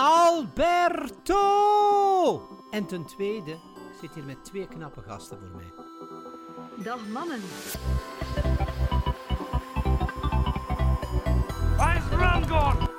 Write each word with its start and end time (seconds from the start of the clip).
Alberto! 0.00 1.42
En 2.70 2.86
ten 2.86 3.04
tweede, 3.04 3.50
ik 3.52 3.98
zit 4.00 4.14
hier 4.14 4.24
met 4.24 4.44
twee 4.44 4.66
knappe 4.68 5.02
gasten 5.06 5.38
voor 5.38 5.48
mij. 5.56 5.72
Dag 6.84 7.06
mannen. 7.12 7.40
Waar 11.76 11.96
is 11.96 12.02
Rangor? 12.16 12.90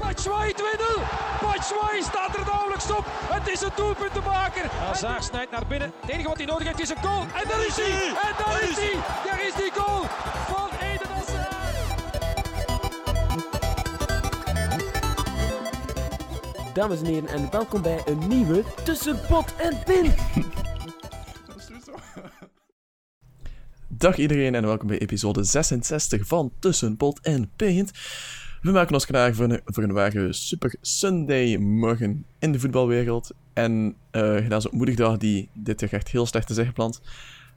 Batshuayi 0.00 0.52
2-0. 0.52 0.60
Batshuayi 1.42 2.02
staat 2.02 2.36
er 2.36 2.44
nauwelijks 2.46 2.90
op. 2.90 3.04
Het 3.06 3.48
is 3.48 3.60
een 3.60 3.70
doelpuntenmaker. 3.76 4.70
Hazard 4.70 5.24
snijdt 5.24 5.50
naar 5.50 5.66
binnen. 5.66 5.92
Het 6.00 6.10
enige 6.10 6.28
wat 6.28 6.36
hij 6.36 6.46
nodig 6.46 6.66
heeft 6.66 6.80
is 6.80 6.90
een 6.90 7.02
goal. 7.02 7.20
En 7.20 7.48
daar 7.48 7.66
is 7.66 7.76
hij. 7.76 8.08
En 8.08 8.34
daar 8.44 8.62
is 8.62 8.76
hij. 8.76 8.94
Daar 9.24 9.46
is 9.46 9.54
die 9.54 9.72
goal 9.72 9.99
Dames 16.80 17.00
en 17.00 17.06
heren, 17.06 17.28
en 17.28 17.50
welkom 17.50 17.82
bij 17.82 18.02
een 18.06 18.28
nieuwe 18.28 18.64
Tussen 18.84 19.20
Pot 19.28 19.56
en 19.56 19.78
Pin. 19.84 20.12
Dag 23.88 24.16
iedereen 24.16 24.54
en 24.54 24.62
welkom 24.62 24.86
bij 24.86 24.98
episode 24.98 25.44
66 25.44 26.26
van 26.26 26.52
Tussen 26.58 26.96
Pot 26.96 27.20
en 27.20 27.50
Paint. 27.56 27.90
We 28.62 28.70
maken 28.70 28.94
ons 28.94 29.06
klaar 29.06 29.34
voor 29.34 29.44
een, 29.44 29.60
voor 29.64 29.82
een 29.82 29.92
ware 29.92 30.32
Super 30.32 30.74
Sunday 30.80 31.56
morgen 31.56 32.24
in 32.38 32.52
de 32.52 32.60
voetbalwereld. 32.60 33.30
En 33.52 33.96
eh 34.10 34.36
gedaan 34.36 34.60
zo'n 34.60 34.76
moedig 34.76 34.94
dag 34.94 35.16
die 35.16 35.48
dit 35.52 35.80
jaar 35.80 35.92
echt 35.92 36.08
heel 36.08 36.26
slecht 36.26 36.50
is 36.50 36.58
ingepland. 36.58 37.00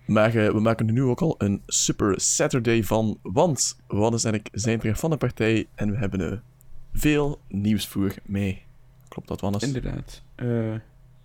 Maar 0.06 0.36
eh, 0.36 0.52
we 0.52 0.60
maken 0.60 0.88
er 0.88 0.94
nu 0.94 1.04
ook 1.04 1.22
al 1.22 1.36
een 1.38 1.62
Super 1.68 2.22
Saturday 2.22 2.84
van, 2.84 3.20
want 3.22 3.78
Wannes 3.88 4.24
en 4.24 4.34
ik 4.34 4.50
zijn 4.52 4.80
terug 4.80 5.00
van 5.00 5.10
de 5.10 5.18
partij 5.18 5.68
en 5.76 5.92
we 5.92 5.98
hebben 5.98 6.32
eh, 6.32 6.38
veel 6.94 7.40
nieuwsvoer 7.48 8.16
mee. 8.26 8.64
Klopt 9.14 9.28
dat, 9.28 9.42
Wannes? 9.42 9.64
Inderdaad. 9.64 10.22
Eh, 10.36 10.74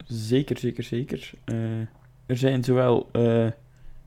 zeker, 0.06 0.58
zeker, 0.58 0.82
zeker. 0.84 1.30
Eh, 1.44 1.80
er 2.26 2.36
zijn 2.36 2.64
zowel 2.64 3.08
eh, 3.12 3.46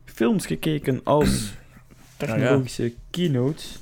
films 0.06 0.46
gekeken 0.46 1.04
als 1.04 1.54
technologische 2.18 2.94
keynotes, 3.10 3.80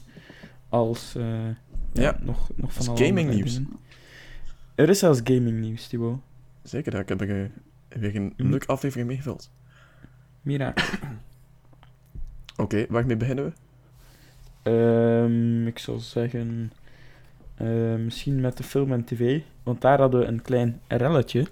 als 0.69 1.11
ja, 1.13 1.55
Ja, 1.93 2.17
nog, 2.21 2.49
nog 2.55 2.73
van 2.73 2.87
als 2.87 2.87
alle 2.87 3.07
gaming 3.07 3.29
nieuws. 3.33 3.53
dingen. 3.53 3.79
Er 4.75 4.89
is 4.89 4.99
zelfs 4.99 5.21
gaming 5.23 5.59
nieuws, 5.59 5.87
Thibaut. 5.87 6.19
Zeker, 6.63 6.91
daar 6.91 7.03
heb 7.05 7.21
ik 7.21 7.27
weer 7.89 8.15
een 8.15 8.33
Mhm. 8.37 8.49
leuke 8.49 8.65
aflevering 8.67 9.07
mee 9.07 9.17
gevuld. 9.17 9.51
Mira. 10.41 10.73
Oké, 12.57 12.85
waarmee 12.89 13.17
beginnen 13.17 13.45
we? 13.45 13.51
Ehm, 14.71 15.67
ik 15.67 15.79
zou 15.79 15.99
zeggen, 15.99 16.71
eh, 17.59 17.95
misschien 17.95 18.41
met 18.41 18.57
de 18.57 18.63
film 18.63 18.91
en 18.91 19.03
tv, 19.03 19.41
want 19.63 19.81
daar 19.81 19.99
hadden 19.99 20.19
we 20.19 20.25
een 20.25 20.41
klein 20.41 20.81
relletje 20.87 21.47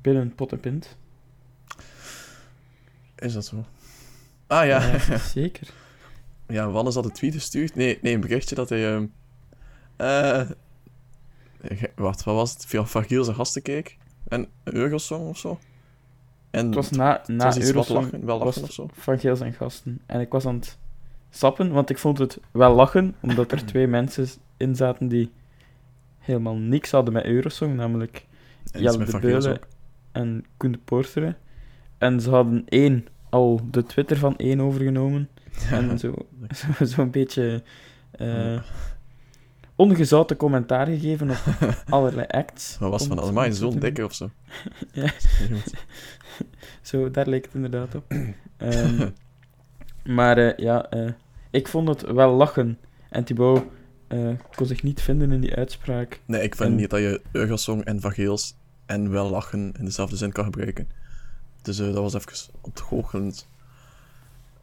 binnen 0.00 0.34
Pot 0.34 0.52
en 0.52 0.60
Pint. 0.60 0.96
Is 3.16 3.32
dat 3.32 3.44
zo? 3.44 3.64
Ah 4.46 4.66
ja, 4.66 4.82
Ja, 5.08 5.18
zeker. 5.40 5.68
ja 6.48 6.70
Wannes 6.70 6.94
had 6.94 7.04
een 7.04 7.12
tweet 7.12 7.34
gestuurd. 7.34 7.74
Nee, 7.74 7.98
nee 8.02 8.14
een 8.14 8.20
berichtje 8.20 8.54
dat 8.54 8.68
hij... 8.68 8.94
ehm 8.94 9.06
eh 9.96 10.48
wacht, 11.96 12.24
wat 12.24 12.34
was 12.34 12.52
het? 12.52 12.66
Via 12.66 12.84
Vagiel 12.84 13.24
zijn 13.24 13.36
gasten 13.36 13.62
keek. 13.62 13.96
En 14.28 14.48
Eurosong 14.64 15.28
of 15.28 15.38
zo. 15.38 15.58
En 16.50 16.66
Het 16.66 16.74
was 16.74 16.90
na, 16.90 17.22
na 17.26 17.44
was 17.44 17.56
iets 17.56 17.64
wat 17.72 17.74
Eurosong 17.74 18.04
lachen, 18.04 18.26
wel 18.26 18.38
lachen 18.38 18.62
of 18.62 18.72
zo. 18.72 18.88
van 18.92 19.18
Geel 19.18 19.36
zijn 19.36 19.52
gasten. 19.52 20.00
En 20.06 20.20
ik 20.20 20.30
was 20.30 20.46
aan 20.46 20.54
het 20.54 20.78
sappen, 21.30 21.72
want 21.72 21.90
ik 21.90 21.98
vond 21.98 22.18
het 22.18 22.38
wel 22.50 22.74
lachen, 22.74 23.14
omdat 23.20 23.52
er 23.52 23.64
twee 23.72 23.86
mensen 23.86 24.26
in 24.56 24.76
zaten 24.76 25.08
die 25.08 25.30
helemaal 26.18 26.56
niks 26.56 26.90
hadden 26.90 27.14
met 27.14 27.24
Eurosong, 27.24 27.76
namelijk 27.76 28.26
En 28.72 28.82
Jelle 28.82 29.04
de 29.04 29.18
Beulen 29.18 29.60
en 30.12 30.44
Koen 30.56 30.72
de 30.72 30.78
Poorteren. 30.78 31.36
En 31.98 32.20
ze 32.20 32.30
hadden 32.30 32.64
één, 32.68 33.06
al 33.30 33.60
de 33.70 33.82
Twitter 33.82 34.16
van 34.16 34.36
één 34.36 34.60
overgenomen. 34.60 35.28
En 35.70 35.98
zo, 35.98 36.14
zo, 36.78 36.84
zo'n 36.84 37.10
beetje 37.10 37.62
eh, 38.10 38.60
ongezouten 39.76 40.36
commentaar 40.36 40.86
gegeven 40.86 41.30
op 41.30 41.42
allerlei 41.88 42.26
acts. 42.26 42.78
Wat 42.78 42.90
was 42.90 43.06
van 43.06 43.18
allemaal 43.18 43.52
zo'n 43.52 43.78
dikke 43.78 44.04
of 44.04 44.14
zo? 44.14 44.30
Ja. 44.92 45.12
Zo, 46.82 47.10
daar 47.10 47.26
leek 47.26 47.44
het 47.44 47.54
inderdaad 47.54 47.94
op. 47.94 48.04
Ehm, 48.56 49.08
maar 50.04 50.38
eh, 50.38 50.56
ja, 50.56 50.90
eh, 50.90 51.12
ik 51.50 51.68
vond 51.68 51.88
het 51.88 52.00
wel 52.02 52.32
lachen. 52.32 52.78
En 53.10 53.24
Thibaut 53.24 53.64
eh, 54.06 54.28
kon 54.54 54.66
zich 54.66 54.82
niet 54.82 55.02
vinden 55.02 55.32
in 55.32 55.40
die 55.40 55.54
uitspraak. 55.54 56.20
Nee, 56.26 56.42
ik 56.42 56.54
vind 56.54 56.68
En- 56.70 56.76
niet 56.76 56.90
dat 56.90 57.00
je 57.00 57.20
Eurosong 57.32 57.84
en 57.84 58.00
Van 58.00 58.12
Geels 58.12 58.54
en 58.86 59.10
wel 59.10 59.30
lachen 59.30 59.72
in 59.78 59.84
dezelfde 59.84 60.16
zin 60.16 60.32
kan 60.32 60.44
gebruiken. 60.44 60.88
Dus 61.62 61.78
eh, 61.78 61.86
dat 61.86 62.12
was 62.12 62.14
even 62.14 62.52
ontgoochelend. 62.60 63.48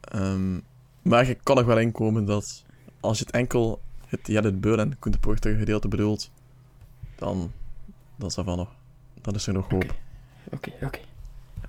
Ehm, 0.01 0.59
maar 1.01 1.27
ik 1.29 1.39
kan 1.43 1.55
nog 1.55 1.65
wel 1.65 1.79
inkomen 1.79 2.25
dat 2.25 2.63
als 2.99 3.17
je 3.19 3.23
het 3.25 3.33
enkel 3.33 3.81
het 4.07 4.25
de 4.25 4.53
Beul 4.53 4.79
en 4.79 4.99
Koen 4.99 5.11
de 5.11 5.19
Porter 5.19 5.55
gedeelte 5.57 5.87
bedoelt, 5.87 6.31
dan, 7.15 7.51
dan 8.15 8.27
is 8.27 8.35
dat 8.35 8.45
van 8.45 8.57
nog. 8.57 8.69
Dan 9.21 9.35
is 9.35 9.47
er 9.47 9.53
nog 9.53 9.69
hoop. 9.69 9.83
Oké, 9.83 9.93
Oké, 10.51 10.85
oké. 10.85 10.99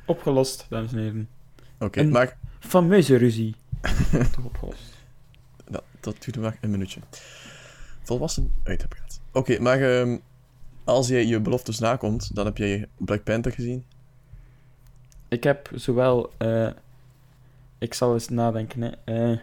Opgelost, 0.07 0.67
dames 0.69 0.93
en 0.93 0.99
heren. 0.99 1.29
En- 1.91 2.11
maar 2.11 2.37
Fameuze 2.59 3.17
ruzie. 3.17 3.55
Toch 4.35 4.45
opgelost. 4.45 4.83
dat, 5.71 5.83
dat 6.01 6.23
duurt 6.23 6.37
maar 6.41 6.59
een 6.61 6.71
minuutje. 6.71 7.01
Volwassen 8.03 8.53
uitgepraat. 8.63 9.21
Oké, 9.33 9.59
maar 9.61 9.81
ehm, 9.81 10.17
als 10.85 11.09
je 11.09 11.27
je 11.27 11.41
beloftes 11.41 11.79
nakomt, 11.79 12.35
dan 12.35 12.45
heb 12.45 12.57
jij 12.57 12.89
Black 12.97 13.25
Panther 13.25 13.53
gezien. 13.53 13.85
Ik 15.29 15.45
heb 15.45 15.71
zowel... 15.75 16.33
eh, 16.39 16.69
ik 17.79 17.95
zal 17.95 18.13
eens 18.13 18.29
nadenken, 18.29 18.83
hè. 18.83 18.91
eh, 19.05 19.39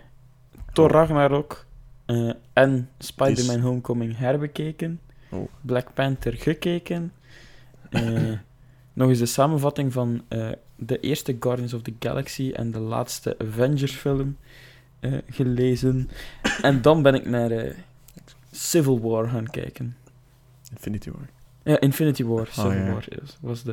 Thor 0.73 0.91
Ragnarok 0.91 1.65
eh, 2.05 2.31
en 2.53 2.89
Spider-Man 2.97 3.59
Homecoming 3.59 4.17
herbekeken. 4.17 4.99
Oh. 5.29 5.47
Black 5.61 5.93
Panther 5.93 6.33
gekeken. 6.33 7.13
nog 8.93 9.09
eens 9.09 9.19
de 9.19 9.25
samenvatting 9.25 9.93
van 9.93 10.21
de 10.75 10.99
eerste 10.99 11.37
Guardians 11.39 11.73
of 11.73 11.81
the 11.81 11.93
Galaxy 11.99 12.51
en 12.55 12.71
de 12.71 12.79
laatste 12.79 13.35
Avengers 13.39 13.95
film 13.95 14.37
gelezen. 15.29 16.09
En 16.61 16.81
dan 16.81 17.01
ben 17.01 17.13
ik 17.13 17.25
naar 17.25 17.75
Civil 18.59 18.99
War 19.01 19.27
gaan 19.29 19.49
kijken. 19.49 19.97
Infinity 20.71 21.11
War. 21.11 21.29
Ja, 21.63 21.79
Infinity 21.79 22.23
War. 22.25 22.47
Civil 22.47 22.71
ja. 22.71 22.91
War 22.91 23.05
is- 23.23 23.37
was 23.41 23.63
de, 23.63 23.71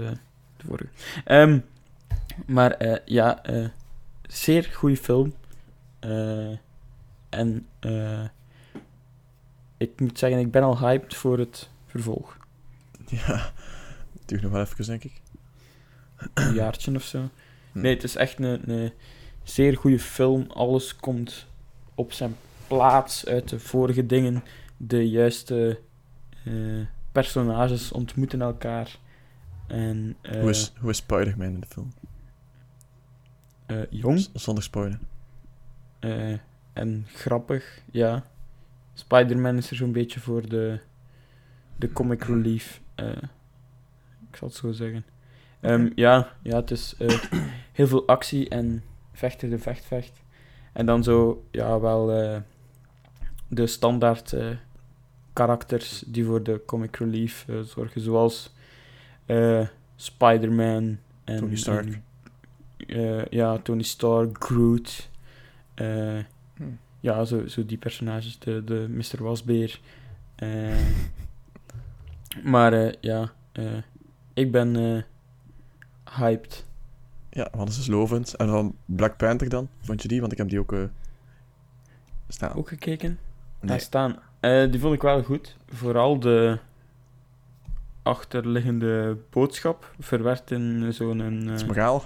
de 0.56 0.66
vorige. 0.66 0.88
Ehm, 1.24 1.58
maar 2.46 2.70
eh, 2.70 2.98
ja, 3.04 3.42
eh, 3.42 3.68
zeer 4.22 4.64
goede 4.72 4.96
film. 4.96 5.34
Eh, 5.98 6.56
en 7.28 7.66
ik 9.76 10.00
moet 10.00 10.18
zeggen, 10.18 10.40
ik 10.40 10.50
ben 10.50 10.62
al 10.62 10.78
hyped 10.78 11.14
voor 11.14 11.38
het 11.38 11.68
vervolg. 11.86 12.36
Ja, 13.08 13.52
het 14.12 14.22
duurt 14.28 14.42
nog 14.42 14.52
wel 14.52 14.60
even, 14.60 14.84
denk 14.86 15.04
ik. 15.04 15.20
Een 16.34 16.54
jaartje 16.54 16.94
of 16.94 17.02
zo. 17.02 17.28
Hm. 17.72 17.80
Nee, 17.80 17.94
het 17.94 18.04
is 18.04 18.16
echt 18.16 18.38
een, 18.38 18.70
een 18.70 18.92
zeer 19.42 19.76
goede 19.76 19.98
film. 19.98 20.46
Alles 20.50 20.96
komt 20.96 21.46
op 21.94 22.12
zijn 22.12 22.36
plaats 22.66 23.26
uit 23.26 23.48
de 23.48 23.58
vorige 23.60 24.06
dingen. 24.06 24.44
De 24.76 25.08
juiste 25.10 25.80
eh, 26.44 26.86
personages 27.12 27.92
ontmoeten 27.92 28.40
elkaar. 28.40 28.98
En, 29.66 30.16
eh, 30.22 30.40
Hoe 30.40 30.50
is, 30.50 30.72
hoe 30.80 30.90
is 30.90 30.96
Spider-Man 30.96 31.46
in 31.46 31.60
de 31.60 31.66
film? 31.66 31.92
eh, 33.66 33.80
jong 33.90 34.18
Z- 34.20 34.28
Zonder 34.34 34.62
spoilen. 34.64 35.00
eh, 35.98 36.32
en 36.72 37.04
grappig, 37.08 37.82
ja. 37.90 38.24
Spider-Man 38.94 39.56
is 39.56 39.70
er 39.70 39.76
zo'n 39.76 39.92
beetje 39.92 40.20
voor 40.20 40.48
de, 40.48 40.80
de 41.76 41.92
comic 41.92 42.22
relief. 42.24 42.80
eh, 42.94 43.08
ik 44.30 44.36
zal 44.36 44.48
het 44.48 44.56
zo 44.56 44.72
zeggen. 44.72 45.04
Ehm, 45.60 45.90
ja, 45.94 46.32
ja, 46.42 46.56
het 46.56 46.70
is 46.70 46.94
eh, 46.98 47.18
heel 47.72 47.86
veel 47.86 48.06
actie 48.06 48.48
en 48.48 48.82
vechten 49.12 49.50
de 49.50 49.58
vecht, 49.58 49.84
vecht. 49.84 50.22
En 50.72 50.86
dan 50.86 51.02
zo, 51.04 51.44
ja, 51.50 51.80
wel 51.80 52.12
eh, 52.12 52.40
de 53.48 53.66
standaard 53.66 54.32
eh, 54.32 54.48
karakters 55.36 56.02
die 56.06 56.24
voor 56.24 56.42
de 56.42 56.62
comic 56.66 56.96
relief 56.96 57.44
eh, 57.48 57.60
zorgen, 57.60 58.00
zoals 58.00 58.54
eh, 59.26 59.66
Spider-Man 59.96 60.98
en... 61.24 61.38
Tony 61.38 61.56
Stark. 61.56 61.86
en, 61.86 62.02
eh, 62.86 63.24
ja, 63.24 63.58
Tony 63.58 63.82
Stark, 63.82 64.44
Groot. 64.44 65.08
Hmm. 65.74 66.78
Ja, 67.00 67.24
zo, 67.24 67.46
zo 67.46 67.66
die 67.66 67.78
personages, 67.78 68.38
de, 68.38 68.64
de 68.64 68.86
Mr. 68.88 69.22
Wasbeer. 69.22 69.80
maar 72.52 72.94
ja, 73.00 73.32
ik 74.34 74.52
ben 74.52 75.04
hyped. 76.16 76.64
Ja, 77.30 77.48
wat 77.52 77.68
is 77.68 77.76
dus 77.76 77.86
lovend. 77.86 78.34
En 78.34 78.48
van 78.48 78.76
Black 78.84 79.16
Panther 79.16 79.48
dan? 79.48 79.68
Vond 79.80 80.02
je 80.02 80.08
die? 80.08 80.20
Want 80.20 80.32
ik 80.32 80.38
heb 80.38 80.48
die 80.48 80.58
ook 80.58 80.74
staan. 82.28 82.54
Ook 82.54 82.68
gekeken? 82.68 83.18
Nee. 83.60 83.70
Daar 83.70 83.80
staan. 83.80 84.18
Eh, 84.46 84.70
die 84.70 84.80
vond 84.80 84.94
ik 84.94 85.02
wel 85.02 85.22
goed. 85.22 85.56
Vooral 85.68 86.18
de 86.20 86.58
achterliggende 88.02 89.16
boodschap, 89.30 89.94
verwerkt 89.98 90.50
in 90.50 90.92
zo'n 90.92 91.18
Het 91.18 91.54
is 91.54 91.62
eh 91.62 91.68
moraal. 91.68 92.04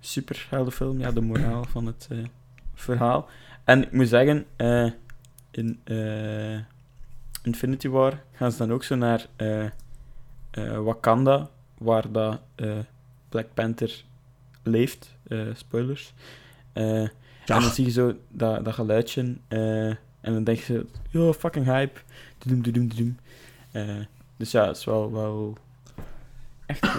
superheldenfilm. 0.00 0.98
Ja, 1.00 1.10
de 1.10 1.20
moraal 1.20 1.64
van 1.64 1.86
het 1.86 2.08
eh, 2.10 2.18
verhaal. 2.74 3.28
En 3.64 3.82
ik 3.82 3.92
moet 3.92 4.08
zeggen, 4.08 4.46
in 5.50 5.80
Infinity 7.42 7.88
War 7.88 8.22
gaan 8.32 8.52
ze 8.52 8.58
dan 8.58 8.72
ook 8.72 8.84
zo 8.84 8.94
naar 8.94 9.26
Wakanda, 10.84 11.48
waar 11.78 12.12
dat 12.12 12.40
Black 13.28 13.46
Panther 13.54 14.04
leeft. 14.62 15.14
Spoilers. 15.54 16.14
Eh, 16.72 17.00
En 17.02 17.10
dan 17.44 17.62
zie 17.62 17.84
je 17.84 17.90
zo 17.90 18.14
dat, 18.28 18.64
dat 18.64 18.74
geluidje. 18.74 19.36
En 20.26 20.32
dan 20.32 20.44
denk 20.44 20.58
je, 20.58 20.86
yo, 21.10 21.32
fucking 21.32 21.64
hype. 21.64 22.00
Doedoem, 22.38 22.62
doedoem, 22.62 22.88
doedoem. 22.88 23.18
Eh, 23.70 23.96
dus 24.36 24.50
ja, 24.50 24.66
het 24.66 24.76
is 24.76 24.84
wel, 24.84 25.12
wel 25.12 25.56
echt 26.66 26.86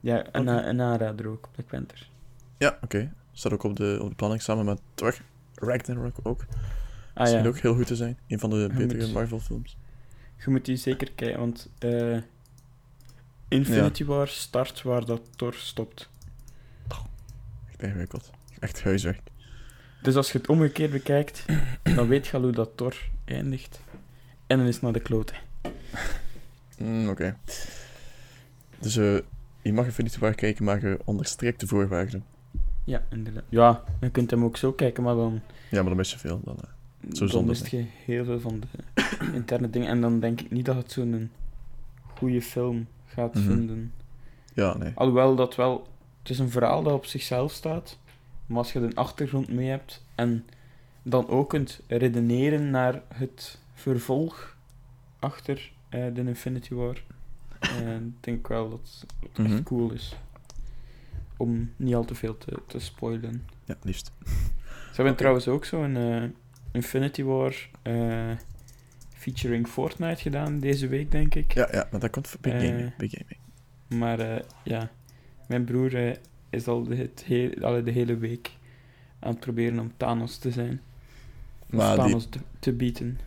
ja, 0.00 0.26
een, 0.32 0.48
Oké. 0.48 0.62
een 0.66 0.80
aanrader 0.80 1.26
ook, 1.26 1.48
Black 1.52 1.66
Panther. 1.66 2.08
Ja, 2.58 2.78
oké. 2.82 3.12
Staat 3.32 3.52
ook 3.52 3.62
op 3.62 3.76
de, 3.76 3.98
op 4.02 4.08
de 4.08 4.14
planning 4.14 4.42
samen 4.42 4.64
met 4.64 4.80
Thor. 4.94 5.16
Ragnarok 5.54 6.16
ook. 6.22 6.44
Ah 7.14 7.26
Schijnt 7.26 7.44
ja, 7.44 7.50
ook 7.50 7.58
heel 7.58 7.74
goed 7.74 7.86
te 7.86 7.96
zijn. 7.96 8.18
Een 8.26 8.38
van 8.38 8.50
de 8.50 8.56
Je 8.56 8.68
betere 8.68 9.04
moet- 9.04 9.12
Marvel 9.12 9.40
films. 9.40 9.76
je 10.44 10.50
moet 10.50 10.64
die 10.64 10.76
zeker 10.76 11.12
kijken, 11.12 11.38
want 11.40 11.68
eh, 11.78 12.18
Infinity 13.48 14.04
War 14.04 14.28
start 14.28 14.82
waar 14.82 15.04
dat 15.04 15.20
Thor 15.36 15.54
stopt. 15.54 16.10
Echt 17.68 17.82
ingewikkeld. 17.82 18.30
Echt 18.58 18.82
huiswerk. 18.84 19.20
Dus 20.02 20.14
als 20.16 20.32
je 20.32 20.38
het 20.38 20.48
omgekeerd 20.48 20.90
bekijkt, 20.90 21.44
dan 21.82 22.08
weet 22.08 22.26
je 22.26 22.36
al 22.36 22.42
hoe 22.42 22.52
dat 22.52 22.70
Thor 22.74 22.94
eindigt. 23.24 23.80
En 24.46 24.58
dan 24.58 24.66
is 24.66 24.74
het 24.74 24.82
naar 24.82 24.92
de 24.92 25.00
klote. 25.00 25.32
Mm, 26.78 27.08
oké. 27.08 27.36
Dus 28.78 28.96
eh, 28.96 29.18
je 29.62 29.72
mag 29.72 29.84
Infinity 29.84 30.18
War 30.18 30.34
kijken, 30.34 30.64
maar 30.64 30.80
je 30.88 30.98
onder 31.04 31.26
strikte 31.26 31.66
voorwaarden. 31.66 32.24
Ja, 32.84 33.02
inderdaad. 33.10 33.42
Ja, 33.48 33.84
je 34.00 34.10
kunt 34.10 34.30
hem 34.30 34.44
ook 34.44 34.56
zo 34.56 34.72
kijken, 34.72 35.02
maar 35.02 35.14
dan, 35.14 35.40
Ja, 35.70 35.76
maar 35.76 35.84
dan 35.88 35.96
mis 35.96 36.12
je 36.12 36.18
veel. 36.18 36.40
Dan, 36.44 36.56
eh. 36.56 37.12
Zo 37.12 37.26
dan 37.26 37.44
mist 37.44 37.66
je 37.66 37.84
heel 38.04 38.24
veel 38.24 38.40
van 38.40 38.60
de 38.60 38.66
interne 39.32 39.70
dingen. 39.70 39.88
En 39.88 40.00
dan 40.00 40.20
denk 40.20 40.40
ik 40.40 40.50
niet 40.50 40.64
dat 40.64 40.76
het 40.76 40.92
zo'n 40.92 41.30
goede 42.16 42.42
film 42.42 42.86
gaat 43.06 43.34
Mhm. 43.34 43.44
vinden. 43.46 43.92
Ja, 44.54 44.76
nee. 44.76 44.92
Alhoewel 44.94 45.34
dat 45.36 45.54
wel... 45.56 45.86
Het 46.22 46.30
is 46.30 46.38
een 46.38 46.50
verhaal 46.50 46.82
dat 46.82 46.92
op 46.92 47.06
zichzelf 47.06 47.52
staat. 47.52 47.98
Maar 48.48 48.58
als 48.58 48.72
je 48.72 48.80
de 48.80 48.94
achtergrond 48.94 49.48
mee 49.52 49.68
hebt 49.68 50.04
en 50.14 50.46
dan 51.02 51.28
ook 51.28 51.48
kunt 51.48 51.80
redeneren 51.86 52.70
naar 52.70 53.02
het 53.14 53.58
vervolg 53.74 54.56
achter 55.18 55.72
eh, 55.88 56.04
de 56.14 56.20
Infinity 56.20 56.74
War, 56.74 57.02
eh, 57.60 57.70
denk 58.20 58.38
ik 58.38 58.46
wel 58.46 58.70
dat 58.70 59.04
het 59.20 59.38
Mhm. 59.38 59.52
echt 59.52 59.62
cool 59.62 59.90
is. 59.92 60.16
Om 61.36 61.72
niet 61.76 61.94
al 61.94 62.04
te 62.04 62.14
veel 62.14 62.38
te, 62.38 62.58
te 62.66 62.78
spoilen. 62.78 63.44
Ja, 63.64 63.76
liefst. 63.82 64.12
Ze 64.66 64.94
hebben 64.94 65.16
trouwens 65.16 65.48
ook 65.48 65.64
zo'n 65.64 65.96
eh, 65.96 66.22
Infinity 66.72 67.22
War 67.22 67.54
featuring 69.14 69.68
Fortnite 69.68 70.22
gedaan 70.22 70.60
deze 70.60 70.86
week, 70.88 71.10
denk 71.10 71.34
ik. 71.34 71.52
Ja, 71.54 71.68
ja, 71.72 71.88
maar 71.90 72.00
dat 72.00 72.10
komt 72.10 72.28
voor 72.28 72.40
Big 72.40 72.52
Gaming. 72.52 72.96
Big 72.96 73.10
Gaming. 73.10 73.38
Maar 73.88 74.42
ja, 74.64 74.90
mijn 75.48 75.64
broer 75.64 76.16
is 76.50 76.66
al 76.66 76.82
de, 76.82 76.96
het 76.96 77.22
heel, 77.26 77.50
alle 77.60 77.82
de 77.82 77.90
hele 77.90 78.16
week 78.16 78.50
aan 79.18 79.30
het 79.30 79.40
proberen 79.40 79.78
om 79.78 79.92
Thanos 79.96 80.36
te 80.36 80.50
zijn. 80.50 80.80
Of 81.58 81.70
Maar 81.70 81.94
die, 81.94 82.04
Thanos 82.04 82.26
te, 82.30 82.38
te 82.58 82.72
beaten. 82.72 83.18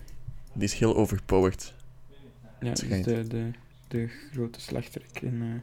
die 0.54 0.64
is 0.64 0.74
heel 0.74 0.96
overpowered. 0.96 1.74
Ja, 2.60 2.70
dus 2.70 2.80
schijnt. 2.80 3.06
de, 3.06 3.28
de, 3.28 3.52
de 3.88 4.08
grote 4.32 4.62
slechterik 4.62 5.22
in 5.22 5.42
eh, 5.42 5.62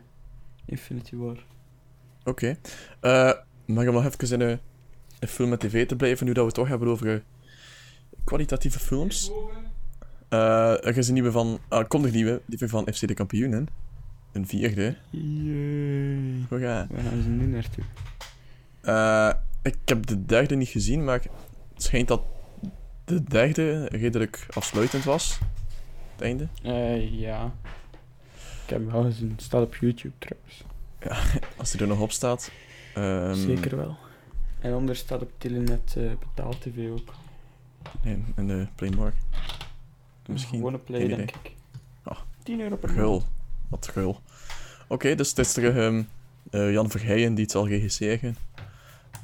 Infinity 0.64 1.16
War. 1.16 1.44
Oké. 2.24 2.56
Eh, 3.00 3.32
maar 3.64 3.88
om 3.88 3.94
nog 3.94 4.04
even 4.04 4.40
in 4.40 4.48
een, 4.48 4.58
een 5.18 5.28
film 5.28 5.48
met 5.48 5.60
tv 5.60 5.86
te 5.86 5.96
blijven, 5.96 6.26
nu 6.26 6.32
dat 6.32 6.40
we 6.40 6.46
het 6.46 6.58
toch 6.58 6.68
hebben 6.68 6.88
over 6.88 7.22
kwalitatieve 8.24 8.78
films. 8.78 9.30
Eh, 10.28 10.84
er 10.84 10.96
is 10.96 11.08
een 11.08 11.14
nieuwe 11.14 11.30
van... 11.30 11.58
ah, 11.68 11.78
er 11.78 11.86
komt 11.86 12.04
een 12.04 12.12
nieuwe, 12.12 12.40
die 12.46 12.68
van 12.68 12.88
FC 12.92 13.06
de 13.06 13.14
Kampioenen. 13.14 13.68
Een 14.32 14.46
vierde. 14.46 14.96
Jee. 15.10 16.44
Hoera. 16.48 16.86
Waar 16.90 17.02
gaan 17.02 17.22
ze 17.22 17.28
nu 17.28 17.46
naartoe? 17.46 17.84
Eh, 18.80 19.30
ik 19.62 19.76
heb 19.84 20.06
de 20.06 20.24
derde 20.24 20.56
niet 20.56 20.68
gezien, 20.68 21.04
maar 21.04 21.22
het 21.74 21.82
schijnt 21.82 22.08
dat 22.08 22.22
de 23.04 23.22
derde 23.24 23.86
redelijk 23.86 24.46
afsluitend 24.50 25.04
was. 25.04 25.38
Het 26.12 26.20
einde. 26.22 26.48
Eh, 26.62 27.20
ja. 27.20 27.54
Ik 28.64 28.70
heb 28.74 28.78
hem 28.78 28.90
wel 28.90 29.02
gezien. 29.02 29.30
Het 29.30 29.42
staat 29.42 29.62
op 29.62 29.74
YouTube 29.74 30.14
trouwens. 30.18 30.64
Als 31.58 31.70
die 31.70 31.80
er 31.80 31.86
nog 31.86 32.00
op 32.00 32.10
staat. 32.10 32.50
Ehm, 32.94 33.34
Zeker 33.34 33.76
wel. 33.76 33.96
En 34.60 34.72
anders 34.72 34.98
staat 34.98 35.22
op 35.22 35.30
Telenet 35.38 35.94
eh 35.96 36.10
betaald 36.18 36.60
tv 36.60 36.90
ook. 36.90 37.14
Nee, 38.02 38.24
in 38.36 38.46
de 38.46 38.66
Playmore. 38.74 39.12
Misschien. 40.26 40.58
Gewoon 40.58 40.74
een 40.74 40.84
play, 40.84 41.08
denk 41.08 41.30
ik. 41.30 41.52
Ah. 42.02 42.18
10 42.42 42.60
euro 42.60 42.76
per 42.76 42.88
Gul. 42.88 43.22
Wat 43.68 43.88
gul. 43.88 44.20
Oké, 44.86 45.14
dus 45.14 45.28
het 45.28 45.38
is 45.38 45.52
terug 45.52 45.76
ehm, 45.76 46.02
eh, 46.50 46.72
Jan 46.72 46.90
Verheijen 46.90 47.34
die 47.34 47.42
het 47.42 47.52
zal 47.52 47.68
regisseren. 47.68 48.36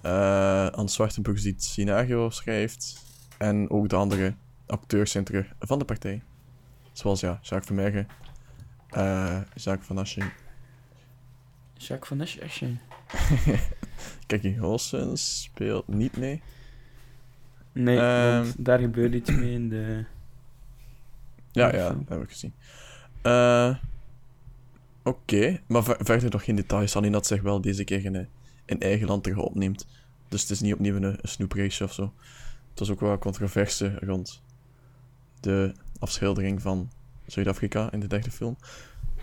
Eh 0.03 0.67
Hans 0.73 0.95
Zwartenbroeks 0.95 1.43
die 1.43 1.53
het 1.53 1.63
scenario 1.65 2.31
schrijft. 2.31 3.03
En 3.39 3.71
ook 3.71 3.89
de 3.89 3.97
andere 3.97 4.35
acteurs 4.67 5.11
zijn 5.11 5.25
terug 5.25 5.47
van 5.61 5.79
de 5.79 5.85
partij. 5.85 6.23
Zoals 6.93 7.21
ja, 7.21 7.29
Jacques 7.43 7.67
Vermeergen, 7.67 8.07
eh 8.91 9.41
Jacques 9.55 9.87
Van 9.87 9.99
Aschen, 9.99 10.33
Jacques 11.75 12.09
van 12.09 12.21
Eschen. 12.21 12.81
Kiki 14.27 14.57
Goossens 14.59 15.43
speelt 15.43 15.89
niet 15.89 16.17
mee. 16.17 16.43
Nee, 17.73 17.99
Ehm. 17.99 18.43
want 18.43 18.65
daar 18.65 18.79
gebeurt 18.79 19.15
iets 19.15 19.31
mee 19.31 19.53
in 19.53 19.69
de... 19.69 20.05
Ja, 21.53 21.75
Ja, 21.75 21.89
dat 21.89 22.09
heb 22.09 22.23
ik 22.23 22.29
gezien. 22.31 22.55
Eh, 23.23 23.75
Oké, 25.05 25.61
maar 25.67 25.85
ver- 25.85 25.97
verder 26.01 26.31
nog 26.31 26.45
geen 26.45 26.55
details. 26.57 26.97
Alleen 26.97 27.13
dat 27.13 27.27
zich 27.27 27.43
wel 27.43 27.61
deze 27.61 27.85
keer 27.85 28.05
in, 28.05 28.15
eh, 28.17 28.25
in 28.65 28.81
eigen 28.81 29.07
land 29.07 29.23
terug 29.23 29.39
opneemt. 29.39 29.87
Dus 30.29 30.41
het 30.41 30.51
is 30.51 30.61
niet 30.61 30.73
opnieuw 30.75 30.95
een, 30.97 31.03
een 31.05 31.19
snoeprace 31.23 31.85
of 31.85 31.93
zo. 31.93 32.13
Het 32.71 32.79
was 32.79 32.91
ook 32.91 33.01
wel 33.01 33.19
controverse 33.19 33.99
rond 34.01 34.43
de 35.41 35.73
afschildering 35.99 36.63
van 36.63 36.91
Zuid-Afrika 37.27 37.93
in 37.93 38.01
de 38.01 38.07
derde 38.07 38.31
film. 38.31 38.57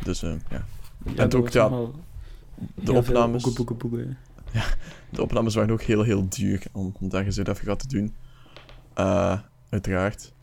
Dus 0.04 0.24
eh, 0.24 0.34
ja, 0.50 0.66
Ja, 1.06 1.14
dat 1.16 1.36
ook, 1.36 1.50
ja, 1.50 1.70
de 2.76 2.94
opnames, 2.94 3.44
boeken, 3.44 3.66
boeken, 3.66 3.90
boeken. 3.90 4.18
de 5.10 5.22
opnames 5.22 5.56
waren 5.56 5.72
ook 5.74 5.82
heel, 5.82 6.04
heel 6.04 6.30
duur 6.30 6.64
om, 6.72 6.96
om 7.00 7.10
daar 7.10 7.26
in 7.26 7.34
Zuid-Afrika 7.34 7.76
te 7.76 7.88
doen. 7.88 8.16
Eh, 8.94 9.40
uiteraard. 9.70 10.34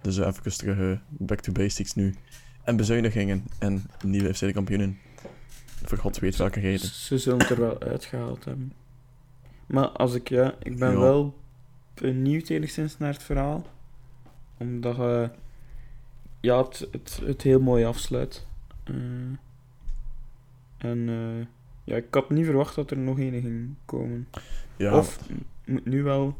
Dus 0.00 0.18
eh, 0.18 0.26
even 0.26 0.56
terug 0.56 0.78
eh, 0.78 0.98
back 1.08 1.40
to 1.40 1.52
basics 1.52 1.94
nu. 1.94 2.14
En 2.68 2.76
bezuinigingen 2.76 3.44
en 3.58 3.84
nieuwe 4.04 4.34
FC 4.34 4.52
kampioenen. 4.52 4.98
Voor 5.84 5.98
god 5.98 6.18
weet 6.18 6.36
welke 6.36 6.60
reden. 6.60 6.86
Ze 6.88 7.18
zullen 7.18 7.38
het 7.38 7.50
er 7.50 7.60
wel 7.60 7.80
uitgehaald 7.80 8.44
hebben. 8.44 8.72
Maar 9.66 9.88
als 9.88 10.14
ik, 10.14 10.28
ja, 10.28 10.54
ik 10.62 10.78
ben 10.78 10.90
Ja. 10.92 10.98
wel 10.98 11.38
benieuwd 11.94 12.48
enigszins 12.48 12.98
naar 12.98 13.12
het 13.12 13.22
verhaal. 13.22 13.66
Omdat 14.56 14.98
eh 14.98 15.28
ja, 16.40 16.62
het, 16.62 16.88
het, 16.90 17.20
het 17.24 17.42
heel 17.42 17.60
mooi 17.60 17.84
afsluit. 17.84 18.46
Eh, 18.84 18.94
en 20.78 21.08
eh, 21.08 21.46
ja, 21.84 21.96
ik 21.96 22.06
had 22.14 22.30
niet 22.30 22.44
verwacht 22.44 22.74
dat 22.74 22.90
er 22.90 22.98
nog 22.98 23.18
een 23.18 23.40
ging 23.40 23.74
komen. 23.84 24.28
Ja, 24.76 24.98
Of 24.98 25.18
moet 25.64 25.84
nu 25.84 26.02
wel 26.02 26.38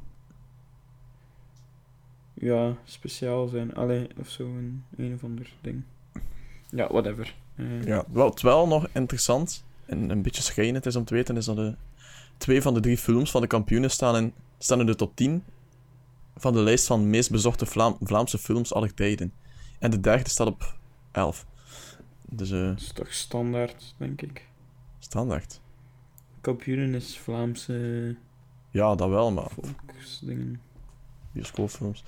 ja, 2.34 2.76
speciaal 2.84 3.46
zijn. 3.48 3.74
Allee, 3.74 4.08
of 4.16 4.28
zo, 4.28 4.44
een, 4.44 4.84
een 4.96 5.14
of 5.14 5.24
ander 5.24 5.52
ding. 5.60 5.82
Ja, 6.70 6.88
whatever. 6.88 7.34
Eh, 7.54 7.84
ja, 7.84 8.04
wat 8.08 8.40
wel 8.40 8.66
nog 8.68 8.86
interessant 8.92 9.64
en 9.86 10.10
een 10.10 10.22
beetje 10.22 10.42
schrijnend 10.42 10.86
is 10.86 10.96
om 10.96 11.04
te 11.04 11.14
weten, 11.14 11.36
is 11.36 11.44
dat 11.44 11.56
de 11.56 11.74
twee 12.36 12.62
van 12.62 12.74
de 12.74 12.80
drie 12.80 12.98
films 12.98 13.30
van 13.30 13.40
de 13.40 13.46
kampioenen 13.46 13.90
staan 13.90 14.16
in, 14.16 14.32
staan 14.58 14.80
in 14.80 14.86
de 14.86 14.94
top 14.94 15.16
10 15.16 15.44
van 16.36 16.52
de 16.52 16.58
lijst 16.60 16.86
van 16.86 17.10
meest 17.10 17.30
bezochte 17.30 17.66
Vlaam- 17.66 17.96
Vlaamse 18.02 18.38
films 18.38 18.72
aller 18.74 18.94
tijden. 18.94 19.32
En 19.78 19.90
de 19.90 20.00
derde 20.00 20.30
staat 20.30 20.46
op 20.46 20.76
11. 21.12 21.46
Dus 22.30 22.50
eh 22.50 22.60
Dat 22.66 22.80
is 22.80 22.92
toch 22.92 23.12
standaard, 23.12 23.94
denk 23.96 24.22
ik. 24.22 24.46
standaard. 24.98 25.60
Kampioenen 26.40 26.94
is 26.94 27.18
Vlaamse 27.18 28.16
Ja, 28.70 28.94
dat 28.94 29.08
wel, 29.08 29.32
maar 29.32 29.50
volksdingen. 29.50 30.60
bioscoopfilms. 31.32 32.04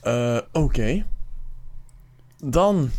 Eh, 0.00 0.38
Oké. 0.52 1.06
Dan. 2.44 2.90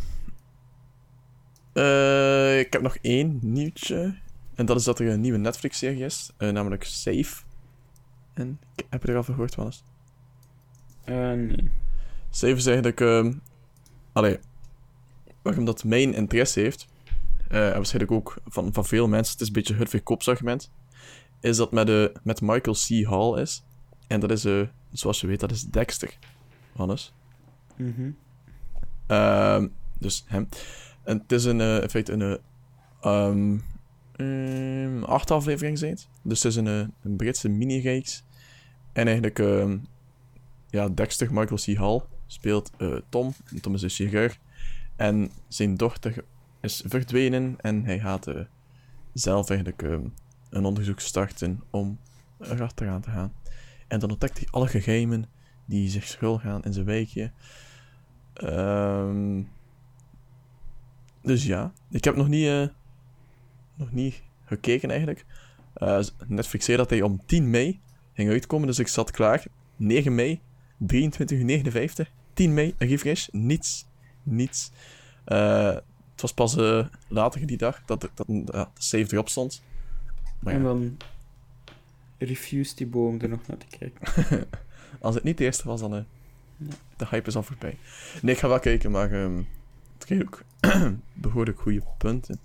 Eh, 1.73 2.59
ik 2.59 2.73
heb 2.73 2.81
nog 2.81 2.97
één 3.01 3.39
nieuwtje. 3.41 4.17
En 4.55 4.65
dat 4.65 4.77
is 4.77 4.83
dat 4.83 4.99
er 4.99 5.07
een 5.07 5.21
nieuwe 5.21 5.37
Netflix-serie 5.37 6.03
is, 6.05 6.31
eh, 6.37 6.49
namelijk 6.49 6.83
Safe. 6.83 7.43
En 8.33 8.59
ik 8.75 8.85
heb 8.89 9.03
je 9.03 9.09
er 9.09 9.17
al 9.17 9.23
van 9.23 9.33
gehoord? 9.33 9.83
Eh, 11.03 11.15
nee. 11.15 11.71
Cijfers 12.29 12.65
is 12.65 12.65
eigenlijk... 12.65 13.01
ehm 13.01 13.33
allee, 14.13 14.39
waarom 15.41 15.65
dat 15.65 15.83
mijn 15.83 16.13
interesse 16.13 16.59
heeft, 16.59 16.87
en 17.47 17.73
waarschijnlijk 17.73 18.11
ook 18.11 18.37
van, 18.45 18.73
van 18.73 18.85
veel 18.85 19.07
mensen, 19.07 19.31
het 19.31 19.41
is 19.41 19.47
een 19.47 19.53
beetje 19.53 19.75
het 19.75 19.89
verkoopsargument, 19.89 20.71
is 21.41 21.57
dat 21.57 21.71
met, 21.71 21.87
de 21.87 22.11
met 22.23 22.41
Michael 22.41 22.75
C. 22.75 23.05
Hall 23.05 23.41
is. 23.41 23.63
En 24.07 24.19
dat 24.19 24.31
is, 24.31 24.45
eh, 24.45 24.61
zoals 24.91 25.21
je 25.21 25.27
weet, 25.27 25.39
dat 25.39 25.51
is 25.51 25.63
Dexter. 25.63 26.17
Hannes. 26.75 27.13
Mhm. 27.75 28.11
Ehm, 29.07 29.67
dus 29.99 30.23
hem. 30.27 30.47
En 31.03 31.17
het 31.17 31.31
is 31.31 31.45
een, 31.45 31.61
eh, 31.61 31.81
in 31.81 31.89
feite 31.89 32.11
een... 32.11 32.39
ehm, 33.01 33.57
ehm, 34.15 35.03
acht 35.03 35.31
afleveringen 35.31 35.77
zijn. 35.77 35.97
Dus 36.21 36.43
het 36.43 36.51
is 36.51 36.57
een, 36.57 36.67
eh, 36.67 36.87
een 37.03 37.15
Britse 37.15 37.49
mini-reeks. 37.49 38.23
En 38.93 39.05
eigenlijk... 39.05 39.39
ehm, 39.39 39.77
ja, 40.69 40.89
Dexter, 40.89 41.33
Michael 41.33 41.59
C. 41.65 41.77
Hall, 41.77 42.01
speelt 42.27 42.71
eh, 42.77 42.95
Tom. 43.09 43.33
Tom 43.61 43.73
is 43.73 43.81
een 43.81 43.89
chirurg. 43.89 44.37
En 44.95 45.31
zijn 45.47 45.75
dochter 45.75 46.23
is 46.61 46.83
verdwenen. 46.85 47.55
En 47.61 47.85
hij 47.85 47.99
gaat 47.99 48.27
zelf 49.13 49.49
eigenlijk 49.49 49.81
een 50.49 50.65
onderzoek 50.65 50.99
starten 50.99 51.63
om 51.69 51.99
erachteraan 52.39 53.01
te 53.01 53.09
gaan. 53.09 53.33
En 53.87 53.99
dan 53.99 54.11
ontdekt 54.11 54.37
hij 54.37 54.47
alle 54.51 54.67
geheimen 54.67 55.25
die 55.65 55.89
zich 55.89 56.07
schuilgaan 56.07 56.63
in 56.63 56.73
zijn 56.73 56.85
wijkje. 56.85 57.31
Ehm, 58.33 59.41
dus 61.31 61.45
ja, 61.45 61.73
ik 61.89 62.03
heb 62.03 62.15
nog 62.15 62.27
niet, 62.27 62.47
eh, 62.47 62.67
nog 63.75 63.91
niet 63.91 64.21
gekeken 64.45 64.89
eigenlijk. 64.89 65.25
Eh, 65.73 65.99
Netflix 66.27 66.65
zei 66.65 66.77
dat 66.77 66.89
hij 66.89 67.01
om 67.01 67.25
10 67.25 67.49
mei 67.49 67.79
ging 68.13 68.29
uitkomen, 68.29 68.67
dus 68.67 68.79
ik 68.79 68.87
zat 68.87 69.11
klaar. 69.11 69.43
9 69.75 70.15
mei, 70.15 70.41
23.59 70.77 72.11
10 72.33 72.53
mei, 72.53 72.75
een 72.77 72.87
refresh, 72.87 73.27
niets, 73.31 73.85
niets. 74.23 74.71
Eh, 75.23 75.73
het 76.11 76.21
was 76.21 76.33
pas 76.33 76.55
later 77.07 77.45
die 77.45 77.57
dag 77.57 77.81
dat, 77.85 78.09
dat, 78.13 78.27
de 78.27 78.67
save 78.73 79.13
erop 79.13 79.29
stond. 79.29 79.63
Maar 80.39 80.53
En 80.53 80.59
ja, 80.59 80.65
dan 80.65 80.97
refused 82.17 82.77
die 82.77 82.87
boom 82.87 83.19
er 83.21 83.29
nog 83.29 83.47
naar 83.47 83.57
te 83.57 83.77
kijken. 83.77 84.47
als 84.99 85.15
het 85.15 85.23
niet 85.23 85.37
de 85.37 85.43
eerste 85.43 85.67
was, 85.67 85.79
dan 85.79 85.93
Ja. 85.93 86.05
de 86.97 87.07
hype 87.09 87.27
is 87.27 87.35
al 87.35 87.43
voorbij. 87.43 87.77
Nee, 88.21 88.33
ik 88.33 88.39
ga 88.41 88.47
wel 88.47 88.59
kijken, 88.59 88.91
maar 88.91 89.11
ehm 89.11 89.41
het 90.01 90.05
krijgt 90.05 90.25
ook 90.25 90.43
behoorlijk 91.13 91.59
goede 91.59 91.83
punten. 91.97 92.39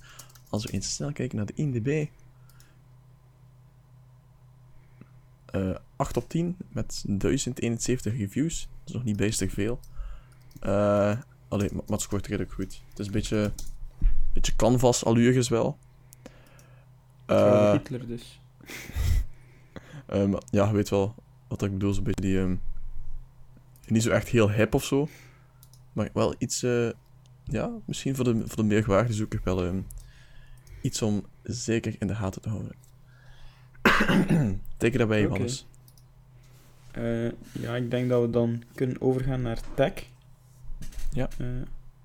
Als 0.49 0.65
we 0.65 0.73
eens 0.73 0.95
snel 0.95 1.13
kijken 1.13 1.37
naar 1.37 1.47
de 1.47 1.53
IMDb. 1.55 2.07
Eh 5.47 5.75
8 5.97 6.17
op 6.17 6.29
10 6.29 6.57
met 6.69 7.05
1071 7.07 8.17
reviews. 8.17 8.69
Dat 8.79 8.89
is 8.89 8.93
nog 8.93 9.05
niet 9.05 9.17
bijster 9.17 9.51
veel. 9.51 9.81
Eh 10.61 11.21
allee, 11.49 11.71
maar 11.73 11.83
het 11.87 12.01
scoort 12.01 12.27
redelijk 12.27 12.53
goed. 12.53 12.83
Het 12.89 12.99
is 12.99 13.07
een 13.07 13.13
beetje, 13.13 13.53
beetje 14.33 14.57
canvas 14.57 15.05
allures 15.05 15.49
wel. 15.49 15.79
Eh, 17.27 17.73
Hitler 17.73 18.07
dus. 18.07 18.41
Ja, 20.51 20.67
je 20.67 20.73
weet 20.73 20.89
wel 20.89 21.15
wat 21.49 21.63
ik 21.63 21.73
bedoel. 21.73 21.93
Zo'n 21.93 22.05
beetje 22.05 22.21
die... 22.21 22.39
ehm, 22.39 22.57
niet 23.87 24.03
zo 24.03 24.11
echt 24.11 24.29
heel 24.29 24.51
hip 24.51 24.75
of 24.75 24.85
zo. 24.85 25.09
Maar 25.93 26.11
wel 26.13 26.35
iets... 26.39 26.63
eh, 26.63 26.91
ja, 27.49 27.71
misschien 27.85 28.15
voor 28.17 28.25
de, 28.25 28.43
voor 28.47 28.57
de 28.57 28.63
meerwaardezoeker 28.63 29.41
wel 29.45 29.65
ehm, 29.65 29.81
iets 30.81 31.03
om 31.03 31.25
zeker 31.43 31.95
in 31.99 32.07
de 32.07 32.15
gaten 32.15 32.43
te 32.43 32.49
houden. 32.49 32.73
Teken 34.77 34.99
daarbij, 34.99 35.19
Oké. 35.21 35.27
Johannes. 35.29 35.67
Eh, 36.91 37.25
ja, 37.63 37.77
ik 37.77 37.91
denk 37.91 38.09
dat 38.09 38.23
we 38.23 38.31
dan 38.31 38.63
kunnen 38.75 39.01
overgaan 39.01 39.43
naar 39.43 39.59
tech. 39.75 39.93
Ja. 41.13 41.29
Eh, 41.39 41.47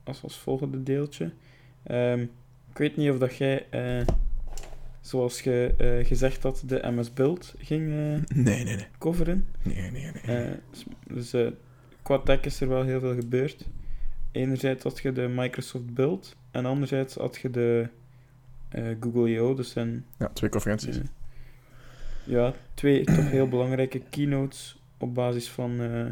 als, 0.04 0.24
als 0.24 0.38
volgende 0.38 0.84
deeltje. 0.84 1.32
Ehm, 1.84 2.20
ik 2.70 2.78
weet 2.78 2.98
niet 2.98 3.10
of 3.12 3.18
dat 3.18 3.36
jij, 3.38 3.70
eh, 3.70 4.08
zoals 5.02 5.42
je 5.42 5.74
gezegd 6.08 6.44
had, 6.44 6.64
de 6.66 6.80
MS 6.92 7.14
Build 7.14 7.54
ging 7.58 7.88
Nee, 7.90 8.24
nee, 8.34 8.64
nee. 8.64 8.88
coveren. 8.98 9.48
Nee, 9.62 9.92
nee, 9.92 10.12
nee. 10.26 10.56
S- 10.72 10.86
dus 11.08 11.34
qua 12.02 12.18
tech 12.20 12.42
is 12.42 12.62
er 12.62 12.68
wel 12.68 12.84
heel 12.84 13.00
veel 13.00 13.16
gebeurd. 13.16 13.66
Enerzijds 14.32 14.84
had 14.84 15.00
je 15.00 15.12
de 15.12 15.28
Microsoft 15.28 15.94
Build 15.94 16.36
en 16.52 16.66
anderzijds 16.66 17.16
had 17.16 17.38
je 17.38 17.50
de 17.50 17.90
eh, 18.70 18.86
Google 19.00 19.30
I.O. 19.30 19.54
Dus 19.54 19.72
zijn 19.72 20.06
Ja, 20.18 20.28
twee 20.28 20.50
conferenties. 20.50 20.98
eh, 20.98 21.04
ja, 22.24 22.54
twee 22.74 23.04
toch 23.04 23.30
heel 23.30 23.48
belangrijke 23.48 24.00
keynotes 24.10 24.80
op 24.98 25.14
basis 25.14 25.50
van 25.50 25.80
eh, 25.80 26.06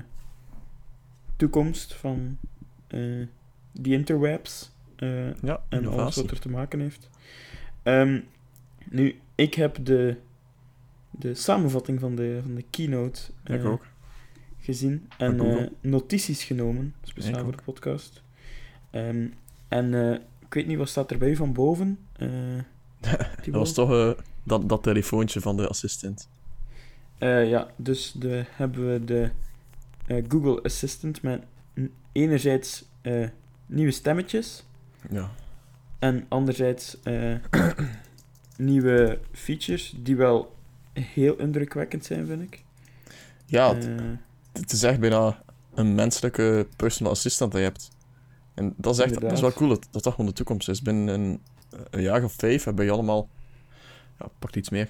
toekomst 1.35 1.93
van 1.93 2.38
die 3.71 3.93
interwebs 3.93 4.71
ja, 5.41 5.63
en 5.69 5.88
alles 5.88 6.15
wat 6.15 6.31
er 6.31 6.39
te 6.39 6.49
maken 6.49 6.79
heeft. 6.79 7.09
Ehm, 7.83 8.21
nu, 8.89 9.19
ik 9.35 9.53
heb 9.53 9.77
de, 9.85 10.15
de 11.11 11.33
samenvatting 11.33 11.99
van 11.99 12.15
de, 12.15 12.39
van 12.41 12.55
de 12.55 12.65
keynote 12.69 13.21
Ik 13.45 13.65
ook. 13.65 13.85
Gezien 14.69 15.09
en 15.17 15.39
eh, 15.39 15.67
notities 15.81 16.43
genomen, 16.43 16.95
speciaal 17.03 17.43
voor 17.43 17.55
de 17.55 17.63
podcast. 17.63 18.21
Ehm, 18.91 19.27
en 19.67 19.93
eh, 19.93 20.13
ik 20.39 20.53
weet 20.53 20.67
niet, 20.67 20.77
wat 20.77 20.89
staat 20.89 21.11
er 21.11 21.17
bij 21.17 21.29
u 21.29 21.35
van 21.35 21.53
boven? 21.53 21.99
Eh, 22.15 22.27
Dat 23.45 23.47
was 23.47 23.73
toch 23.73 24.15
dat, 24.43 24.69
dat 24.69 24.83
telefoontje 24.83 25.41
van 25.41 25.57
de 25.57 25.67
assistent. 25.67 26.29
Ja, 27.19 27.67
dus 27.75 28.11
de, 28.11 28.45
hebben 28.49 28.91
we 28.91 29.05
de 29.05 29.31
Google 30.27 30.61
Assistant 30.63 31.21
met 31.21 31.41
enerzijds 32.11 32.85
nieuwe 33.65 33.91
stemmetjes 33.91 34.65
Ja. 35.09 35.31
en 35.99 36.25
anderzijds 36.27 36.97
nieuwe 38.57 39.19
features 39.31 39.95
die 39.97 40.15
wel 40.15 40.55
heel 40.93 41.35
indrukwekkend 41.35 42.05
zijn, 42.05 42.27
vind 42.27 42.41
ik. 42.41 42.63
Ja, 43.45 43.75
het, 43.75 43.89
het 44.59 44.71
is 44.71 44.83
echt 44.83 44.99
bijna 44.99 45.41
een 45.73 45.95
menselijke 45.95 46.67
personal 46.75 47.11
assistant 47.11 47.51
dat 47.51 47.61
je 47.61 47.67
hebt. 47.67 47.89
En 48.53 48.73
dat 48.77 48.93
is 48.93 48.99
echt 48.99 49.21
dat 49.21 49.31
is 49.31 49.41
wel 49.41 49.53
cool 49.53 49.69
dat, 49.69 49.87
dat 49.91 50.03
dat 50.03 50.13
gewoon 50.13 50.29
de 50.29 50.35
toekomst 50.35 50.69
is. 50.69 50.81
Binnen 50.81 51.07
een, 51.19 51.41
een 51.89 52.01
jaar 52.01 52.23
of 52.23 52.33
vijf 52.37 52.63
hebben 52.63 52.85
je 52.85 52.91
allemaal, 52.91 53.29
ja, 54.19 54.27
pak 54.39 54.55
iets 54.55 54.69
meer, 54.69 54.89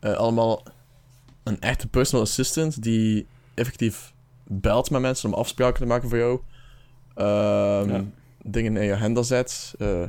eh, 0.00 0.12
allemaal 0.12 0.62
een 1.42 1.60
echte 1.60 1.88
personal 1.88 2.24
assistant 2.24 2.82
die 2.82 3.26
effectief 3.54 4.12
belt 4.44 4.90
met 4.90 5.00
mensen 5.00 5.28
om 5.32 5.38
afspraken 5.38 5.80
te 5.80 5.86
maken 5.86 6.08
voor 6.08 6.18
jou. 6.18 6.40
Ehm, 7.14 7.88
Ja. 7.90 8.04
Dingen 8.48 8.76
in 8.76 8.84
je 8.84 8.94
agenda 8.94 9.22
zet. 9.22 9.74
eh, 9.78 10.02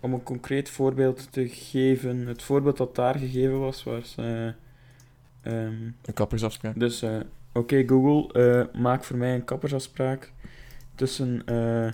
om 0.00 0.12
een 0.12 0.22
concreet 0.22 0.70
voorbeeld 0.70 1.32
te 1.32 1.48
geven, 1.48 2.26
het 2.26 2.42
voorbeeld 2.42 2.76
dat 2.76 2.94
daar 2.94 3.18
gegeven 3.18 3.58
was, 3.58 3.82
was... 3.84 4.14
eh, 4.16 4.46
ehm, 4.46 4.54
een 5.42 6.14
kappersafspraak. 6.14 6.78
Dus, 6.78 7.02
oké 7.56 7.82
Google, 7.86 8.42
eh, 8.42 8.80
maak 8.80 9.04
voor 9.04 9.16
mij 9.16 9.34
een 9.34 9.44
kappersafspraak 9.44 10.32
tussen 10.94 11.42
eh, 11.46 11.92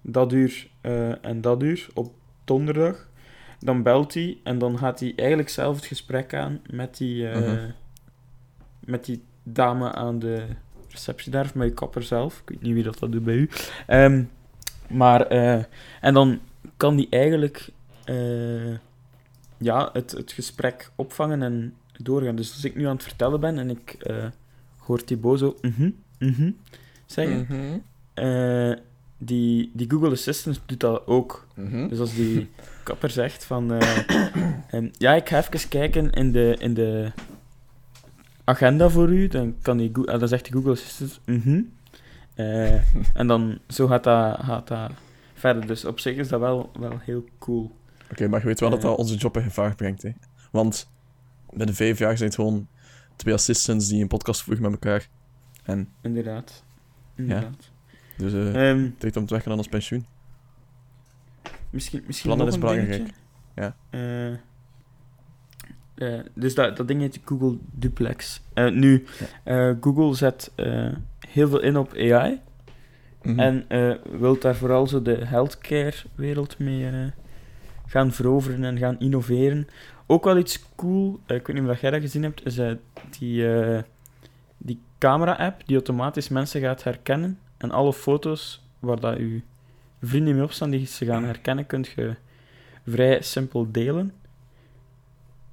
dat 0.00 0.32
uur 0.32 0.68
eh, 0.80 1.24
en 1.24 1.40
dat 1.40 1.62
uur 1.62 1.88
op 1.94 2.12
donderdag. 2.44 3.08
Dan 3.60 3.82
belt 3.82 4.14
hij 4.14 4.38
en 4.44 4.58
dan 4.58 4.78
gaat 4.78 5.00
hij 5.00 5.12
eigenlijk 5.16 5.48
zelf 5.48 5.76
het 5.76 5.84
gesprek 5.86 6.34
aan 6.34 6.60
met 6.70 6.96
die, 6.96 7.28
eh, 7.28 7.40
Mhm. 7.40 7.70
met 8.80 9.04
die 9.04 9.22
dame 9.42 9.92
aan 9.92 10.18
de 10.18 10.46
receptie 10.88 11.30
daar, 11.32 11.44
of 11.44 11.54
met 11.54 11.68
je 11.68 11.74
kapper 11.74 12.02
zelf. 12.02 12.40
Ik 12.40 12.48
weet 12.48 12.62
niet 12.62 12.74
wie 12.74 12.82
dat, 12.82 12.98
dat 12.98 13.12
doet 13.12 13.24
bij 13.24 13.34
u. 13.34 13.48
Ehm, 13.86 14.24
maar, 14.88 15.26
en 16.00 16.14
dan 16.14 16.40
kan 16.76 16.96
die 16.96 17.06
eigenlijk 17.10 17.68
ja, 19.58 19.90
het, 19.92 20.10
het 20.10 20.32
gesprek 20.32 20.90
opvangen 20.96 21.42
en 21.42 21.74
doorgaan. 21.96 22.36
Dus 22.36 22.52
als 22.52 22.64
ik 22.64 22.76
nu 22.76 22.84
aan 22.86 22.94
het 22.94 23.02
vertellen 23.02 23.40
ben 23.40 23.58
en 23.58 23.70
ik 23.70 23.96
eh 24.88 24.94
hoor 24.94 25.04
Thibaut 25.04 25.38
zo 25.38 25.56
mhm, 25.60 25.90
mhm 26.18 26.50
zeggen, 27.06 27.46
Mhm. 27.48 27.78
eh, 28.14 28.76
die, 29.18 29.70
die 29.74 29.90
Google 29.90 30.10
Assistant 30.10 30.60
doet 30.66 30.80
dat 30.80 31.06
ook. 31.06 31.46
Dus 31.88 31.98
als 31.98 32.14
die 32.14 32.48
kapper 32.82 33.10
zegt 33.10 33.44
van... 33.44 33.72
eh, 33.72 33.98
ehm, 34.70 34.88
ja, 34.92 35.14
ik 35.14 35.28
ga 35.28 35.38
even 35.38 35.68
kijken 35.68 36.10
in 36.10 36.32
de, 36.32 36.56
in 36.58 36.74
de 36.74 37.12
agenda 38.44 38.88
voor 38.88 39.08
u, 39.08 39.28
dan, 39.28 39.54
kan 39.62 39.76
die, 39.76 39.90
ah, 40.04 40.18
dan 40.18 40.28
zegt 40.28 40.44
die 40.44 40.52
Google 40.52 40.72
Assistant 40.72 41.20
mhm. 41.24 41.60
En 43.14 43.26
dan 43.26 43.58
zo 43.68 43.86
gaat 43.86 44.04
dat, 44.04 44.38
gaat 44.40 44.68
dat 44.68 44.90
verder. 45.34 45.66
Dus 45.66 45.84
op 45.84 46.00
zich 46.00 46.16
is 46.16 46.28
dat 46.28 46.40
wel, 46.40 46.70
wel 46.78 46.98
heel 47.00 47.24
cool. 47.38 47.70
Oké, 48.10 48.28
maar 48.28 48.40
je 48.40 48.46
weet 48.46 48.60
wel 48.60 48.70
dat 48.70 48.80
dat 48.80 48.96
onze 48.98 49.16
job 49.16 49.36
in 49.36 49.42
gevaar 49.42 49.74
brengt, 49.74 50.02
hè. 50.02 50.10
Want 50.50 50.90
binnen 51.50 51.74
vijf 51.74 51.98
jaar 51.98 52.16
zijn 52.16 52.28
het 52.28 52.38
gewoon 52.38 52.66
twee 53.18 53.34
assistants 53.34 53.88
die 53.88 54.02
een 54.02 54.08
podcast 54.08 54.42
voeren 54.42 54.62
met 54.62 54.72
elkaar. 54.72 55.08
En 55.62 55.88
Inderdaad. 56.00 56.64
Inderdaad. 57.14 57.70
dus 58.16 58.32
eh 58.32 58.70
Ehm, 58.70 58.90
tijd 58.98 59.16
om 59.16 59.26
te 59.26 59.34
weg 59.34 59.42
gaan 59.42 59.52
aan 59.52 59.58
ons 59.58 59.68
pensioen. 59.68 60.06
Misschien, 61.70 62.02
misschien 62.06 62.26
Plannen 62.26 62.46
is 62.46 62.54
een 62.54 62.60
belangrijk. 62.60 63.10
Ja. 63.54 63.76
Eh, 63.90 64.32
eh, 65.98 66.20
dus 66.34 66.54
dat, 66.54 66.76
dat 66.76 66.88
ding 66.88 67.00
heet 67.00 67.20
Google 67.24 67.58
Duplex. 67.72 68.40
Eh, 68.54 68.70
nu, 68.70 69.04
eh, 69.44 69.70
Google 69.80 70.14
zet 70.14 70.52
eh, 70.54 70.92
heel 71.28 71.48
veel 71.48 71.60
in 71.60 71.76
op 71.76 71.94
AI. 71.94 72.40
Mhm. 73.22 73.38
En 73.38 73.64
eh 73.68 73.92
wil 74.18 74.38
daar 74.38 74.56
vooral 74.56 74.86
zo 74.86 75.02
de 75.02 75.24
healthcare-wereld 75.24 76.58
mee 76.58 77.12
gaan 77.86 78.12
veroveren 78.12 78.64
en 78.64 78.78
gaan 78.78 78.98
innoveren. 78.98 79.68
Ook 80.10 80.24
wel 80.24 80.38
iets 80.38 80.64
cool, 80.76 81.20
eh, 81.26 81.36
ik 81.36 81.46
weet 81.46 81.60
niet 81.60 81.68
of 81.70 81.80
jij 81.80 81.90
dat 81.90 82.00
gezien 82.00 82.22
hebt, 82.22 82.46
is 82.46 82.58
eh, 82.58 82.72
die, 83.18 83.52
eh, 83.54 83.82
die 84.58 84.80
camera-app 84.98 85.62
die 85.66 85.76
automatisch 85.76 86.28
mensen 86.28 86.60
gaat 86.60 86.82
herkennen. 86.84 87.38
En 87.56 87.70
alle 87.70 87.92
foto's 87.92 88.62
waar 88.78 89.00
dat 89.00 89.16
je 89.16 89.40
vrienden 90.02 90.34
mee 90.34 90.44
opstaan 90.44 90.70
die 90.70 90.86
ze 90.86 91.04
gaan 91.04 91.24
herkennen, 91.24 91.66
kunt 91.66 91.86
je 91.86 92.14
vrij 92.86 93.22
simpel 93.22 93.66
delen. 93.70 94.12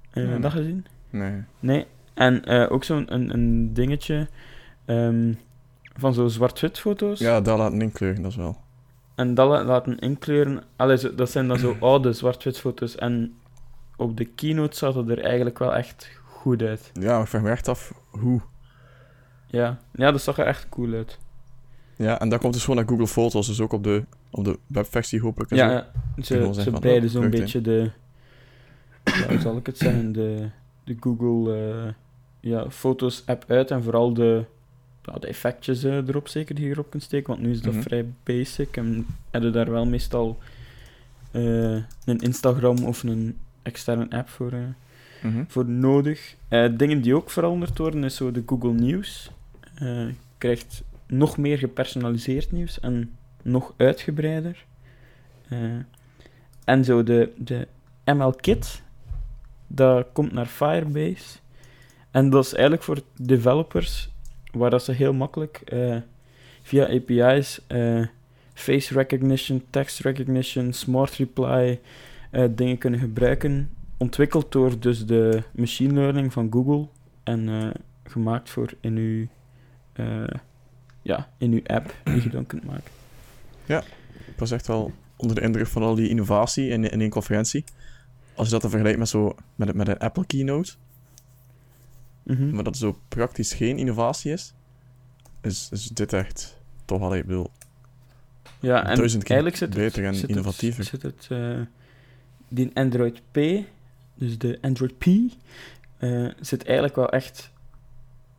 Heb 0.10 0.34
je 0.34 0.40
dat 0.40 0.52
gezien? 0.52 0.86
Nee. 1.10 1.42
Nee. 1.60 1.86
En 2.14 2.48
ook 2.70 2.84
zo'n 2.84 3.14
een, 3.14 3.34
een 3.34 3.74
dingetje 3.74 4.28
ehm, 4.86 5.34
van 5.98 6.14
zo'n 6.14 6.30
zwart-wit 6.30 6.80
foto's. 6.80 7.20
Ja, 7.20 7.42
daar 7.42 7.58
laten 7.58 7.82
inkleuren, 7.82 8.22
dat 8.22 8.32
is 8.32 8.38
wel. 8.38 8.58
En 9.16 9.34
dat 9.34 9.48
la- 9.50 9.64
laten 9.64 10.00
inkleuren. 10.00 10.64
Allee, 10.76 11.16
dat 11.16 11.32
zijn 11.32 11.48
dan 11.48 11.60
zo 11.60 11.76
oude 11.90 12.14
zwart-wit 12.14 12.60
foto's. 12.60 12.96
En 12.96 13.34
op 13.98 14.18
de 14.18 14.26
keynote 14.26 14.78
zag 14.78 14.96
het 14.96 15.10
er 15.10 15.24
eigenlijk 15.24 15.60
wel 15.60 15.76
echt 15.76 16.10
goed 16.26 16.62
uit. 16.62 16.92
Ja, 16.94 17.12
maar 17.14 17.22
ik 17.22 17.28
vraag 17.28 17.42
me 17.42 17.50
echt 17.50 17.68
af 17.68 17.94
hoe. 18.10 18.42
Ja, 19.48 19.78
ja 19.94 20.12
dat 20.12 20.22
zag 20.22 20.38
er 20.38 20.46
echt 20.46 20.70
cool 20.70 20.94
uit. 20.94 21.18
Ja, 21.96 22.20
en 22.20 22.30
dat 22.30 22.40
komt 22.40 22.54
dus 22.54 22.62
gewoon 22.64 22.80
naar 22.80 22.88
Google 22.90 23.08
Foto's, 23.08 23.48
dus 23.48 23.62
ook 23.62 23.74
op 23.74 23.84
de, 23.84 24.04
op 24.30 24.44
de 24.46 24.60
webversie 24.68 25.22
hopelijk. 25.22 25.52
en 25.52 25.58
Ja, 25.58 25.88
zo. 26.22 26.54
ze, 26.54 26.62
ze 26.62 26.72
breiden 26.72 27.10
oh, 27.10 27.16
zo'n 27.16 27.30
beetje 27.30 27.62
de... 27.62 27.92
Ja, 29.04 29.28
hoe 29.28 29.40
zal 29.40 29.58
ik 29.58 29.66
het 29.66 29.78
zeggen? 29.78 30.12
De, 30.12 30.50
de 30.84 30.98
Google 31.00 31.54
eh, 31.56 31.92
ja, 32.40 32.70
Foto's-app 32.70 33.44
uit. 33.48 33.72
En 33.72 33.84
vooral 33.84 34.14
de, 34.14 34.46
ja, 35.04 35.14
de 35.14 35.28
effectjes 35.28 35.84
eh, 35.84 35.96
erop 36.08 36.28
zeker 36.28 36.56
die 36.56 36.66
je 36.66 36.72
erop 36.72 36.90
kunt 36.90 37.04
steken. 37.04 37.28
Want 37.28 37.42
nu 37.42 37.52
is 37.52 37.62
dat 37.62 37.74
Mhm. 37.74 37.82
vrij 37.82 38.06
basic. 38.24 38.78
En 38.78 39.06
hebben 39.32 39.54
daar 39.54 39.72
wel 39.72 39.86
meestal 39.86 40.38
eh, 41.32 41.42
een 42.06 42.20
Instagram 42.20 42.86
of 42.86 43.04
een 43.04 43.38
externe 43.66 44.10
app 44.10 44.30
voor... 44.30 44.52
eh, 44.52 44.60
Mhm. 45.22 45.44
voor 45.48 45.66
nodig. 45.66 46.36
Eh, 46.48 46.66
dingen 46.78 47.02
die 47.02 47.16
ook 47.16 47.30
veranderd 47.30 47.78
worden, 47.78 48.04
is 48.04 48.16
zo 48.16 48.32
de 48.32 48.44
Google 48.46 48.74
News. 48.74 49.32
Eh, 49.76 49.86
je 50.08 50.14
krijgt 50.38 50.84
nog 51.08 51.38
meer 51.38 51.58
gepersonaliseerd 51.58 52.52
nieuws 52.52 52.80
en 52.80 53.16
nog 53.42 53.74
uitgebreider. 53.78 54.66
Eh, 55.50 55.60
en 56.64 56.86
zo 56.86 57.04
de, 57.04 57.32
de 57.38 57.68
ML 58.06 58.32
Kit, 58.32 58.82
dat 59.68 60.08
komt 60.14 60.32
naar 60.32 60.46
Firebase. 60.46 61.38
En 62.12 62.30
dat 62.30 62.46
is 62.46 62.54
eigenlijk 62.54 62.84
voor 62.84 63.00
developers, 63.22 64.10
waar 64.52 64.70
dat 64.70 64.84
ze 64.84 64.92
heel 64.92 65.14
makkelijk 65.14 65.62
eh, 65.66 65.98
via 66.62 66.88
API's 66.90 67.60
eh, 67.68 68.06
face 68.54 68.94
recognition, 68.94 69.64
text 69.70 70.00
recognition, 70.00 70.74
smart 70.74 71.16
reply 71.16 71.80
eh, 72.36 72.46
dingen 72.56 72.78
kunnen 72.78 73.00
gebruiken 73.00 73.70
ontwikkeld 73.98 74.52
door 74.52 74.80
dus 74.80 75.06
de 75.06 75.44
machine 75.52 75.94
learning 75.94 76.34
van 76.34 76.48
Google 76.52 76.88
en 77.24 77.50
eh, 77.50 77.70
gemaakt 78.04 78.50
voor 78.50 78.74
in 78.80 78.96
uw, 78.96 79.28
eh, 79.94 80.24
ja, 81.02 81.30
in 81.38 81.52
uw 81.52 81.62
app 81.64 81.96
die 82.04 82.24
je 82.24 82.30
dan 82.30 82.46
kunt 82.46 82.66
maken. 82.66 82.92
Ik 84.28 84.42
was 84.42 84.52
echt 84.52 84.68
wel 84.68 84.92
onder 85.16 85.36
de 85.36 85.42
indruk 85.42 85.68
van 85.68 85.84
al 85.84 85.96
die 85.96 86.10
innovatie 86.10 86.70
in, 86.70 86.92
in 86.92 87.02
één 87.02 87.10
conferentie. 87.10 87.64
Als 88.34 88.46
je 88.46 88.52
dat 88.52 88.62
dan 88.62 88.70
vergelijkt 88.70 89.00
met, 89.00 89.10
zo, 89.10 89.36
met, 89.56 89.74
met 89.74 89.88
een 89.88 89.98
Apple 89.98 90.26
keynote, 90.26 90.74
Mhm. 92.24 92.50
maar 92.50 92.64
dat 92.64 92.78
zo 92.78 93.00
praktisch 93.08 93.54
geen 93.54 93.78
innovatie 93.78 94.32
is, 94.32 94.54
is, 95.42 95.70
is 95.72 95.88
dit 95.88 96.14
echt 96.14 96.58
toch 96.86 97.00
wel, 97.00 97.16
ik 97.16 97.26
bedoel, 97.26 97.52
Ja, 98.60 98.86
en 98.88 98.96
duizend 98.96 99.24
keer 99.24 99.32
eigenlijk 99.36 99.58
zit 99.58 99.74
het, 99.74 99.78
beter 99.78 100.06
en 100.06 100.16
zit 100.16 100.30
innovatiever. 100.30 100.80
Het, 100.80 100.88
zit 100.88 101.02
het, 101.02 101.28
die 102.48 102.72
Android 102.74 103.22
P, 103.32 103.38
dus 104.16 104.38
de 104.38 104.58
Android 104.62 104.98
P, 104.98 105.06
eh, 105.98 106.28
zit 106.40 106.64
eigenlijk 106.66 106.96
wel 106.96 107.10
echt 107.10 107.52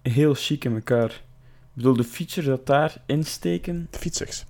heel 0.02 0.34
chic 0.34 0.64
in 0.64 0.74
elkaar. 0.74 1.10
Ik 1.10 1.72
bedoel, 1.82 1.96
de 1.96 2.04
features 2.04 2.46
dat 2.48 2.66
daarin 2.66 3.24
steken, 3.24 3.86
de 3.90 3.98
fietsers. 3.98 4.44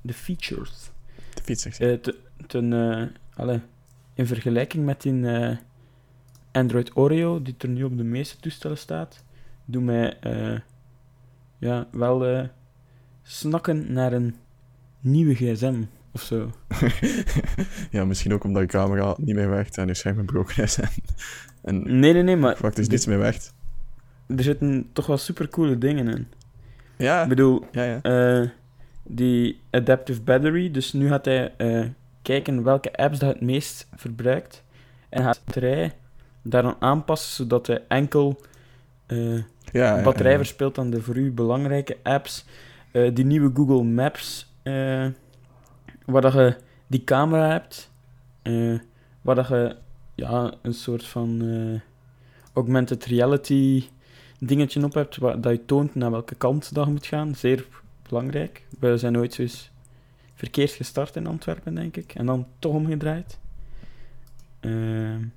de 0.00 0.12
features, 0.14 0.90
De 1.34 1.42
fietsers. 1.42 1.78
Eh, 1.78 1.92
te- 1.92 2.18
ten, 2.46 2.72
eh, 2.72 3.06
allee, 3.34 3.60
in 4.14 4.26
vergelijking 4.26 4.84
met 4.84 5.02
die 5.02 5.26
eh, 5.28 5.56
Android 6.52 6.96
Oreo, 6.96 7.42
die 7.42 7.54
er 7.58 7.68
nu 7.68 7.84
op 7.84 7.96
de 7.96 8.04
meeste 8.04 8.36
toestellen 8.36 8.78
staat, 8.78 9.22
doet 9.64 9.82
mij 9.82 10.18
eh, 10.20 10.58
ja, 11.58 11.86
wel 11.92 12.26
eh, 12.26 12.48
snakken 13.22 13.92
naar 13.92 14.12
een 14.12 14.36
nieuwe 15.00 15.34
gsm 15.34 15.82
of 16.14 16.20
zo. 16.22 16.50
ja, 17.90 18.04
misschien 18.04 18.32
ook 18.34 18.44
omdat 18.44 18.62
je 18.62 18.68
camera 18.68 19.14
niet 19.18 19.34
meer 19.34 19.50
werkt 19.50 19.78
en 19.78 19.86
je 19.86 19.94
scherm 19.94 20.16
gebroken 20.16 20.62
is 20.62 20.78
en, 20.78 20.88
en 21.62 21.98
Nee, 21.98 22.12
nee, 22.12 22.22
nee, 22.22 22.36
maar 22.36 22.54
praktisch 22.54 22.82
dit- 22.82 22.90
niets 22.90 23.06
meer 23.06 23.18
werkt. 23.18 23.54
er 24.36 24.42
zitten 24.42 24.88
toch 24.92 25.06
wel 25.06 25.16
supercoole 25.18 25.78
dingen 25.78 26.08
in. 26.08 26.26
Ja, 26.96 27.22
Ik 27.22 27.28
bedoel, 27.28 27.64
ja, 27.72 27.84
ja. 27.84 28.00
eh, 28.02 28.48
die 29.02 29.60
Adaptive 29.70 30.20
Battery, 30.20 30.70
dus 30.70 30.92
nu 30.92 31.08
gaat 31.08 31.24
hij 31.24 31.52
eh, 31.56 31.84
kijken 32.22 32.62
welke 32.62 32.92
apps 32.96 33.18
dat 33.18 33.32
het 33.32 33.42
meest 33.42 33.88
verbruikt 33.96 34.62
en 35.08 35.22
gaat 35.22 35.34
de 35.34 35.40
batterij 35.44 35.92
daaraan 36.42 36.76
aanpassen, 36.78 37.34
zodat 37.34 37.66
hij 37.66 37.82
enkel 37.88 38.40
eh, 39.06 39.38
ja, 39.72 40.02
batterij 40.02 40.30
ja. 40.32 40.36
verspilt 40.36 40.78
aan 40.78 40.90
de 40.90 41.02
voor 41.02 41.16
u 41.16 41.32
belangrijke 41.32 41.96
apps. 42.02 42.44
Die 43.14 43.24
nieuwe 43.24 43.50
Google 43.54 43.82
Maps, 43.82 44.52
waar 46.04 46.22
dat 46.22 46.32
je 46.32 46.56
die 46.86 47.04
camera 47.04 47.48
hebt, 47.50 47.90
eh, 48.42 48.78
waar 49.22 49.34
dat 49.34 49.48
je 49.48 49.76
ja, 50.14 50.54
een 50.62 50.74
soort 50.74 51.04
van 51.04 51.40
eh, 51.42 51.80
augmented 52.52 53.04
reality 53.04 53.84
dingetje 54.38 54.84
op 54.84 54.94
hebt, 54.94 55.16
waar 55.16 55.40
dat 55.40 55.52
je 55.52 55.64
toont 55.64 55.94
naar 55.94 56.10
welke 56.10 56.34
kant 56.34 56.74
dat 56.74 56.84
je 56.86 56.90
moet 56.90 57.06
gaan. 57.06 57.34
Zeer 57.34 57.66
belangrijk. 58.08 58.62
We 58.78 58.98
zijn 58.98 59.16
ooit 59.18 59.38
eens 59.38 59.70
verkeerd 60.34 60.70
gestart 60.70 61.16
in 61.16 61.26
Antwerpen, 61.26 61.74
denk 61.74 61.96
ik, 61.96 62.14
en 62.14 62.26
dan 62.26 62.46
toch 62.58 62.74
omgedraaid. 62.74 63.38
Eh, 64.60 64.70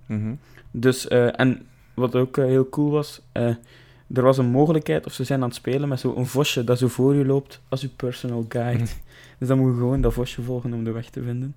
Mhm. 0.06 0.34
dus, 0.72 1.08
eh, 1.08 1.40
en 1.40 1.68
wat 1.94 2.16
ook 2.16 2.36
heel 2.36 2.70
cool 2.70 2.90
was, 2.92 3.22
er 4.14 4.22
was 4.22 4.38
een 4.38 4.46
mogelijkheid, 4.50 5.06
of 5.06 5.14
ze 5.14 5.24
zijn 5.24 5.42
aan 5.42 5.48
het 5.48 5.56
spelen 5.58 5.90
met 5.90 6.00
zo'n 6.00 6.28
vosje 6.28 6.64
dat 6.64 6.78
zo 6.78 6.88
voor 6.88 7.16
je 7.16 7.26
loopt 7.26 7.62
als 7.70 7.82
je 7.82 7.88
personal 7.90 8.46
guide. 8.50 8.86
Dus 9.38 9.48
dan 9.48 9.58
moet 9.60 9.72
je 9.72 9.78
gewoon 9.78 10.02
dat 10.02 10.14
vosje 10.14 10.42
volgen 10.42 10.74
om 10.74 10.84
de 10.84 10.92
weg 10.92 11.10
te 11.10 11.24
vinden. 11.24 11.56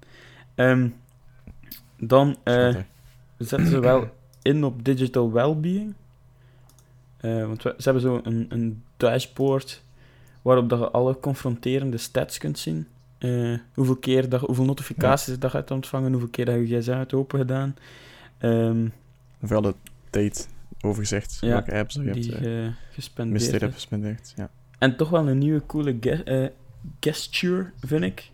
Ehm, 0.55 0.89
dan 1.99 2.37
eh, 2.43 2.77
zetten 3.39 3.69
ze 3.69 3.81
wel 3.81 4.09
in 4.43 4.65
op 4.65 4.85
digital 4.85 5.33
well-being. 5.33 5.95
Eh, 7.17 7.47
want 7.47 7.63
we- 7.63 7.75
ze 7.79 7.83
hebben 7.85 8.03
zo 8.03 8.21
een, 8.23 8.47
een 8.49 8.83
dashboard 8.97 9.83
waarop 10.43 10.69
dat 10.69 10.79
je 10.79 10.91
alle 10.91 11.21
confronterende 11.21 11.97
stats 11.99 12.39
kunt 12.39 12.59
zien. 12.59 12.87
Eh, 13.19 13.59
hoeveel 13.75 13.97
keer 13.97 14.29
dat, 14.29 14.41
hoeveel 14.41 14.65
notificaties 14.65 15.39
dat 15.39 15.51
je 15.51 15.57
hebt 15.57 15.71
ontvangen, 15.71 16.11
hoeveel 16.11 16.29
keer 16.31 16.45
dat 16.45 16.55
je 16.69 16.81
gsm 16.81 16.91
hebt 16.93 17.15
open 17.15 17.39
gedaan. 17.39 17.77
Ehm, 18.39 18.89
Vooral 19.43 19.63
de 19.63 19.75
tijd 20.11 20.49
overzicht, 20.81 21.39
Ja, 21.41 21.49
welke 21.49 21.75
apps 21.75 21.95
je 21.95 22.01
hebt 22.03 22.15
die 22.15 22.35
eh, 22.35 22.43
je 22.43 22.71
gespendeerd 22.93 23.51
hebt. 23.51 23.61
hebt 23.61 23.75
gespendeerd. 23.75 24.33
Ja. 24.37 24.51
En 24.79 24.97
toch 24.97 25.11
wel 25.11 25.29
een 25.29 25.39
nieuwe 25.39 25.63
coole 25.67 25.99
gesture, 27.01 27.71
vind 27.81 28.03
ik. 28.03 28.31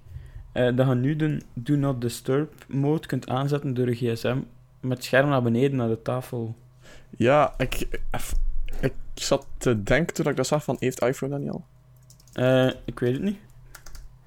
Eh, 0.53 0.77
dat 0.77 0.89
je 0.89 0.95
nu 0.95 1.17
de 1.17 1.41
Do 1.55 1.75
Not 1.77 2.01
Disturb 2.01 2.53
mode 2.69 3.07
kunt 3.07 3.29
aanzetten 3.29 3.75
door 3.75 3.89
je 3.89 3.95
gsm 4.15 4.39
met 4.81 4.97
het 4.97 5.05
scherm 5.05 5.29
naar 5.29 5.43
beneden 5.43 5.77
naar 5.77 5.89
de 5.89 6.03
tafel. 6.03 6.57
Ja, 7.17 7.55
ik, 7.59 8.01
eff- 8.11 8.35
ik 8.81 8.93
zat 9.15 9.47
te 9.59 9.83
denken 9.83 10.15
toen 10.15 10.27
ik 10.27 10.37
dat 10.37 10.47
zag 10.47 10.65
van, 10.65 10.77
heeft 10.79 11.03
iPhone 11.03 11.33
dat 11.33 11.41
niet 11.41 11.51
al? 11.51 11.65
Eh, 12.33 12.71
ik 12.85 12.99
weet 12.99 13.13
het 13.13 13.23
niet. 13.23 13.39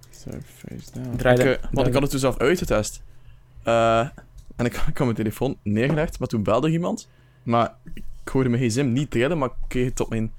So, 0.09 0.31
face 0.43 0.91
down. 0.93 1.15
Draai 1.17 1.35
ik, 1.39 1.45
eh, 1.45 1.61
want 1.61 1.71
draai 1.71 1.87
ik 1.87 1.93
had 1.93 2.01
het 2.01 2.11
dus 2.11 2.21
zelf 2.21 2.37
uitgetest. 2.37 3.03
Eh, 3.63 3.99
en 4.55 4.65
ik, 4.65 4.73
ik 4.91 4.97
had 4.97 4.99
mijn 4.99 5.13
telefoon 5.13 5.57
neergelegd, 5.63 6.19
maar 6.19 6.27
toen 6.27 6.43
belde 6.43 6.69
iemand. 6.69 7.09
Maar 7.43 7.73
ik 7.93 8.03
hoorde 8.31 8.49
mijn 8.49 8.69
gsm 8.69 8.91
niet 8.91 9.11
trillen, 9.11 9.37
maar 9.37 9.49
ik 9.49 9.55
kreeg 9.67 9.85
het 9.89 9.99
op 9.99 10.09
mijn, 10.09 10.33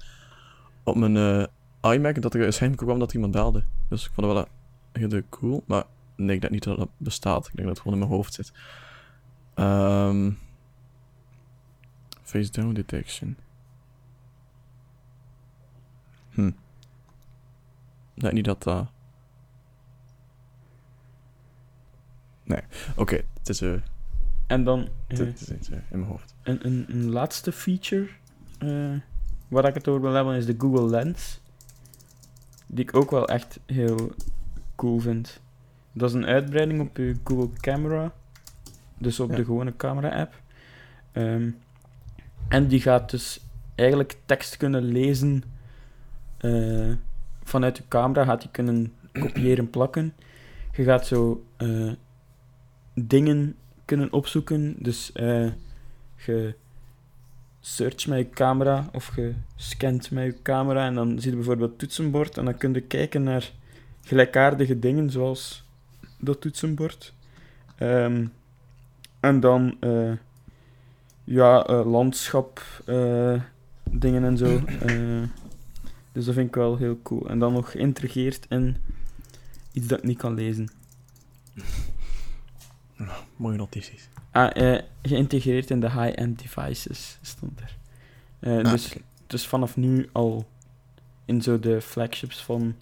op 0.83 0.95
mijn 0.95 1.17
eh, 1.17 1.47
iMac 1.81 2.21
dat 2.21 2.33
er 2.33 2.53
scherm 2.53 2.75
kwam 2.75 2.99
dat 2.99 3.13
iemand 3.13 3.31
belde. 3.31 3.63
Dus 3.87 4.05
ik 4.05 4.11
vond 4.13 4.27
het 4.27 4.35
wel 4.35 4.47
eh, 4.91 5.09
heel 5.09 5.21
cool, 5.29 5.63
maar 5.65 5.83
nee, 6.15 6.35
ik 6.35 6.41
denk 6.41 6.53
niet 6.53 6.63
dat 6.63 6.77
dat 6.77 6.89
bestaat. 6.97 7.47
Ik 7.47 7.55
denk 7.55 7.67
dat 7.67 7.77
het 7.77 7.79
gewoon 7.79 7.93
in 7.93 8.05
mijn 8.05 8.17
hoofd 8.17 8.33
zit. 8.33 8.51
Ehm, 9.53 10.31
face 12.23 12.51
down 12.51 12.73
detection. 12.73 13.37
Hm. 16.29 16.47
Ik 18.13 18.21
denk 18.21 18.33
niet 18.33 18.45
dat 18.45 18.63
dat... 18.63 18.87
Nee. 22.43 22.61
Oké, 22.95 23.21
het 23.37 23.49
is, 23.49 23.61
eh, 23.61 23.73
En 24.47 24.63
dan 24.63 24.89
eh, 25.07 25.17
het 25.17 25.41
is 25.41 25.51
iets 25.51 25.69
eh, 25.69 25.77
in 25.89 25.99
mijn 25.99 26.11
hoofd. 26.11 26.35
een, 26.43 26.65
een, 26.65 26.85
een 26.87 27.09
laatste 27.09 27.51
feature 27.51 28.07
eh, 28.59 28.95
waar 29.47 29.65
ik 29.65 29.73
het 29.73 29.87
over 29.87 30.01
wil 30.01 30.13
hebben 30.13 30.35
is 30.35 30.45
de 30.45 30.55
Google 30.57 30.89
Lens. 30.89 31.41
Die 32.73 32.83
ik 32.85 32.95
ook 32.95 33.11
wel 33.11 33.27
echt 33.27 33.59
heel 33.65 34.11
cool 34.75 34.99
vind. 34.99 35.41
Dat 35.93 36.09
is 36.09 36.15
een 36.15 36.25
uitbreiding 36.25 36.81
op 36.81 36.97
je 36.97 37.15
Google 37.23 37.49
Camera. 37.59 38.13
Dus 38.97 39.19
op 39.19 39.29
Ja. 39.29 39.35
de 39.35 39.45
gewone 39.45 39.75
camera-app. 39.75 40.41
Ehm, 41.11 41.49
en 42.47 42.67
die 42.67 42.81
gaat 42.81 43.09
dus 43.11 43.45
eigenlijk 43.75 44.17
tekst 44.25 44.57
kunnen 44.57 44.83
lezen 44.83 45.43
eh, 46.37 46.91
vanuit 47.43 47.77
je 47.77 47.83
camera. 47.87 48.25
Gaat 48.25 48.41
die 48.41 48.51
kunnen 48.51 48.93
kopiëren, 49.21 49.69
plakken. 49.69 50.13
Je 50.75 50.83
gaat 50.83 51.07
zo 51.07 51.45
eh, 51.57 51.91
dingen 52.93 53.55
kunnen 53.85 54.13
opzoeken. 54.13 54.75
Dus 54.79 55.11
eh, 55.11 55.49
je 56.25 56.55
search 57.61 58.07
met 58.07 58.17
je 58.17 58.29
camera 58.29 58.89
of 58.93 59.15
je 59.15 59.33
scant 59.55 60.11
met 60.11 60.25
je 60.25 60.41
camera 60.41 60.85
en 60.85 60.95
dan 60.95 61.19
zie 61.19 61.29
je 61.29 61.35
bijvoorbeeld 61.35 61.79
toetsenbord 61.79 62.37
en 62.37 62.45
dan 62.45 62.57
kun 62.57 62.73
je 62.73 62.81
kijken 62.81 63.23
naar 63.23 63.51
gelijkaardige 64.01 64.79
dingen 64.79 65.09
zoals 65.09 65.63
dat 66.19 66.41
toetsenbord. 66.41 67.13
Ehm, 67.77 68.25
en 69.19 69.39
dan 69.39 69.77
eh, 69.79 70.11
ja, 71.23 71.65
eh, 71.65 71.85
landschap 71.85 72.81
eh, 72.85 73.41
dingen 73.91 74.23
en 74.23 74.37
zo. 74.37 74.59
Dus 76.13 76.25
dat 76.25 76.33
vind 76.33 76.47
ik 76.47 76.55
wel 76.55 76.77
heel 76.77 76.99
cool. 77.03 77.29
En 77.29 77.39
dan 77.39 77.53
nog 77.53 77.71
geïntegreerd 77.71 78.45
in 78.49 78.77
iets 79.71 79.87
dat 79.87 79.97
ik 79.97 80.03
niet 80.03 80.17
kan 80.17 80.33
lezen. 80.33 80.69
Mooie 83.35 83.57
notities. 83.57 84.09
Ah, 84.31 84.73
eh, 84.73 84.81
geïntegreerd 85.01 85.69
in 85.69 85.79
de 85.79 85.91
high-end 85.91 86.39
devices 86.39 87.17
stond 87.21 87.59
er. 87.59 87.77
Eh, 88.39 88.57
Ah, 88.57 88.71
dus, 88.71 88.95
dus 89.27 89.47
vanaf 89.47 89.75
nu 89.77 90.09
al 90.11 90.45
in 91.25 91.41
zo 91.41 91.59
de 91.59 91.81
flagships 91.81 92.43
van 92.43 92.75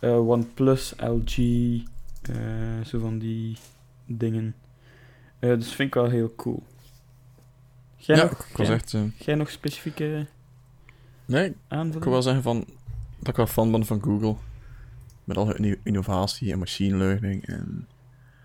eh, 0.00 0.28
OnePlus, 0.28 0.94
LG, 0.96 1.36
zo 2.86 2.98
van 2.98 3.18
die 3.18 3.56
dingen. 4.06 4.54
Dus 5.38 5.72
vind 5.74 5.88
ik 5.88 5.94
wel 5.94 6.08
heel 6.08 6.34
cool. 6.36 6.62
Jij, 7.96 8.16
ja, 8.16 8.22
nog, 8.22 8.46
ik 8.50 8.56
was 8.56 8.66
jij, 8.66 8.76
echt... 8.76 8.96
jij 9.18 9.34
nog 9.34 9.50
specifieke 9.50 10.26
nee, 11.24 11.54
ik 11.94 12.02
wil 12.02 12.12
wel 12.12 12.22
zeggen 12.22 12.42
van, 12.42 12.64
dat 13.18 13.28
ik 13.28 13.36
wel 13.36 13.46
fan 13.46 13.70
ben 13.70 13.86
van 13.86 14.02
Google. 14.02 14.34
Met 15.24 15.36
al 15.36 15.46
hun 15.46 15.56
inno- 15.56 15.76
innovatie 15.82 16.52
en 16.52 16.58
machine 16.58 16.96
learning 16.96 17.46
en... 17.46 17.88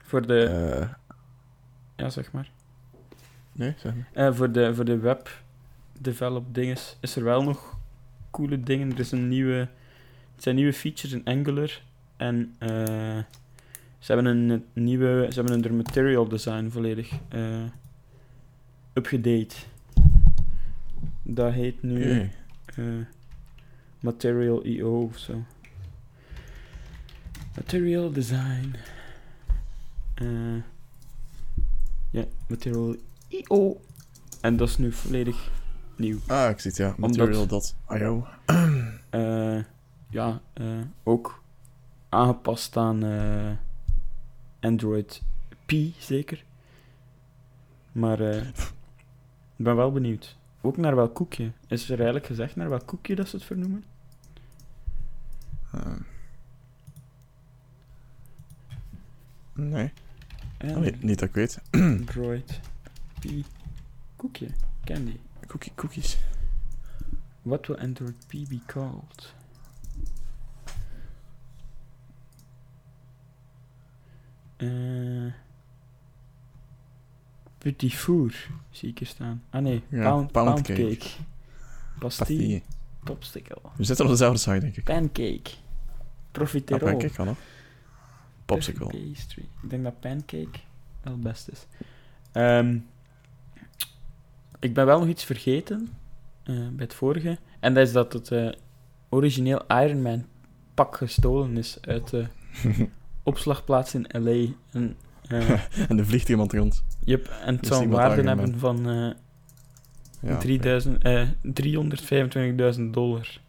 Voor 0.04 0.28
de... 0.28 0.88
ja, 2.04 2.10
zeg 2.10 2.32
maar. 2.32 2.52
nee, 3.52 3.74
zeg 3.78 3.94
maar. 3.96 4.08
Eh, 4.14 4.34
voor, 4.34 4.52
de, 4.52 4.76
voor 4.76 4.86
de 4.86 4.98
web 4.98 5.42
develop 6.00 6.54
dinges 6.54 6.98
is 7.00 7.16
er 7.16 7.24
wel 7.24 7.44
nog 7.44 7.78
coole 8.32 8.60
dingen. 8.60 8.92
Er 8.92 9.00
is 9.00 9.12
een 9.12 9.28
nieuwe, 9.28 9.68
het 10.36 10.44
zijn 10.44 10.56
nieuwe 10.56 10.74
features 10.74 11.12
in 11.12 11.26
Angular. 11.26 11.82
En 12.18 12.56
eh, 12.58 12.70
ze 14.00 14.14
hebben 14.14 14.26
een 14.26 14.66
nieuwe, 14.74 15.28
ze 15.30 15.42
hebben 15.42 15.64
hun 15.64 15.76
material 15.76 16.28
design 16.28 16.70
volledig 16.70 17.12
eh 17.30 17.64
upgedate. 18.94 19.56
Dat 21.24 21.54
heet 21.54 21.84
nu 21.84 22.30
Material 24.00 24.64
IO 24.66 25.04
of 25.04 25.18
zo. 25.18 25.44
Material 27.56 28.12
design. 28.12 28.76
Eh, 30.14 30.26
ja, 32.14 32.24
Material 32.48 32.96
IO. 33.28 33.82
En 34.42 34.58
dat 34.58 34.68
is 34.70 34.78
nu 34.78 34.92
volledig 34.92 35.52
nieuw. 35.96 36.20
Ah, 36.28 36.50
ik 36.50 36.60
zie 36.60 36.70
het, 36.72 36.80
ja. 36.80 36.94
Omdat- 37.00 37.18
Material.io. 37.18 38.28
Eh, 39.10 39.60
ja, 40.10 40.42
eh, 40.54 40.66
ook 41.04 41.44
aangepast 42.10 42.78
aan 42.78 43.04
eh, 43.04 43.52
Android 44.60 45.22
P, 45.66 45.72
zeker. 45.98 46.44
Maar 47.92 48.20
eh, 48.20 48.48
ik 49.58 49.64
ben 49.66 49.76
wel 49.76 49.92
benieuwd. 49.92 50.38
Ook 50.62 50.78
naar 50.78 50.96
welk 50.96 51.14
koekje. 51.16 51.52
Is 51.68 51.84
er 51.90 51.96
eigenlijk 51.96 52.26
gezegd 52.26 52.56
naar 52.56 52.70
welk 52.70 52.86
koekje 52.88 53.16
dat 53.16 53.28
ze 53.28 53.36
het 53.36 53.46
vernoemen? 53.46 53.84
Eh. 55.72 55.92
Nee. 60.64 60.76
Oh, 60.76 60.82
nee, 60.82 60.96
niet 61.00 61.20
dat 61.20 61.30
ik 61.30 61.36
weet. 61.36 61.60
Android 61.72 62.60
P 63.20 63.26
koekje. 64.16 64.48
Candy. 64.84 65.18
Cookie, 65.48 65.72
cookies. 65.76 66.18
What 67.42 67.68
will 67.68 67.78
Android 67.80 68.16
P 68.28 68.32
be 68.32 68.60
called? 68.66 69.34
Eh 74.58 75.32
Petit 77.58 77.94
four, 77.96 78.34
zie 78.72 78.90
ik 78.90 79.00
hier 79.00 79.08
staan. 79.08 79.44
Ah 79.50 79.62
nee, 79.62 79.84
Ja, 79.90 80.04
pound, 80.04 80.32
pound 80.32 80.48
pound 80.48 80.62
cake. 80.68 80.82
cake. 80.98 81.10
Pastille, 82.00 82.38
Pastille. 82.38 82.62
popsicle, 83.04 83.58
We 83.76 83.84
zitten 83.84 84.06
op 84.06 84.12
dezelfde 84.12 84.40
site, 84.40 84.60
denk 84.60 84.76
ik. 84.78 84.84
pancake, 84.84 85.42
Ah, 85.44 85.52
profiterol, 86.32 86.90
pancake 86.90 87.14
kan 87.14 87.26
nog. 87.26 87.38
Popsicle. 88.46 88.86
pastry. 88.86 89.46
Ik 89.64 89.70
denk 89.70 89.84
dat 89.84 90.00
pancake 90.00 90.60
wel 91.02 91.14
het 91.14 91.22
best 91.22 91.50
is. 91.50 91.68
Ehm, 92.32 92.78
ik 94.60 94.74
ben 94.74 94.86
wel 94.86 95.00
nog 95.00 95.08
iets 95.08 95.24
vergeten 95.24 95.90
eh, 96.44 96.56
bij 96.56 96.86
het 96.86 96.94
vorige. 96.94 97.38
En 97.60 97.74
dat 97.74 97.88
is 97.88 97.94
dat 97.94 98.14
het 98.14 98.32
eh, 98.32 98.50
origineel 99.10 99.62
Iron 99.68 100.02
Man 100.02 100.26
pak 100.74 100.98
gestolen 100.98 101.58
is 101.58 101.78
uit 101.82 102.10
de 102.10 102.26
opslagplaats 103.24 103.94
in 103.94 104.06
LA. 104.10 104.46
En, 104.72 104.98
eh, 105.28 105.50
en 105.90 106.00
er 106.00 106.06
vliegt 106.06 106.30
iemand 106.30 106.54
rond. 106.54 106.84
yep, 107.04 107.28
en 107.46 107.56
het 107.56 107.68
zou 107.68 107.84
een 107.84 107.90
waarde 107.90 108.28
hebben 108.28 108.60
van 108.60 108.90
eh, 108.90 109.10
Ja, 110.30 110.38
3000, 110.38 111.04
eh, 111.04 111.28
325.000 112.78 112.82
dollar. 112.94 113.40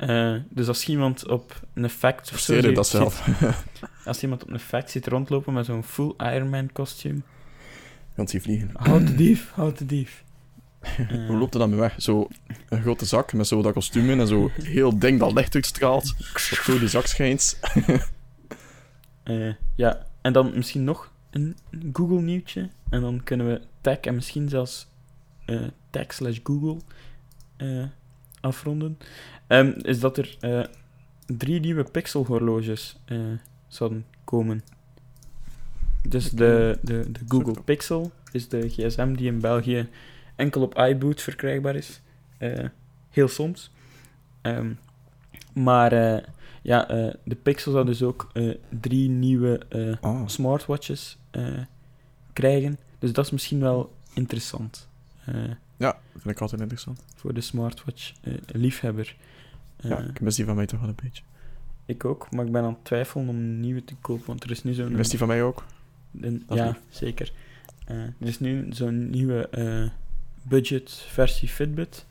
Eh, 0.00 0.34
dus 0.50 0.68
als 0.68 0.88
iemand 0.88 1.28
op 1.28 1.60
een 1.74 1.90
fact 1.90 2.32
of 2.32 2.38
zo 2.38 2.60
ziet- 2.60 2.74
dat 2.74 2.86
ziet- 2.86 3.00
zelf? 3.00 3.28
als 4.04 4.22
iemand 4.22 4.42
op 4.42 4.50
een 4.50 4.58
fact 4.60 4.90
ziet 4.90 5.06
rondlopen 5.06 5.52
met 5.52 5.64
zo'n 5.66 5.84
full 5.84 6.14
Iron 6.18 6.48
Man 6.48 6.72
kostuum, 6.72 7.22
Want 8.14 8.30
die 8.30 8.40
vliegen. 8.42 8.70
houd 8.72 9.06
de 9.06 9.14
dief, 9.14 9.50
houd 9.54 9.78
de 9.78 9.86
dief. 9.86 10.24
Eh, 10.80 11.26
Hoe 11.26 11.36
loopt 11.36 11.54
er 11.54 11.60
dan 11.60 11.70
mee 11.70 11.78
weg? 11.78 11.94
Zo 12.02 12.28
een 12.68 12.80
grote 12.82 13.04
zak 13.04 13.32
met 13.32 13.46
zo 13.46 13.62
dat 13.62 13.72
kostuum 13.72 14.10
in 14.10 14.20
en 14.20 14.26
zo 14.26 14.50
heel 14.62 14.98
ding 14.98 15.18
dat 15.18 15.32
licht 15.32 15.54
uitstraalt. 15.54 16.14
Dat 16.32 16.40
zo 16.42 16.78
die 16.78 16.88
zak 16.88 17.06
schijnt. 17.06 17.58
Eh, 19.22 19.52
ja, 19.76 20.06
en 20.20 20.32
dan 20.32 20.52
misschien 20.54 20.84
nog 20.84 21.12
een 21.30 21.56
Google 21.92 22.20
nieuwtje. 22.20 22.68
En 22.90 23.00
dan 23.00 23.20
kunnen 23.24 23.46
we 23.48 23.60
tag 23.80 23.96
en 23.96 24.14
misschien 24.14 24.48
zelfs 24.48 24.86
eh, 25.44 25.60
tag 25.90 26.12
slash 26.12 26.38
Google 26.44 26.76
eh, 27.56 27.84
afronden. 28.40 28.98
Ehm, 29.50 29.72
is 29.82 30.00
dat 30.00 30.18
er 30.18 30.36
eh, 30.40 30.64
drie 31.26 31.60
nieuwe 31.60 31.84
Pixel 31.84 32.24
horloges 32.24 32.96
eh, 33.04 33.18
zouden 33.68 34.04
komen. 34.24 34.62
Dus 36.08 36.30
de, 36.30 36.78
de, 36.82 37.10
de 37.10 37.20
Google. 37.28 37.62
Pixel 37.62 38.12
is 38.32 38.48
de 38.48 38.68
gsm 38.68 39.14
die 39.14 39.26
in 39.26 39.40
België 39.40 39.88
enkel 40.36 40.62
op 40.62 40.78
iBoot 40.78 41.22
verkrijgbaar 41.22 41.76
is. 41.76 42.00
Eh, 42.38 42.64
heel 43.10 43.28
soms. 43.28 43.70
Ehm, 44.40 44.72
maar 45.52 45.92
ja, 46.62 46.84
de 47.24 47.34
Pixel 47.42 47.72
zou 47.72 47.86
dus 47.86 48.02
ook 48.02 48.32
drie 48.80 49.08
nieuwe 49.08 49.60
Oh, 50.00 50.26
smartwatches 50.26 51.18
krijgen. 52.32 52.78
Dus 52.98 53.12
dat 53.12 53.24
is 53.24 53.30
misschien 53.30 53.60
wel 53.60 53.92
interessant 54.14 54.88
ja, 55.80 55.98
vind 56.12 56.34
ik 56.34 56.40
altijd 56.40 56.60
interessant. 56.60 57.04
voor 57.16 57.34
de 57.34 57.40
smartwatch-liefhebber. 57.40 59.16
Ja, 59.82 59.98
ik 59.98 60.20
mis 60.20 60.36
die 60.36 60.44
van 60.44 60.56
mij 60.56 60.66
toch 60.66 60.80
wel 60.80 60.88
een 60.88 60.98
beetje. 61.02 61.22
Ik 61.86 62.04
ook, 62.04 62.30
maar 62.30 62.46
ik 62.46 62.52
ben 62.52 62.62
aan 62.62 62.72
het 62.72 62.84
twijfelen 62.84 63.28
om 63.28 63.34
een 63.36 63.60
nieuwe 63.60 63.84
te 63.84 63.94
kopen, 64.00 64.26
want 64.26 64.44
er 64.44 64.50
is 64.50 64.62
nu 64.64 64.72
zo'n... 64.72 64.92
Mis 64.92 65.08
die 65.08 65.18
van 65.18 65.28
mij 65.28 65.42
ook? 65.42 65.64
een- 66.20 66.44
ja, 66.48 66.66
lief. 66.66 66.80
zeker. 66.88 67.32
Eh, 67.84 67.96
er 68.02 68.12
is 68.18 68.40
nu 68.40 68.66
zo'n 68.72 69.10
nieuwe 69.10 69.48
eh, 69.48 69.88
budget-versie 70.42 71.48
Fitbit, 71.48 72.06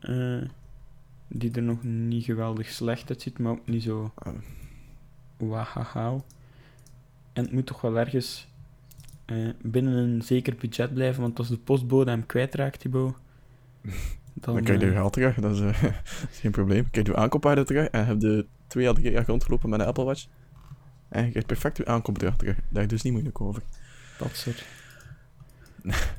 eh, 0.00 0.42
die 1.28 1.50
er 1.52 1.62
nog 1.62 1.82
niet 1.82 2.24
geweldig 2.24 2.68
slecht 2.68 3.08
uitziet, 3.08 3.38
maar 3.38 3.52
ook 3.52 3.66
niet 3.68 3.82
zo 3.82 4.12
Ah. 4.14 4.32
wahahau. 5.36 6.20
En 7.32 7.42
het 7.42 7.52
moet 7.52 7.66
toch 7.66 7.80
wel 7.80 7.98
ergens 7.98 8.46
binnen 9.62 9.94
een 9.94 10.22
zeker 10.22 10.54
budget 10.60 10.94
blijven, 10.94 11.22
want 11.22 11.38
als 11.38 11.48
de 11.48 11.58
postbode 11.58 12.10
hem 12.10 12.26
kwijtraakt, 12.26 12.80
Thibaut, 12.80 13.14
dan... 14.40 14.54
Dan 14.54 14.64
krijg 14.64 14.80
je 14.80 14.86
eh, 14.86 14.92
je 14.92 14.98
geld 14.98 15.12
terug, 15.12 15.34
dat 15.34 15.54
is, 15.54 15.60
eh, 15.60 15.82
dat 16.20 16.30
is 16.30 16.38
geen 16.38 16.50
probleem. 16.50 16.90
Krijg 16.90 17.06
je 17.06 17.16
aankoopwaarde 17.16 17.64
terug 17.64 17.88
en 17.88 18.06
heb 18.06 18.20
je 18.20 18.46
twee 18.66 18.88
à 18.88 18.92
drie 18.92 19.10
jaar 19.10 19.26
rondgelopen 19.26 19.70
met 19.70 19.80
een 19.80 19.86
Apple 19.86 20.04
Watch. 20.04 20.26
En 21.08 21.24
je 21.24 21.30
krijgt 21.30 21.48
perfect 21.48 21.76
je 21.76 21.86
aankoopbedrag 21.86 22.36
terug. 22.36 22.56
Daar 22.68 22.86
dus 22.86 23.02
niet 23.02 23.12
moeilijk 23.12 23.40
over. 23.40 23.62
dat 24.18 24.36
soort... 24.36 24.64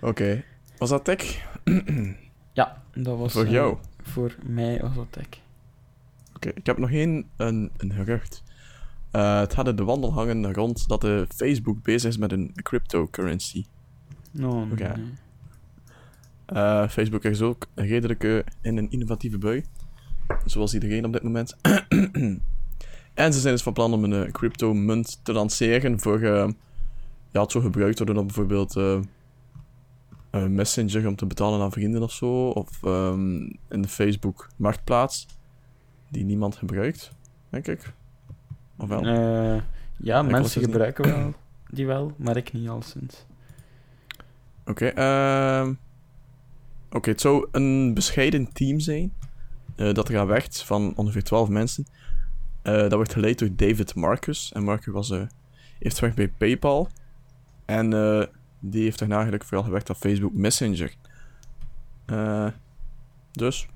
Oké. 0.00 0.44
Was 0.78 0.88
dat 0.88 1.04
tech? 1.04 1.22
Ja, 2.52 2.82
dat 2.92 3.18
was... 3.18 3.32
Voor 3.32 3.44
eh, 3.44 3.50
jou? 3.50 3.76
Voor 4.02 4.34
mij 4.46 4.80
was 4.80 4.94
dat 4.94 5.06
tech. 5.10 5.26
Oké, 6.34 6.48
ik 6.48 6.66
heb 6.66 6.78
nog 6.78 6.90
één 6.90 7.28
een, 7.36 7.70
een 7.76 7.92
gerucht. 7.92 8.42
Eh, 9.10 9.38
het 9.38 9.54
hadden 9.54 9.76
de 9.76 9.84
wandelhangen 9.84 10.52
rond 10.52 10.88
dat 10.88 11.00
de 11.00 11.26
Facebook 11.28 11.82
bezig 11.82 12.10
is 12.10 12.16
met 12.16 12.32
een 12.32 12.52
cryptocurrency. 12.54 13.64
No, 14.30 14.68
Oké. 14.72 14.96
nee. 14.96 15.12
Eh, 16.46 16.88
Facebook 16.88 17.24
is 17.24 17.42
ook 17.42 17.66
redelijk 17.74 18.24
eh, 18.24 18.38
in 18.60 18.76
een 18.76 18.90
innovatieve 18.90 19.38
bui. 19.38 19.64
Zoals 20.44 20.74
iedereen 20.74 21.04
op 21.04 21.12
dit 21.12 21.22
moment. 21.22 21.56
en 23.14 23.32
ze 23.32 23.40
zijn 23.40 23.54
dus 23.54 23.62
van 23.62 23.72
plan 23.72 23.92
om 23.92 24.04
een 24.04 24.24
eh, 24.24 24.32
crypto-munt 24.32 25.20
te 25.22 25.32
lanceren 25.32 26.00
voor... 26.00 26.22
ja, 27.30 27.40
het 27.40 27.52
zo 27.52 27.60
gebruikt 27.60 27.98
worden 27.98 28.16
op 28.16 28.26
bijvoorbeeld... 28.26 28.74
een 30.30 30.54
messenger 30.54 31.06
om 31.06 31.16
te 31.16 31.26
betalen 31.26 31.60
aan 31.60 31.72
vrienden 31.72 32.02
of 32.02 32.12
zo. 32.12 32.48
Of 32.48 32.82
ehm, 32.82 33.36
in 33.68 33.82
de 33.82 33.88
Facebook-marktplaats. 33.88 35.26
Die 36.08 36.24
niemand 36.24 36.56
gebruikt, 36.56 37.12
denk 37.50 37.66
ik. 37.66 37.92
Of 38.76 38.88
wel? 38.88 39.04
Ja, 39.96 40.22
mensen 40.22 40.60
niet- 40.60 40.70
gebruiken 40.70 41.04
wel, 41.04 41.34
die 41.70 41.86
wel, 41.86 42.12
maar 42.16 42.36
ik 42.36 42.52
niet 42.52 42.68
al 42.68 42.82
sinds. 42.82 43.26
Oké, 44.64 44.86
ehm 44.86 45.72
Oké, 46.94 47.10
het 47.10 47.20
zou 47.20 47.48
een 47.50 47.94
bescheiden 47.94 48.52
team 48.52 48.80
zijn. 48.80 49.12
eh, 49.76 49.92
dat 49.92 50.08
eraan 50.08 50.26
werkt 50.26 50.62
van 50.62 50.92
ongeveer 50.96 51.22
12 51.22 51.48
mensen. 51.48 51.86
Eh, 52.62 52.72
dat 52.74 52.92
wordt 52.92 53.12
geleid 53.12 53.38
door 53.38 53.48
David 53.56 53.94
Marcus. 53.94 54.52
En 54.52 54.62
Marcus 54.64 54.92
was, 54.92 55.10
eh 55.10 55.22
heeft 55.78 55.98
gewerkt 55.98 56.16
bij 56.16 56.28
PayPal. 56.28 56.88
En 57.64 57.90
die 58.60 58.82
heeft 58.82 58.98
daarna 58.98 59.14
eigenlijk 59.14 59.44
vooral 59.44 59.64
gewerkt 59.64 59.88
aan 59.88 59.96
Facebook 59.96 60.32
Messenger. 60.34 60.94
Dus, 63.32 63.68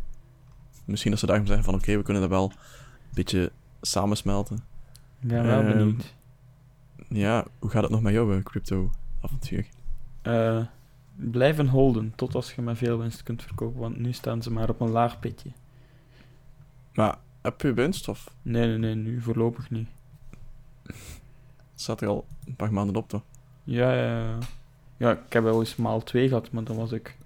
misschien 0.84 1.10
dat 1.10 1.20
ze 1.20 1.26
daarom 1.26 1.46
zeggen 1.46 1.64
van 1.64 1.74
oké, 1.74 1.96
we 1.96 2.02
kunnen 2.02 2.22
dat 2.22 2.30
wel 2.30 2.44
een 2.52 3.14
beetje 3.14 3.52
samensmelten. 3.80 4.56
Ik 5.20 5.28
ben 5.28 5.46
wel 5.46 5.60
Ehm, 5.62 5.76
benieuwd. 5.78 6.14
Ja, 7.08 7.44
hoe 7.58 7.70
gaat 7.70 7.82
het 7.82 7.90
nog 7.90 8.02
met 8.02 8.12
jouw 8.12 8.42
crypto-avontuur? 8.42 9.66
Eh, 10.22 10.64
blijven 11.18 11.68
holden 11.68 12.12
tot 12.16 12.34
als 12.34 12.52
je 12.52 12.62
met 12.62 12.78
veel 12.78 12.98
winst 12.98 13.22
kunt 13.22 13.42
verkopen, 13.42 13.80
want 13.80 13.98
nu 13.98 14.12
staan 14.12 14.42
ze 14.42 14.50
maar 14.50 14.68
op 14.68 14.80
een 14.80 14.90
laag 14.90 15.20
pitje. 15.20 15.50
Maar 16.94 17.18
heb 17.40 17.60
je 17.60 17.72
winst 17.72 18.08
of 18.08 18.34
Nee, 18.42 18.66
nee, 18.66 18.78
nee, 18.78 18.94
nu 18.94 19.20
voorlopig 19.20 19.70
niet. 19.70 19.88
staat 21.74 22.00
er 22.00 22.08
al 22.08 22.26
een 22.44 22.56
paar 22.56 22.72
maanden 22.72 22.96
op 22.96 23.08
toch? 23.08 23.22
Ja, 23.64 23.94
ja, 23.94 24.18
ja. 24.18 24.38
Ja, 24.96 25.12
ik 25.12 25.32
heb 25.32 25.42
wel 25.42 25.60
eens 25.60 25.76
maal 25.76 26.02
2 26.02 26.28
gehad, 26.28 26.50
maar 26.50 26.64
dan 26.64 26.76
was 26.76 26.92
ik 26.92 27.16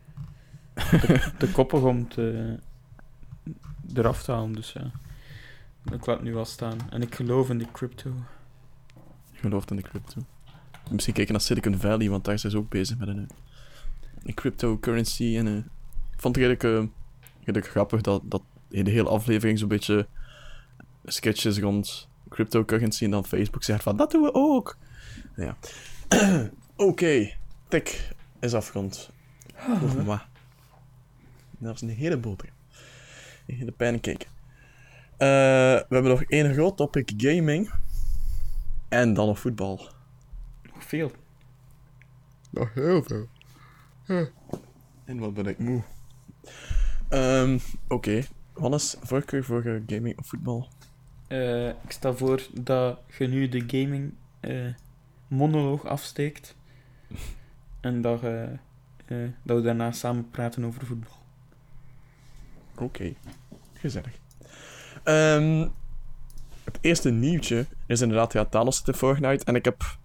te, 0.75 1.33
te 1.39 1.51
koppig 1.53 1.83
om 1.83 2.09
te, 2.09 2.57
eraf 3.95 4.23
te 4.23 4.33
halen, 4.33 4.53
dus 4.53 4.73
ja. 4.73 4.91
Ik 5.85 6.07
laat 6.07 6.17
het 6.17 6.23
nu 6.23 6.35
wel 6.35 6.45
staan. 6.45 6.79
En 6.91 7.03
ik 7.03 7.15
geloof 7.15 7.51
in 7.51 7.59
die 7.59 7.71
crypto. 7.73 8.11
Je 9.33 9.39
gelooft 9.39 9.71
in 9.71 9.77
de 9.77 9.83
crypto. 9.83 10.21
Misschien 10.91 11.15
kijken 11.15 11.33
naar 11.33 11.43
Silicon 11.43 11.77
Valley, 11.79 12.11
want 12.11 12.25
daar 12.25 12.39
zijn 12.39 12.53
ze 12.53 12.59
ook 12.59 12.69
bezig 12.69 12.99
met 12.99 13.09
een, 13.09 13.29
een 14.25 14.35
cryptocurrency. 14.35 15.37
En, 15.37 15.47
eh, 15.47 15.57
ik 16.13 16.21
vond 16.21 16.37
het 16.37 16.45
redelijk, 16.45 16.65
eh, 16.65 16.95
redelijk 17.39 17.71
grappig 17.71 18.01
dat, 18.01 18.23
dat 18.25 18.43
de 18.69 18.91
hele 18.91 19.09
aflevering 19.09 19.59
zo'n 19.59 19.69
beetje 19.69 20.07
sketches 21.05 21.59
rond 21.59 22.09
cryptocurrency 22.29 23.05
en 23.05 23.11
dan 23.11 23.25
Facebook 23.25 23.63
zegt 23.63 23.83
van 23.83 23.97
dat 23.97 24.11
doen 24.11 24.23
we 24.23 24.35
ook. 24.35 24.77
Ja. 25.37 25.57
Oké, 26.77 27.33
tik 27.69 28.15
is 28.41 28.55
afgerond. 28.55 29.11
Over 29.83 30.05
maar. 30.05 30.29
Dat 31.59 31.75
is 31.75 31.81
een 31.81 31.89
hele 31.89 32.17
boterham. 32.17 32.57
Een 33.47 33.55
hele 33.55 33.73
pancake. 33.73 34.27
Eh, 35.17 35.29
we 35.79 35.87
hebben 35.89 36.11
nog 36.11 36.23
één 36.23 36.53
groot 36.53 36.77
topic, 36.77 37.13
gaming. 37.17 37.73
En 38.89 39.15
dan 39.15 39.27
nog 39.27 39.39
voetbal. 39.39 39.89
Nog 40.75 40.85
veel. 40.85 41.13
Nog 42.51 42.75
heel 42.75 43.03
veel. 43.03 43.29
En 45.05 45.19
wat 45.19 45.35
ben 45.35 45.47
ik 45.47 45.59
moe. 45.59 45.83
Ehm, 47.09 47.59
Oké. 47.89 48.23
Hannes, 48.53 48.97
voorkeur 49.03 49.45
voor 49.45 49.65
eh, 49.65 49.81
gaming 49.87 50.19
of 50.19 50.27
voetbal? 50.27 50.69
Eh, 51.27 51.69
ik 51.69 51.91
stel 51.91 52.17
voor 52.17 52.43
dat 52.53 52.99
je 53.19 53.27
nu 53.27 53.49
de 53.49 53.65
gaming 53.67 54.15
eh, 54.41 54.75
monoloog 55.29 55.87
afsteekt. 55.87 56.57
En 57.81 58.01
dat, 58.01 58.21
dat 59.43 59.57
we 59.57 59.63
daarna 59.63 59.93
samen 59.93 60.31
praten 60.31 60.65
over 60.65 60.87
voetbal. 60.87 61.13
Oké. 62.79 63.15
Gezellig. 63.73 64.19
Ehm, 65.03 65.69
het 66.65 66.79
eerste 66.81 67.11
nieuwtje 67.11 67.67
is 67.87 68.01
inderdaad, 68.01 68.33
ja, 68.33 68.45
Thanos 68.45 68.77
zit 68.77 68.89
in 68.89 68.95
Fortnite. 68.95 69.45
En 69.45 69.55
ik 69.55 69.65
heb, 69.65 69.99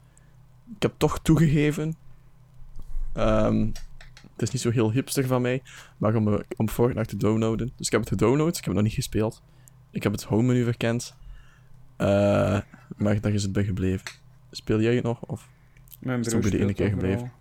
ik 0.75 0.81
heb 0.81 0.93
toch 0.97 1.19
toegegeven... 1.19 1.95
ehm, 3.13 3.67
het 4.37 4.47
is 4.47 4.51
niet 4.51 4.61
zo 4.61 4.69
heel 4.69 4.91
hipster 4.91 5.27
van 5.27 5.41
mij, 5.41 5.61
maar 5.97 6.15
om, 6.15 6.33
eh, 6.33 6.39
om 6.55 6.69
Fortnite 6.69 7.07
te 7.09 7.17
downloaden. 7.17 7.71
Dus 7.75 7.85
ik 7.85 7.91
heb 7.91 8.01
het 8.01 8.09
gedownload, 8.09 8.49
ik 8.49 8.55
heb 8.55 8.65
het 8.65 8.73
nog 8.73 8.83
niet 8.83 8.93
gespeeld. 8.93 9.41
Ik 9.91 10.03
heb 10.03 10.11
het 10.11 10.23
home 10.23 10.43
menu 10.43 10.63
verkend. 10.63 11.15
Eh, 11.95 12.07
maar 12.97 13.21
daar 13.21 13.33
is 13.33 13.43
het 13.43 13.51
bij 13.51 13.63
gebleven. 13.63 14.11
Speel 14.51 14.81
jij 14.81 14.95
het 14.95 15.03
nog? 15.03 15.21
Of? 15.21 15.49
Mijn 15.99 16.19
Is 16.19 16.25
het 16.25 16.39
broer 16.39 16.49
bij 16.49 16.59
de 16.59 16.65
ene 16.65 16.73
keer 16.73 16.89
gebleven? 16.89 17.17
overal. 17.17 17.35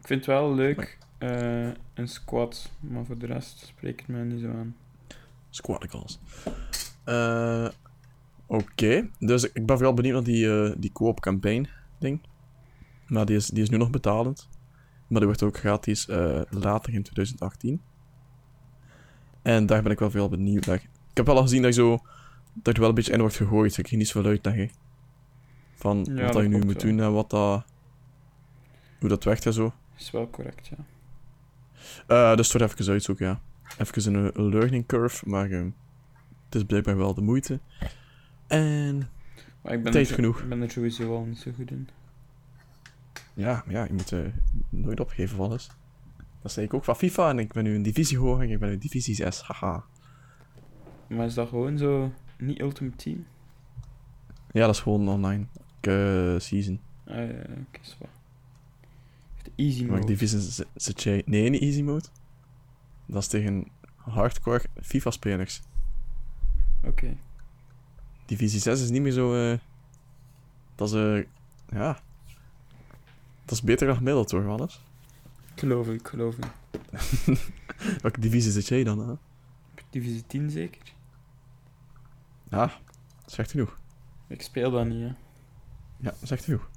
Ik 0.00 0.06
vind 0.06 0.26
het 0.26 0.28
wel 0.28 0.54
leuk, 0.54 0.98
eh, 1.18 1.68
een 1.94 2.08
squad, 2.08 2.72
maar 2.80 3.04
voor 3.04 3.18
de 3.18 3.26
rest 3.26 3.58
spreekt 3.66 4.00
het 4.00 4.08
mij 4.08 4.22
niet 4.22 4.40
zo 4.40 4.48
aan. 4.50 4.76
Squadicals. 5.50 6.18
Eh 7.04 7.68
Oké, 8.46 9.08
dus 9.18 9.44
ik 9.52 9.66
ben 9.66 9.76
vooral 9.76 9.94
benieuwd 9.94 10.14
naar 10.14 10.24
die, 10.24 10.50
eh, 10.50 10.72
die 10.78 10.92
co-op 10.92 11.20
campaign 11.20 11.68
ding. 11.98 12.20
Maar 13.06 13.26
die 13.26 13.36
is, 13.36 13.46
die 13.46 13.62
is 13.62 13.70
nu 13.70 13.76
nog 13.76 13.90
betalend. 13.90 14.48
Maar 15.12 15.20
die 15.20 15.30
wordt 15.30 15.42
ook 15.42 15.58
gratis 15.58 16.08
eh, 16.08 16.40
later 16.50 16.94
in 16.94 17.02
2018. 17.02 17.80
En 19.42 19.66
daar 19.66 19.82
ben 19.82 19.92
ik 19.92 19.98
wel 19.98 20.10
veel 20.10 20.28
benieuwd 20.28 20.66
naar. 20.66 20.76
Ik 20.76 21.16
heb 21.16 21.26
wel 21.26 21.36
al 21.36 21.42
gezien 21.42 21.62
dat 21.62 21.74
je 21.74 21.80
zo... 21.80 21.98
Dat 22.52 22.74
er 22.74 22.80
wel 22.80 22.88
een 22.88 22.94
beetje 22.94 23.12
in 23.12 23.20
wordt 23.20 23.36
gegooid. 23.36 23.78
Ik 23.78 23.88
ging 23.88 24.00
niet 24.00 24.08
zoveel 24.10 24.30
uitleggen. 24.30 24.70
Van 25.74 26.06
Ja, 26.10 26.22
wat 26.24 26.32
dat 26.32 26.42
je 26.42 26.48
nu 26.48 26.58
moet 26.58 26.82
wel. 26.82 26.90
doen 26.92 27.00
en 27.00 27.12
wat 27.12 27.30
dat... 27.30 27.64
Hoe 29.00 29.08
dat 29.08 29.24
werkt 29.24 29.46
en 29.46 29.52
zo. 29.52 29.72
Is 29.98 30.10
wel 30.10 30.30
correct, 30.30 30.66
ja. 30.68 30.76
Eh, 32.06 32.36
dus 32.36 32.50
voor 32.50 32.60
even 32.60 32.92
uitzoeken, 32.92 33.26
ja. 33.26 33.40
Even 33.78 34.14
een, 34.14 34.30
een 34.34 34.48
learning 34.48 34.86
curve, 34.86 35.28
maar 35.28 35.50
eh, 35.50 35.64
het 36.44 36.54
is 36.54 36.64
blijkbaar 36.64 36.96
wel 36.96 37.14
de 37.14 37.22
moeite. 37.22 37.60
En 38.46 39.10
Maar 39.62 39.72
ik 39.72 39.82
ben 39.82 39.92
Tijd 39.92 40.08
er, 40.08 40.14
genoeg. 40.14 40.40
Ik 40.40 40.48
ben 40.48 40.62
er 40.62 40.70
sowieso 40.70 41.16
al 41.16 41.24
niet 41.24 41.38
zo 41.38 41.50
goed 41.56 41.70
in. 41.70 41.88
Ja, 43.34 43.64
ja 43.68 43.84
je 43.84 43.92
moet 43.92 44.12
eh, 44.12 44.20
nooit 44.68 45.00
opgeven 45.00 45.36
van 45.36 45.46
alles. 45.46 45.70
Dat 46.42 46.52
zei 46.52 46.66
ik 46.66 46.74
ook 46.74 46.84
van 46.84 46.96
FIFA 46.96 47.30
en 47.30 47.38
ik 47.38 47.52
ben 47.52 47.64
nu 47.64 47.74
een 47.74 47.82
divisie 47.82 48.18
hoger 48.18 48.44
en 48.44 48.50
ik 48.50 48.58
ben 48.58 48.68
nu 48.68 48.78
divisie 48.78 49.14
6, 49.14 49.40
haha. 49.42 49.84
Maar 51.08 51.26
is 51.26 51.34
dat 51.34 51.48
gewoon 51.48 51.78
zo 51.78 52.12
niet 52.38 52.60
Ultimate 52.60 52.96
Team? 52.96 53.26
Ja, 54.52 54.66
dat 54.66 54.74
is 54.74 54.80
gewoon 54.80 55.08
online 55.08 55.44
eh, 55.80 56.38
season. 56.38 56.80
Ah 57.06 57.14
ja, 57.16 57.24
oké, 57.40 57.78
zwaar. 57.80 58.08
De 59.42 59.50
easy 59.56 59.82
Maar 59.84 59.90
mode. 59.94 60.06
divisie 60.06 60.40
z- 60.40 60.60
zit 60.74 61.02
jij... 61.02 61.22
Nee, 61.26 61.50
niet 61.50 61.62
easy 61.62 61.82
mode. 61.82 62.08
Dat 63.06 63.22
is 63.22 63.28
tegen 63.28 63.66
hardcore 63.96 64.62
FIFA-spelers. 64.82 65.62
Oké. 66.84 67.16
Divisie 68.26 68.60
6 68.60 68.82
is 68.82 68.90
niet 68.90 69.02
meer 69.02 69.12
zo... 69.12 69.50
eh, 69.52 69.58
dat 70.74 70.88
is... 70.88 70.94
eh, 70.94 71.24
ja... 71.68 72.00
Dat 73.52 73.60
is 73.60 73.66
beter 73.66 73.86
dan 73.86 73.96
gemiddeld, 73.96 74.30
hoor. 74.30 74.70
Ik 75.54 75.60
geloof 75.60 75.88
ik 75.88 76.08
geloof 76.08 76.36
u. 76.38 76.40
Welke 78.00 78.20
divisie 78.20 78.52
zit 78.52 78.68
jij 78.68 78.84
dan, 78.84 79.08
hè? 79.08 79.14
Divisie 79.90 80.24
10 80.26 80.50
zeker? 80.50 80.82
Ja, 82.50 82.72
echt 83.36 83.50
genoeg. 83.50 83.78
Ik 84.26 84.42
speel 84.42 84.70
dat 84.70 84.86
niet, 84.86 85.00
hè. 85.00 85.14
Ja, 85.96 86.14
echt 86.28 86.44
genoeg. 86.44 86.70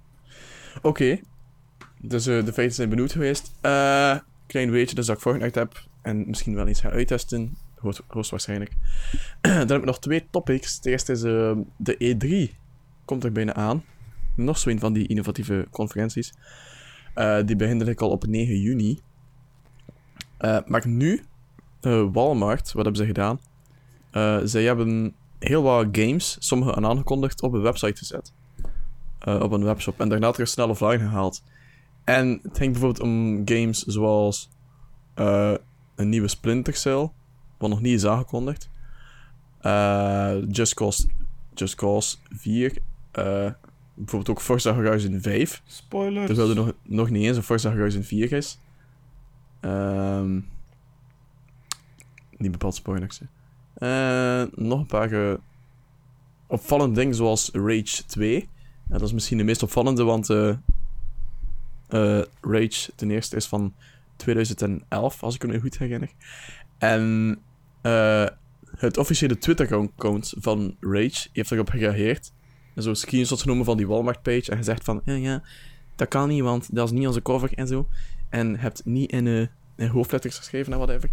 Oké. 0.82 1.20
Dus 2.02 2.28
eh, 2.28 2.46
de 2.46 2.54
feiten 2.54 2.76
zijn 2.76 2.90
benieuwd 2.90 3.12
geweest. 3.12 3.52
Eh 3.62 4.18
klein 4.48 4.72
weetje 4.72 4.96
dus 4.96 5.06
dat 5.06 5.16
ik 5.16 5.22
Fortnite 5.22 5.60
heb. 5.60 5.84
En 6.02 6.28
misschien 6.28 6.56
wel 6.56 6.68
eens 6.68 6.82
ga 6.82 6.90
uittesten. 6.90 7.58
Hoogst, 7.80 8.02
hoogstwaarschijnlijk. 8.08 8.72
Dan 9.42 9.68
heb 9.68 9.78
ik 9.78 9.86
nog 9.86 10.00
twee 10.00 10.28
topics. 10.30 10.76
Het 10.76 10.86
eerste 10.86 11.12
is 11.12 11.24
eh, 11.24 11.58
de 11.78 12.16
E3. 12.50 12.56
Komt 13.06 13.24
er 13.24 13.32
bijna 13.32 13.54
aan. 13.54 13.84
Nog 14.36 14.58
zo 14.58 14.70
een 14.70 14.80
van 14.80 14.94
die 14.94 15.08
innovatieve 15.08 15.68
conferenties. 15.72 16.34
Eh, 17.14 17.36
die 17.36 17.56
begint 17.56 17.82
eigenlijk 17.82 18.02
al 18.02 18.10
op 18.10 18.26
9 18.26 18.60
juni. 18.60 19.00
Eh, 20.38 20.58
maar 20.66 20.88
nu, 20.88 21.24
eh, 21.82 22.08
Walmart, 22.12 22.72
wat 22.72 22.84
hebben 22.86 23.02
ze 23.02 23.06
gedaan? 23.06 23.40
Zij 24.48 24.64
hebben 24.64 25.14
heel 25.40 25.62
wat 25.64 25.88
games, 25.92 26.38
sommige 26.40 26.76
aan 26.76 26.86
aangekondigd, 26.86 27.42
op 27.42 27.54
een 27.54 27.62
website 27.62 27.98
gezet 27.98 28.34
op 29.20 29.52
een 29.52 29.64
webshop 29.64 30.00
en 30.00 30.10
daarna 30.10 30.32
terug 30.32 30.48
snel 30.48 30.70
offline 30.70 30.98
gehaald. 31.00 31.44
En 32.04 32.40
het 32.44 32.58
ging 32.58 32.72
bijvoorbeeld 32.72 33.04
om 33.04 33.42
games 33.46 33.84
zoals 33.84 34.50
een 35.16 36.10
nieuwe 36.10 36.28
Splinter 36.28 36.76
Cell, 36.76 37.12
wat 37.58 37.70
nog 37.70 37.82
niet 37.82 37.94
is 37.94 38.06
aangekondigd. 38.06 38.70
Just, 40.52 40.74
Cause, 40.74 41.08
Just 41.54 41.76
Cause 41.76 42.18
4. 42.30 42.78
eh, 43.12 43.52
bijvoorbeeld 43.96 44.38
ook 44.38 44.42
Forza 44.42 44.74
Horizon 44.74 45.22
5. 45.22 45.62
Spoilers. 45.66 46.26
Terwijl 46.26 46.50
er 46.50 46.56
nog, 46.56 46.74
nog 46.84 47.10
niet 47.10 47.24
eens 47.24 47.38
een 47.38 47.44
Forza 47.44 47.72
Horizon 47.72 48.04
4 48.04 48.32
is. 48.32 48.60
Ehm 49.60 50.40
niet 52.38 52.52
bepaald 52.52 52.76
spoilers. 52.76 53.20
Eh, 53.74 54.44
nog 54.56 54.80
een 54.80 54.86
paar 54.86 55.12
eh, 55.12 55.34
opvallende 56.48 57.00
dingen 57.00 57.16
zoals 57.16 57.50
Rage 57.54 58.06
2. 58.06 58.40
En 58.40 58.48
dat 58.98 59.02
is 59.02 59.14
misschien 59.14 59.38
de 59.38 59.44
meest 59.44 59.64
opvallende, 59.64 60.04
want 60.04 60.30
eh, 60.30 60.56
Rage 62.42 62.92
ten 62.96 63.12
eerste 63.12 63.36
is 63.36 63.46
van 63.46 63.74
2011, 64.16 65.24
als 65.24 65.36
ik 65.36 65.48
me 65.48 65.60
goed 65.60 65.78
herinner. 65.78 66.12
En 66.78 67.38
het 68.78 68.98
officiële 68.98 69.38
Twitter-account 69.38 70.34
van 70.38 70.76
Rage 70.80 71.30
heeft 71.34 71.52
erop 71.52 71.70
gereageerd. 71.70 72.34
En 72.76 72.84
zo 72.84 72.94
screenshots 72.94 73.42
genomen 73.42 73.66
van 73.66 73.78
die 73.78 73.88
Walmart-page 73.88 74.52
en 74.52 74.58
gezegd 74.58 74.84
van... 74.84 75.02
Ja, 75.06 75.14
ja, 75.14 75.44
dat 75.96 76.08
kan 76.08 76.30
niet, 76.30 76.42
want 76.42 76.76
dat 76.76 76.86
is 76.88 76.94
niet 76.94 77.08
onze 77.08 77.22
cover 77.22 77.54
en 77.54 77.68
zo. 77.68 77.88
En 78.30 78.60
hebt 78.60 78.86
niet 78.86 79.12
in, 79.12 79.28
eh, 79.28 79.48
in 79.76 79.88
hoofdletters 79.88 80.38
geschreven 80.38 80.72
en 80.74 80.78
whatever. 80.80 81.10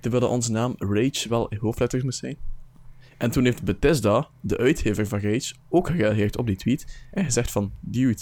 Terwijl 0.00 0.28
onze 0.28 0.50
naam 0.50 0.74
Rage 0.78 1.28
wel 1.28 1.48
in 1.48 1.58
hoofdletters 1.58 2.02
moest 2.02 2.18
zijn. 2.18 2.36
En 3.18 3.30
toen 3.30 3.44
heeft 3.44 3.62
Bethesda, 3.62 4.28
de 4.40 4.56
uitgever 4.58 5.06
van 5.06 5.20
Rage, 5.20 5.54
ook 5.68 5.86
gereageerd 5.86 6.36
op 6.36 6.46
die 6.46 6.56
tweet. 6.56 7.06
En 7.10 7.24
gezegd 7.24 7.50
van, 7.50 7.72
dude... 7.80 8.20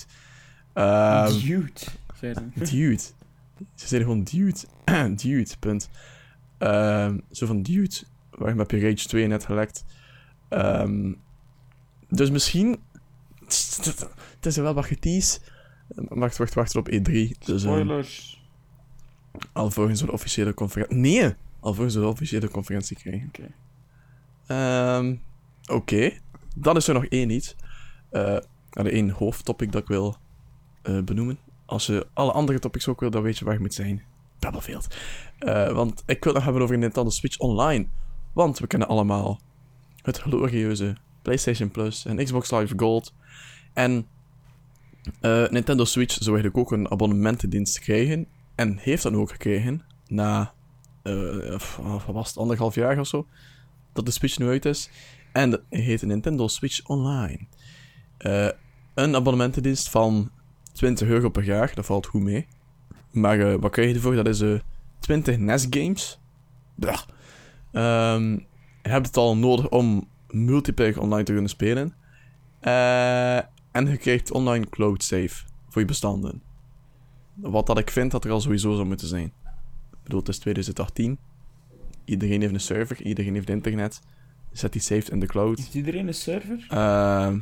ehm, 0.72 1.32
Dude. 1.40 1.72
dude. 2.54 3.02
Ze 3.74 3.86
zeiden 3.86 4.08
gewoon 4.08 4.24
dude. 4.24 4.58
dude, 5.22 5.50
punt. 5.60 5.90
Ehm, 6.58 7.18
zo 7.30 7.46
van 7.46 7.62
dude, 7.62 7.96
waarom 8.30 8.58
heb 8.58 8.70
je 8.70 8.80
Rage 8.80 9.08
2 9.08 9.26
net 9.26 9.44
gelekt? 9.44 9.84
Ehm, 10.48 11.12
dus 12.10 12.30
misschien... 12.30 12.80
Het 14.36 14.46
is 14.46 14.56
wel 14.56 14.74
wat 14.74 14.84
geteased. 14.84 15.52
Wacht, 15.94 16.38
wacht, 16.38 16.54
wacht 16.54 16.76
op 16.76 16.88
E3. 16.88 16.92
Dus, 16.92 17.38
ehm, 17.46 17.58
Spoilers. 17.58 18.42
alvorens 19.52 20.00
we 20.00 20.06
de 20.06 20.12
officiële 20.12 20.54
conferentie... 20.54 20.96
Nee! 20.96 21.34
Alvorens 21.60 21.94
we 21.94 22.00
de 22.00 22.06
officiële 22.06 22.48
conferentie 22.48 22.96
krijgen. 22.96 23.28
Oké. 23.28 23.48
Ehm, 24.46 25.16
Oké. 25.66 26.12
Dan 26.56 26.76
is 26.76 26.88
er 26.88 26.94
nog 26.94 27.04
één 27.04 27.30
iets. 27.30 27.56
Eh 28.10 28.38
er 28.70 28.92
één 28.92 29.10
hoofdtopic 29.10 29.72
dat 29.72 29.82
ik 29.82 29.88
wil 29.88 30.16
eh, 30.82 31.02
benoemen. 31.02 31.38
Als 31.66 31.86
je 31.86 32.06
alle 32.12 32.32
andere 32.32 32.58
topics 32.58 32.88
ook 32.88 33.00
wil, 33.00 33.10
dan 33.10 33.22
weet 33.22 33.38
je 33.38 33.44
waar 33.44 33.54
je 33.54 33.60
moet 33.60 33.74
zijn. 33.74 34.02
Battlefield. 34.38 34.96
Eh, 35.38 35.72
want 35.72 36.02
ik 36.06 36.24
wil 36.24 36.32
het 36.32 36.34
nog 36.34 36.44
hebben 36.44 36.62
over 36.62 36.78
Nintendo 36.78 37.10
Switch 37.10 37.38
Online. 37.38 37.86
Want 38.32 38.58
we 38.58 38.66
kennen 38.66 38.88
allemaal 38.88 39.40
het 40.02 40.18
glorieuze 40.18 40.96
PlayStation 41.22 41.70
Plus 41.70 42.04
en 42.04 42.24
Xbox 42.24 42.50
Live 42.50 42.74
Gold. 42.76 43.14
En 43.72 44.06
eh, 45.20 45.48
Nintendo 45.48 45.84
Switch 45.84 46.14
zou 46.14 46.36
eigenlijk 46.36 46.56
ook 46.56 46.72
een 46.72 46.90
abonnementendienst 46.90 47.78
krijgen. 47.78 48.26
En 48.54 48.78
heeft 48.78 49.02
dat 49.02 49.12
ook 49.12 49.30
gekregen. 49.30 49.82
Na, 50.06 50.52
wat 51.02 52.04
was 52.06 52.28
het, 52.28 52.36
anderhalf 52.36 52.74
jaar 52.74 52.98
of 52.98 53.06
zo. 53.06 53.26
Dat 53.92 54.06
de 54.06 54.10
Switch 54.10 54.38
nu 54.38 54.48
uit 54.48 54.64
is. 54.64 54.90
En 55.32 55.50
dat 55.50 55.60
heet 55.68 56.02
Nintendo 56.02 56.48
Switch 56.48 56.86
Online. 56.86 57.38
Eh, 58.18 58.48
een 58.94 59.14
abonnementendienst 59.14 59.90
van 59.90 60.30
20 60.72 61.08
euro 61.08 61.28
per 61.28 61.44
jaar. 61.44 61.74
Dat 61.74 61.86
valt 61.86 62.06
goed 62.06 62.22
mee. 62.22 62.46
Maar 63.10 63.58
wat 63.58 63.70
krijg 63.70 63.88
je 63.88 63.94
ervoor? 63.94 64.14
Dat 64.14 64.28
is 64.28 64.40
eh 64.40 64.60
20 64.98 65.38
NES 65.38 65.66
games. 65.70 66.20
Blah. 66.74 67.00
Ehm, 67.72 68.38
je 68.82 68.90
het 69.06 69.16
al 69.16 69.36
nodig 69.36 69.68
om 69.68 70.08
multiplayer 70.30 71.00
online 71.00 71.24
te 71.24 71.32
kunnen 71.32 71.50
spelen. 71.50 71.94
Eh, 72.60 73.36
en 73.70 73.86
je 73.86 73.96
krijgt 73.96 74.30
online 74.30 74.68
cloud 74.68 75.02
save 75.02 75.44
voor 75.68 75.80
je 75.80 75.86
bestanden. 75.86 76.42
Wat 77.34 77.66
dat 77.66 77.78
ik 77.78 77.90
vind 77.90 78.10
dat 78.10 78.24
er 78.24 78.30
al 78.30 78.40
sowieso 78.40 78.74
zou 78.74 78.86
moeten 78.86 79.08
zijn. 79.08 79.32
Ik 79.90 80.02
bedoel, 80.02 80.18
het 80.18 80.28
is 80.28 80.38
2018. 80.38 81.18
Iedereen 82.04 82.40
heeft 82.40 82.54
een 82.54 82.60
server, 82.60 83.02
iedereen 83.02 83.34
heeft 83.34 83.48
internet. 83.48 84.00
Zet 84.52 84.72
die 84.72 84.80
saved 84.80 85.10
in 85.10 85.20
de 85.20 85.26
cloud. 85.26 85.58
Is 85.58 85.74
iedereen 85.74 86.06
een 86.06 86.14
server? 86.14 86.66
Ehm 86.68 87.38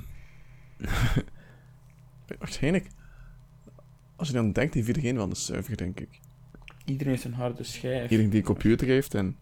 waarschijnlijk. 2.38 2.88
Als 4.16 4.28
je 4.28 4.34
dan 4.34 4.52
denkt, 4.52 4.74
heeft 4.74 4.86
iedereen 4.86 5.16
wel 5.16 5.28
een 5.28 5.36
server, 5.36 5.76
denk 5.76 6.00
ik. 6.00 6.20
Iedereen 6.84 7.12
heeft 7.12 7.24
een 7.24 7.32
harde 7.32 7.62
schijf. 7.62 8.02
Iedereen 8.02 8.30
die 8.30 8.38
een 8.38 8.46
computer 8.46 8.86
heeft 8.86 9.14
en... 9.14 9.36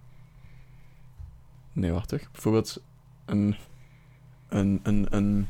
Nee, 1.73 1.93
wacht 1.93 2.09
toch. 2.09 2.31
Bijvoorbeeld 2.33 2.83
een... 3.27 3.57
Een... 4.49 4.81
Een... 4.83 5.07
een... 5.17 5.49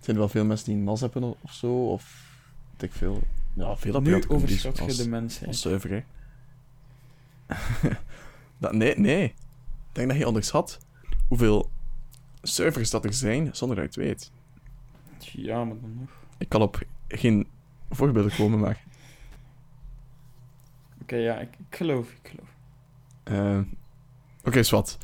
Zijn 0.00 0.16
er 0.16 0.22
wel 0.22 0.28
veel 0.32 0.44
mensen 0.44 0.66
die 0.66 0.74
een 0.76 0.84
NAS 0.84 1.00
hebben 1.00 1.34
of 1.40 1.52
zo? 1.52 1.90
Of... 1.92 2.32
Weet 2.70 2.82
ik 2.90 2.96
veel. 2.96 3.22
Ja, 3.52 3.76
veel 3.76 4.00
nu 4.00 4.24
overschat 4.28 4.76
je 4.78 4.82
als- 4.84 4.96
de 4.96 5.08
mensheid. 5.08 5.46
als 5.48 5.60
server, 5.60 5.90
hè. 5.90 6.02
dat, 8.58 8.72
nee, 8.72 8.98
nee. 8.98 9.24
Ik 9.24 9.34
denk 9.92 10.08
dat 10.08 10.18
je 10.18 10.26
onderschat 10.26 10.78
hoeveel 11.28 11.70
servers 12.42 12.90
dat 12.90 13.04
er 13.04 13.12
zijn 13.14 13.54
zonder 13.56 13.76
dat 13.76 13.94
je 13.94 14.00
het 14.00 14.08
weet. 14.08 14.30
Ja, 15.32 15.64
maar 15.64 15.80
dan 15.80 15.94
nog. 16.00 16.08
Ik 16.38 16.48
kan 16.48 16.62
op 16.62 16.82
geen 17.08 17.46
voorbeelden 17.90 18.36
komen, 18.36 18.58
maar... 18.58 18.82
Oké, 21.02 21.16
ja, 21.16 21.38
ik, 21.38 21.48
ik 21.68 21.76
geloof, 21.76 22.10
ik 22.10 22.30
geloof. 22.30 22.48
eh, 23.22 23.60
Oké, 24.44 24.62
wat. 24.70 24.98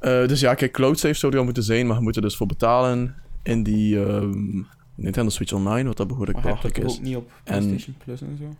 Eh, 0.00 0.26
dus 0.28 0.40
ja, 0.40 0.54
kijk, 0.54 0.72
cloud 0.72 0.98
save 0.98 1.14
zou 1.14 1.32
er 1.32 1.38
al 1.38 1.44
moeten 1.44 1.62
zijn, 1.62 1.86
maar 1.86 1.96
je 1.96 2.02
moet 2.02 2.16
er 2.16 2.22
dus 2.22 2.36
voor 2.36 2.46
betalen 2.46 3.14
in 3.42 3.62
die 3.62 4.04
ehm, 4.04 4.62
Nintendo 4.94 5.30
Switch 5.30 5.52
Online, 5.52 5.88
wat 5.88 5.96
dat 5.96 6.06
behoorlijk 6.06 6.36
Maar 6.36 6.46
belachelijk 6.46 6.78
is. 6.78 6.84
ook 6.96 7.00
niet 7.00 7.16
op 7.16 7.30
En- 7.44 7.58
PlayStation 7.58 7.94
Plus 8.04 8.20
en 8.20 8.36
zo? 8.38 8.54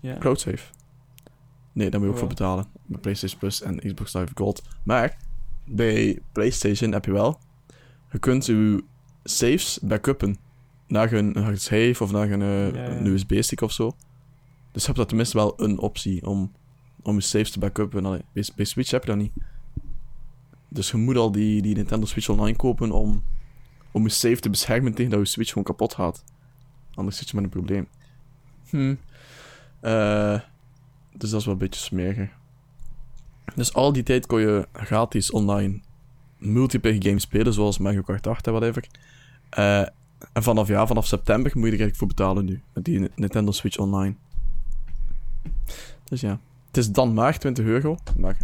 Ja. 0.00 0.16
Cloud 0.18 0.40
save. 0.40 0.62
Nee, 1.72 1.90
daar 1.90 1.98
moet 2.00 2.08
je 2.08 2.14
ook 2.14 2.20
voor 2.20 2.28
betalen. 2.28 2.66
Bij 2.86 3.00
PlayStation 3.00 3.38
Plus 3.38 3.62
en 3.62 3.76
Xbox 3.78 4.12
Live 4.12 4.32
Gold. 4.34 4.62
Maar 4.82 5.16
bij 5.64 6.18
PlayStation 6.32 6.92
heb 6.92 7.04
je 7.04 7.12
wel. 7.12 7.38
Je 8.12 8.18
kunt 8.18 8.46
je 8.46 8.84
saves 9.24 9.78
backuppen 9.82 10.36
naar 10.86 11.12
een 11.12 11.58
save 11.58 11.96
of 11.98 12.12
naar 12.12 12.30
een, 12.30 12.42
eh, 12.42 12.74
Ja, 12.74 12.84
ja. 12.84 12.96
een 12.96 13.06
USB-stick 13.06 13.60
of 13.60 13.72
zo. 13.72 13.92
Dus 14.72 14.80
je 14.80 14.86
hebt 14.86 14.98
dat 14.98 15.08
tenminste 15.08 15.36
wel 15.36 15.54
een 15.56 15.78
optie 15.78 16.26
om, 16.26 16.52
om 17.02 17.14
je 17.14 17.20
saves 17.20 17.50
te 17.50 17.58
backuppen. 17.58 18.04
Allee, 18.06 18.20
bij, 18.32 18.48
bij 18.56 18.64
Switch 18.64 18.90
heb 18.90 19.04
je 19.04 19.08
dat 19.10 19.18
niet. 19.18 19.32
Dus 20.72 20.90
je 20.90 20.96
moet 20.96 21.16
al 21.16 21.32
die, 21.32 21.62
die 21.62 21.74
Nintendo 21.74 22.06
Switch 22.06 22.28
Online 22.28 22.56
kopen 22.56 22.90
om, 22.90 23.22
om 23.90 24.02
je 24.02 24.08
save 24.08 24.40
te 24.40 24.50
beschermen 24.50 24.94
tegen 24.94 25.10
dat 25.10 25.20
je 25.20 25.26
Switch 25.26 25.48
gewoon 25.48 25.64
kapot 25.64 25.94
gaat. 25.94 26.24
Anders 26.94 27.16
zit 27.16 27.28
je 27.28 27.34
met 27.34 27.44
een 27.44 27.50
probleem. 27.50 27.88
Hm. 28.68 28.94
Dus 31.16 31.30
dat 31.30 31.40
is 31.40 31.44
wel 31.44 31.54
een 31.54 31.60
beetje 31.60 31.80
smerig. 31.80 32.30
Dus 33.54 33.74
al 33.74 33.92
die 33.92 34.02
tijd 34.02 34.26
kon 34.26 34.40
je 34.40 34.68
gratis 34.72 35.30
online 35.30 35.80
multiplayer 36.38 37.02
games 37.02 37.22
spelen, 37.22 37.52
zoals 37.52 37.78
Mario 37.78 38.02
Kart 38.02 38.26
8 38.26 38.46
en 38.46 38.52
whatever. 38.52 38.86
Eh, 39.48 39.80
en 40.32 40.42
vanaf, 40.42 40.68
ja, 40.68 40.86
vanaf 40.86 41.06
september 41.06 41.52
moet 41.54 41.66
je 41.66 41.72
er 41.72 41.80
eigenlijk 41.80 41.98
voor 41.98 42.06
betalen 42.06 42.44
nu, 42.44 42.62
met 42.72 42.84
die 42.84 43.10
Nintendo 43.14 43.50
Switch 43.50 43.78
Online. 43.78 44.14
Dus 46.04 46.20
ja, 46.20 46.40
het 46.66 46.76
is 46.76 46.90
dan 46.90 47.14
maar 47.14 47.38
20 47.38 47.64
euro, 47.64 47.96
maar 48.16 48.38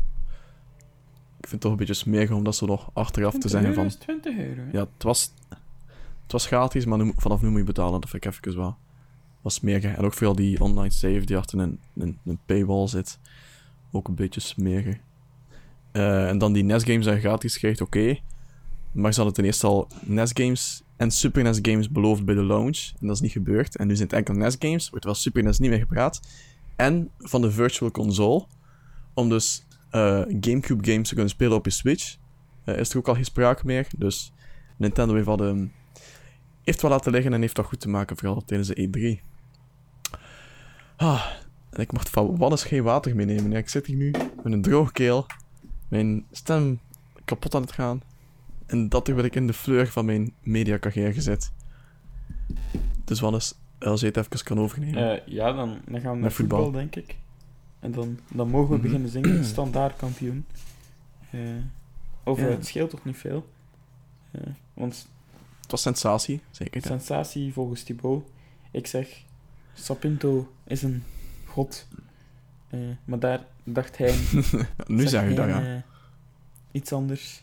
vind 1.40 1.52
het 1.52 1.60
toch 1.60 1.70
een 1.70 1.76
beetje 1.76 1.94
smerig 1.94 2.30
om 2.30 2.44
dat 2.44 2.56
zo 2.56 2.66
nog 2.66 2.90
achteraf 2.92 3.32
te 3.32 3.38
20 3.38 3.50
zeggen 3.60 3.74
van... 3.74 3.84
is 3.84 3.94
20 3.94 4.38
euro. 4.38 4.60
hè? 4.60 4.70
Ja, 4.72 4.80
het 4.94 5.02
was, 5.02 5.32
het 6.22 6.32
was 6.32 6.46
gratis, 6.46 6.84
maar 6.84 6.98
nu, 6.98 7.12
vanaf 7.16 7.42
nu 7.42 7.48
moet 7.48 7.58
je 7.58 7.64
betalen. 7.64 8.00
Dat 8.00 8.10
vind 8.10 8.24
ik 8.24 8.32
even 8.32 8.56
wel. 8.56 8.76
Was 9.40 9.54
smerig. 9.54 9.96
En 9.96 10.04
ook 10.04 10.14
vooral 10.14 10.34
die 10.34 10.60
online 10.60 10.92
save 10.92 11.24
die 11.24 11.36
achter 11.36 11.58
een, 11.58 11.78
een, 11.94 12.18
een 12.24 12.38
paywall 12.46 12.88
zit. 12.88 13.18
Ook 13.90 14.08
een 14.08 14.14
beetje 14.14 14.40
smerig. 14.40 14.96
Eh, 15.92 16.28
en 16.28 16.38
dan 16.38 16.52
die 16.52 16.62
NES 16.64 16.84
games 16.84 17.04
zijn 17.04 17.20
gratis 17.20 17.58
krijgt, 17.58 17.80
oké. 17.80 18.18
Maar 18.92 19.12
ze 19.12 19.16
hadden 19.16 19.36
ten 19.36 19.44
eerste 19.44 19.66
al 19.66 19.88
NES 20.00 20.30
games 20.34 20.82
en 20.96 21.10
Super 21.10 21.42
NES 21.42 21.58
games 21.62 21.90
beloofd 21.90 22.24
bij 22.24 22.34
de 22.34 22.44
launch. 22.44 22.90
En 23.00 23.06
dat 23.06 23.16
is 23.16 23.22
niet 23.22 23.32
gebeurd. 23.32 23.76
En 23.76 23.86
nu 23.86 23.96
zijn 23.96 24.08
het 24.08 24.16
enkel 24.16 24.34
NES 24.34 24.56
games. 24.58 24.90
Wordt 24.90 25.04
wel 25.04 25.14
Super 25.14 25.42
NES 25.42 25.58
niet 25.58 25.70
meer 25.70 25.78
gepraat. 25.78 26.20
En 26.76 27.10
van 27.18 27.40
de 27.40 27.50
Virtual 27.50 27.90
Console. 27.90 28.46
Om 29.14 29.28
dus 29.28 29.66
Gamecube 30.40 30.90
games 30.90 31.08
te 31.08 31.14
kunnen 31.14 31.30
spelen 31.32 31.56
op 31.56 31.64
je 31.64 31.70
Switch. 31.70 32.16
eh, 32.64 32.76
is 32.78 32.90
er 32.90 32.98
ook 32.98 33.08
al 33.08 33.14
geen 33.14 33.24
sprake 33.24 33.66
meer. 33.66 33.86
Dus 33.96 34.32
Nintendo 34.76 35.14
heeft, 35.14 35.26
al, 35.28 35.38
ehm, 35.44 35.66
heeft 36.64 36.82
wel 36.82 36.90
laten 36.90 37.12
liggen 37.12 37.32
en 37.32 37.40
heeft 37.40 37.56
dat 37.56 37.64
goed 37.66 37.80
te 37.80 37.88
maken, 37.88 38.16
vooral 38.16 38.44
tijdens 38.44 38.68
de 38.68 38.74
E3. 38.82 39.20
Ah, 40.96 41.26
en 41.70 41.80
ik 41.80 41.92
mocht 41.92 42.08
van 42.10 42.36
Wannes 42.36 42.64
geen 42.64 42.82
water 42.82 43.16
meenemen. 43.16 43.50
Ja, 43.50 43.58
ik 43.58 43.68
zit 43.68 43.86
hier 43.86 43.96
nu 43.96 44.10
met 44.42 44.52
een 44.52 44.62
droge 44.62 44.92
keel, 44.92 45.26
mijn 45.88 46.24
stem 46.32 46.80
kapot 47.24 47.54
aan 47.54 47.62
het 47.62 47.72
gaan. 47.72 48.02
En 48.66 48.88
dat 48.88 49.04
terwijl 49.04 49.26
ik 49.26 49.34
in 49.34 49.46
de 49.46 49.52
fleur 49.52 49.86
van 49.88 50.04
mijn 50.04 50.32
mediacarrière 50.42 51.12
gezet. 51.12 51.52
Dus 53.04 53.20
Wannes, 53.20 53.54
als 53.78 54.00
je 54.00 54.06
het 54.06 54.16
even 54.16 54.44
kan 54.44 54.58
overnemen. 54.60 55.10
Eh, 55.12 55.26
ja, 55.34 55.52
dan, 55.52 55.78
dan 55.86 56.00
gaan 56.00 56.14
we 56.14 56.20
naar 56.20 56.32
voetbal. 56.32 56.62
voetbal, 56.62 56.80
denk 56.80 56.96
ik. 56.96 57.16
En 57.80 57.92
dan, 57.92 58.18
dan 58.32 58.48
mogen 58.48 58.68
we 58.70 58.74
Mhm. 58.76 58.82
beginnen 58.86 59.10
zingen, 59.10 59.44
standaard 59.54 59.96
kampioen. 59.96 60.46
Eh, 61.30 61.40
Ja. 61.56 61.62
eh, 62.24 62.36
het 62.48 62.66
scheelt 62.66 62.90
toch 62.90 63.04
niet 63.04 63.16
veel. 63.16 63.48
Eh, 64.30 64.40
want 64.74 65.08
Het 65.60 65.70
was 65.70 65.82
sensatie, 65.82 66.40
zeker. 66.50 66.80
ja. 66.82 66.86
sensatie 66.88 67.52
volgens 67.52 67.82
Thibaut. 67.82 68.24
Ik 68.70 68.86
zeg, 68.86 69.22
Sapinto 69.74 70.52
is 70.64 70.82
een 70.82 71.02
god. 71.46 71.88
Eh, 72.68 72.80
maar 73.04 73.18
daar 73.18 73.44
dacht 73.64 73.98
hij... 73.98 74.14
nu 74.86 75.06
zeg 75.06 75.30
ik 75.30 75.36
dat, 75.36 75.48
ja. 75.48 75.82
iets 76.70 76.92
anders 76.92 77.42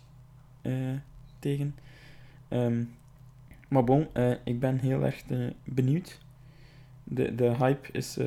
tegen. 1.39 1.75
Ehm, 2.47 2.83
maar 3.67 3.83
bon, 3.83 4.07
ik 4.43 4.59
ben 4.59 4.79
heel 4.79 5.03
erg 5.03 5.23
benieuwd. 5.63 6.19
De, 7.03 7.35
de 7.35 7.55
hype 7.57 7.91
is 7.91 8.17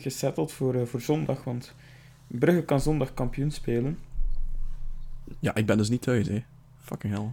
gesetteld 0.00 0.52
voor, 0.52 0.74
eh, 0.74 0.86
voor 0.86 1.00
zondag, 1.00 1.44
want 1.44 1.74
Brugge 2.26 2.62
kan 2.62 2.80
zondag 2.80 3.14
kampioen 3.14 3.50
spelen. 3.50 3.98
Ja, 5.38 5.54
ik 5.54 5.66
ben 5.66 5.76
dus 5.76 5.88
niet 5.88 6.02
thuis, 6.02 6.28
hè. 6.28 6.44
Fucking 6.78 7.14
hell. 7.14 7.30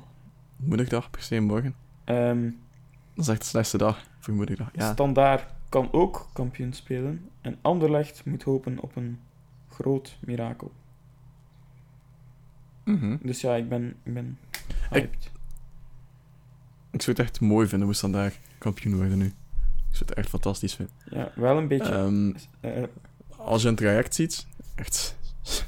Moedigdag, 0.56 1.10
per 1.10 1.22
se 1.22 1.40
morgen. 1.40 1.76
Ehm 2.04 2.50
Dat 3.14 3.26
is 3.26 3.28
echt 3.28 3.42
de 3.42 3.48
slechtste 3.48 3.78
dag 3.78 4.08
voor 4.20 4.34
moedigdag. 4.34 4.70
Ja. 4.74 4.92
Standaard 4.92 5.46
kan 5.70 5.92
ook 5.92 6.30
kampioen 6.34 6.74
spelen. 6.74 7.30
En 7.42 7.58
Anderlecht 7.62 8.26
moet 8.26 8.44
hopen 8.44 8.80
op 8.80 8.96
een 8.96 9.20
groot 9.70 10.18
mirakel. 10.20 10.72
Mhm. 12.84 13.18
Dus 13.22 13.42
ja, 13.42 13.56
ik 13.56 13.70
ben, 13.70 13.96
ik 14.04 14.14
ben 14.14 14.38
hyped. 14.90 15.32
Ik 16.92 17.02
zou 17.02 17.18
het 17.18 17.26
echt 17.26 17.40
mooi 17.42 17.68
vinden 17.68 17.88
moest 17.88 18.02
dan 18.02 18.12
daar 18.12 18.34
kampioen 18.58 18.96
worden 18.96 19.18
nu. 19.18 19.34
Ik 20.00 20.04
zou 20.08 20.10
het 20.10 20.20
echt 20.20 20.30
fantastisch 20.30 20.76
vinden. 20.76 20.96
Ja, 21.10 21.32
wel 21.36 21.58
een 21.58 21.68
beetje... 21.68 21.94
Ehm, 21.94 22.32
eh, 22.60 22.84
als 23.38 23.62
je 23.62 23.68
een 23.68 23.76
traject 23.76 24.16
ziet, 24.16 24.48
echt 24.76 25.18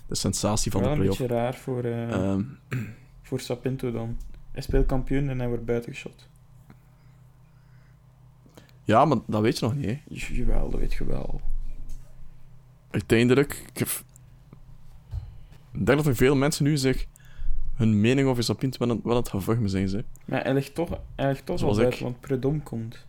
de 0.08 0.16
sensatie 0.16 0.72
van 0.72 0.82
wel 0.82 0.90
de 0.90 0.96
een 0.96 1.02
play-off. 1.02 1.20
beetje 1.22 1.36
raar 1.36 1.56
voor, 1.56 1.84
eh, 1.84 2.12
Ehm, 2.12 2.44
voor 3.22 3.40
Sapinto 3.40 3.92
dan. 3.92 4.18
Hij 4.52 4.62
speelt 4.62 4.86
kampioen 4.86 5.30
en 5.30 5.40
hij 5.40 5.48
wordt 5.48 5.66
buitengeschot. 5.66 6.28
ja, 8.84 9.06
maar 9.06 9.18
dat 9.28 9.42
weet 9.42 9.60
je 9.60 9.66
nog 9.66 9.76
niet, 9.76 9.86
hè. 9.86 10.00
Jawel, 10.08 10.70
dat 10.70 10.80
weet 10.80 10.94
je 10.94 11.06
wel. 11.06 11.42
Uiteindelijk, 12.92 13.64
ik, 13.74 13.78
heb... 13.78 13.88
ik 15.72 15.86
denk 15.86 15.98
dat 15.98 16.06
er 16.08 16.16
veel 16.16 16.36
mensen 16.36 16.64
nu 16.64 16.78
zich 16.78 17.06
hun 17.76 18.02
mening 18.02 18.28
over 18.28 18.44
Sapinto 18.44 18.86
wel 18.86 18.96
aan, 18.96 19.02
wel 19.04 19.16
het 19.16 19.30
gaan 19.30 19.42
vormen 19.42 19.70
zijn, 19.70 19.90
ze. 19.90 20.04
Maar 20.26 20.44
hij 20.44 20.54
ligt 20.54 20.76
toch, 20.76 21.00
hij 21.16 21.28
ligt 21.28 21.46
toch 21.46 21.60
Zoals 21.60 21.78
buiten, 21.78 22.00
ik. 22.00 22.06
want 22.06 22.20
Predom 22.20 22.64
komt. 22.64 23.08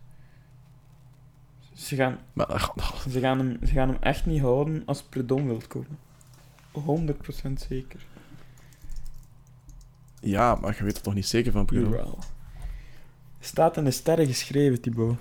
Ze 1.73 1.95
gaan, 1.95 2.17
Maar 2.33 2.47
dat 2.47 2.61
gaat- 2.61 3.05
ze, 3.09 3.19
gaan 3.19 3.37
hem, 3.37 3.57
ze 3.65 3.71
gaan 3.71 3.87
hem 3.89 3.97
echt 4.01 4.25
niet 4.25 4.41
houden 4.41 4.83
als 4.85 5.03
Predom 5.03 5.45
wilt 5.45 5.67
komen. 5.67 5.97
100% 6.71 7.61
zeker. 7.67 8.05
ja, 10.19 10.55
maar 10.55 10.75
je 10.77 10.83
weet 10.83 10.95
er 10.97 11.01
toch 11.03 11.13
niet 11.13 11.25
zeker 11.27 11.51
van, 11.51 11.65
Bruno? 11.65 11.89
Jawel. 11.89 12.19
Staat 13.39 13.77
in 13.77 13.83
de 13.83 13.91
sterren 13.91 14.25
geschreven, 14.27 14.81
Thibaut. 14.81 15.17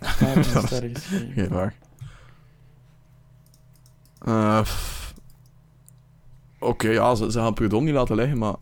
Staat 0.00 0.36
in 0.36 0.42
de 0.42 0.48
sterren 0.66 0.94
geschreven. 0.94 1.32
Geen 1.32 1.48
waar. 1.48 1.74
Eh, 4.18 4.60
pff. 4.62 5.14
Oké, 6.58 6.88
ja, 6.88 7.14
ze, 7.14 7.30
ze 7.30 7.38
gaan 7.38 7.54
Prudom 7.54 7.84
niet 7.84 7.94
laten 7.94 8.16
liggen, 8.16 8.38
maar... 8.38 8.54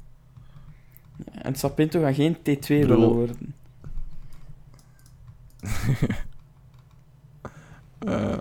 En 1.32 1.54
Sapinto 1.54 2.00
gaat 2.00 2.14
geen 2.14 2.36
T2 2.36 2.42
bedoel- 2.42 2.86
willen 2.86 3.08
worden. 3.08 3.54
eh 8.07 8.38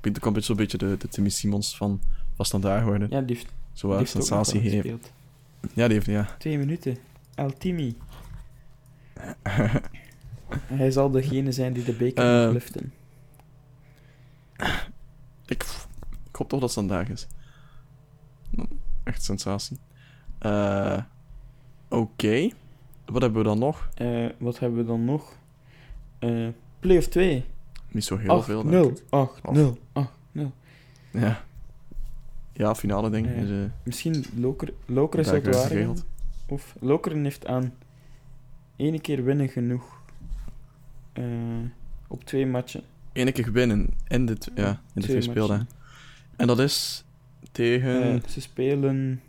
kan 0.00 0.10
een 0.22 0.32
beetje, 0.32 0.40
zo'n 0.40 0.56
beetje 0.56 0.78
de, 0.78 0.96
de 0.96 1.08
Timmy 1.08 1.28
Simons 1.28 1.76
van, 1.76 2.00
van 2.34 2.44
Standaard 2.44 2.84
worden. 2.84 3.08
Ja, 3.10 3.20
die 3.20 3.36
heeft, 3.36 3.52
Zo 3.72 3.96
die 3.96 4.06
sensatie 4.06 4.60
gespeeld. 4.60 5.12
Ja, 5.74 5.86
die 5.86 5.94
heeft, 5.94 6.06
ja. 6.06 6.34
Twee 6.38 6.58
minuten. 6.58 6.96
El 7.34 7.52
Timi. 7.58 7.96
Hij 10.66 10.90
zal 10.90 11.10
degene 11.10 11.52
zijn 11.52 11.72
die 11.72 11.84
de 11.84 11.92
beker 11.92 12.24
Eh, 12.38 12.44
mag 12.44 12.52
liften. 12.52 12.92
ik, 15.46 15.62
ik 16.28 16.36
hoop 16.36 16.48
toch 16.48 16.60
dat 16.60 16.70
Standaard 16.70 17.08
is. 17.10 17.26
Echt 19.04 19.22
sensatie. 19.24 19.78
Eh, 20.38 21.02
Oké. 21.88 22.48
Wat 23.04 23.22
hebben 23.22 23.42
we 23.42 23.48
dan 23.48 23.58
nog? 23.58 23.88
Eh, 23.94 24.26
wat 24.38 24.58
hebben 24.58 24.78
we 24.78 24.84
dan 24.86 25.04
nog? 25.04 25.32
Eh 26.18 26.48
play 26.80 26.96
of 26.96 27.06
2. 27.08 27.44
Niet 27.90 28.04
zo 28.04 28.16
heel 28.16 28.30
8 28.30 28.44
veel, 28.44 28.62
0 28.64 28.82
denk 28.82 28.98
ik. 28.98 29.04
8 29.10 29.50
0 29.50 29.78
8 29.92 30.10
0 30.32 30.52
Ja. 31.10 31.44
Ja, 32.52 32.74
finale 32.74 33.10
ding. 33.10 33.26
Ja. 33.26 33.32
Is, 33.32 33.50
eh, 33.50 33.56
Misschien 33.82 34.24
Loker, 34.86 35.18
is 35.18 35.30
het. 35.30 36.04
Of 36.48 36.74
Lokeren 36.80 37.24
heeft 37.24 37.46
aan 37.46 37.74
ene 38.76 39.00
keer 39.00 39.24
winnen 39.24 39.48
genoeg. 39.48 40.02
Eh, 41.12 41.24
op 42.06 42.24
twee 42.24 42.46
matchen. 42.46 42.82
Ene 43.12 43.32
keer 43.32 43.52
winnen 43.52 43.88
in 44.08 44.26
de, 44.26 44.36
ja, 44.54 44.68
in 44.94 45.00
de 45.00 45.06
twee 45.06 45.20
speeldagen. 45.20 45.68
En 46.36 46.46
dat 46.46 46.58
is 46.58 47.04
tegen, 47.52 48.02
Eh, 48.02 48.20
ze 48.28 48.40
spelen 48.40 49.20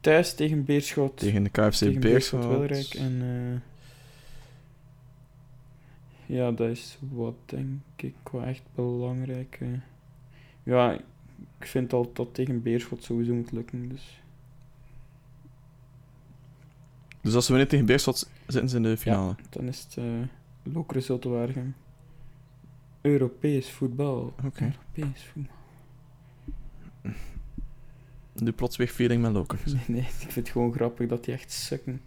thuis 0.00 0.34
tegen 0.34 0.64
Beerschot. 0.64 1.16
tegen 1.16 1.42
de 1.42 1.50
KFC 1.50 1.72
tegen 1.72 2.00
Beerschot. 2.00 2.44
Wilrijk. 2.46 2.94
En 2.94 3.22
ja, 6.26 6.50
dat 6.50 6.68
is 6.68 6.98
wat 7.12 7.34
denk 7.44 7.80
ik 7.96 8.14
wel 8.32 8.42
echt 8.42 8.62
belangrijk. 8.74 9.56
eh. 9.60 9.68
ja, 10.62 10.92
ik 11.58 11.66
vind 11.66 11.92
al 11.92 12.10
dat 12.12 12.34
tegen 12.34 12.62
Beerschot 12.62 13.02
sowieso 13.04 13.34
moet 13.34 13.52
lukken. 13.52 13.88
Dus 13.88 14.20
Dus 17.20 17.34
als 17.34 17.44
ze 17.46 17.50
winnen 17.50 17.68
tegen 17.70 17.86
Beerschot, 17.86 18.30
zitten 18.46 18.68
ze 18.68 18.76
in 18.76 18.82
de 18.82 18.96
finale. 18.96 19.34
dan 19.50 19.68
is 19.68 19.80
het 19.82 19.96
uh, 19.98 20.04
Lokeren 20.62 21.02
Zultewaardigem. 21.02 21.74
Europees 23.00 23.70
voetbal. 23.70 24.34
Oké. 24.44 24.62
Europees 24.64 25.24
voetbal. 25.24 25.54
De 28.32 28.52
plots 28.52 28.76
weer 28.76 28.88
feeling 28.88 29.22
met 29.22 29.32
Loker. 29.32 29.58
Nee, 29.66 29.82
nee, 29.86 30.00
ik 30.00 30.08
vind 30.08 30.34
het 30.34 30.48
gewoon 30.48 30.72
grappig 30.72 31.08
dat 31.08 31.24
die 31.24 31.34
echt 31.34 31.52
sukken. 31.52 32.00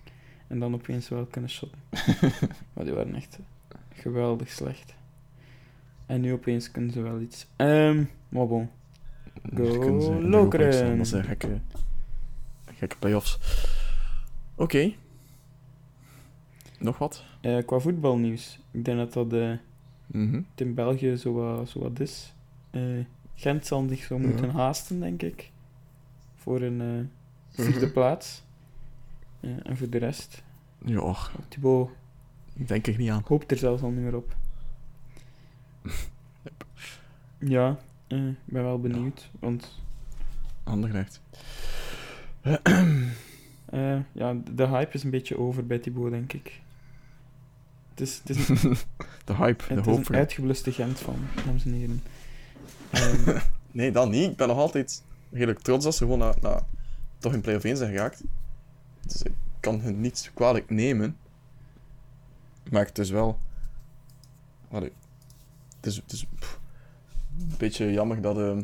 En 0.47 0.59
dan 0.59 0.73
opeens 0.73 1.09
wel 1.09 1.25
kunnen 1.25 1.49
shotten. 1.49 1.79
maar 2.73 2.83
die 2.85 2.93
waren 2.93 3.15
echt 3.15 3.39
geweldig 3.99 4.49
slecht. 4.49 4.95
En 6.05 6.21
nu 6.21 6.33
opeens 6.33 6.71
kunnen 6.71 6.91
ze 6.91 7.01
wel 7.01 7.19
iets. 7.19 7.47
Ehm, 7.55 8.03
maar 8.29 8.47
bon. 8.47 8.69
Go 9.55 10.19
Lokeren. 10.21 10.97
Dat 10.97 11.07
zijn 11.07 11.23
gekke, 11.23 11.59
gekke 12.65 12.95
play-offs. 12.99 13.39
Oké. 14.55 14.93
Nog 16.79 16.97
wat? 16.97 17.23
Eh, 17.41 17.57
qua 17.65 17.79
voetbalnieuws. 17.79 18.59
Ik 18.71 18.85
denk 18.85 18.97
dat 18.97 19.13
dat 19.13 19.33
eh, 19.33 19.51
Mhm. 20.07 20.41
in 20.55 20.73
België 20.73 21.15
zo 21.15 21.33
wat, 21.33 21.69
zo 21.69 21.79
wat 21.79 21.99
is. 21.99 22.33
Eh, 22.69 22.81
Gent 23.35 23.65
zal 23.65 23.85
zich 23.87 24.03
zo 24.03 24.17
moeten 24.19 24.49
haasten, 24.49 24.99
denk 24.99 25.21
ik. 25.21 25.51
Voor 26.35 26.61
een 26.61 26.75
Mhm. 26.77 27.05
vierde 27.51 27.89
plaats. 27.91 28.43
En 29.39 29.77
voor 29.77 29.89
de 29.89 29.97
rest. 29.97 30.43
Ja, 30.85 31.15
Thibaut 31.47 31.89
denk 32.67 32.87
ik 32.87 32.97
niet 32.97 33.09
aan. 33.09 33.23
hoopt 33.25 33.51
er 33.51 33.57
zelfs 33.57 33.81
al 33.81 33.89
niet 33.89 34.03
meer 34.03 34.15
op. 34.15 34.35
Ja, 37.41 37.77
eh, 38.07 38.27
ik 38.27 38.35
ben 38.45 38.63
wel 38.63 38.79
benieuwd. 38.79 39.29
Want 39.39 39.79
Anderlecht. 40.63 41.21
eh, 42.41 43.97
ja, 44.11 44.35
de 44.51 44.67
hype 44.67 44.93
is 44.93 45.03
een 45.03 45.09
beetje 45.09 45.37
over 45.37 45.65
bij 45.65 45.79
Thibaut, 45.79 46.11
denk 46.11 46.33
ik. 46.33 46.61
Het 47.89 48.01
is, 48.01 48.17
het 48.23 48.29
is, 48.29 48.49
een- 48.63 48.77
de 49.25 49.35
hype, 49.35 49.63
de 49.67 49.73
het 49.73 49.85
is 49.87 49.93
hoop 49.95 50.09
een 50.09 50.15
uitgebluste 50.15 50.71
Gent 50.71 50.99
van, 50.99 51.15
dames 51.45 51.65
en 51.65 51.73
heren. 51.73 52.03
Ehm, 52.89 53.39
Nee, 53.71 53.91
dat 53.91 54.09
niet. 54.09 54.29
Ik 54.31 54.37
ben 54.37 54.47
nog 54.47 54.57
altijd 54.57 55.03
redelijk 55.31 55.59
trots 55.59 55.83
dat 55.83 55.95
ze 55.95 56.03
gewoon 56.03 56.33
naar, 56.41 56.61
toch 57.17 57.33
in 57.33 57.41
play-off 57.41 57.65
1 57.65 57.77
zijn 57.77 57.91
geraakt. 57.91 58.23
Dus 59.05 59.23
ik 59.23 59.33
kan 59.59 59.79
hun 59.81 60.01
niet 60.01 60.31
kwalijk 60.33 60.69
nemen. 60.69 61.17
Maar 62.69 62.85
het 62.85 62.97
is 62.97 63.09
wel... 63.09 63.39
Allee, 64.71 64.91
het 65.75 65.85
is, 65.85 65.95
het 65.95 66.11
is 66.11 66.25
pff, 66.25 66.59
een 67.39 67.53
beetje 67.57 67.91
jammer 67.91 68.21
dat, 68.21 68.37
eh, 68.37 68.57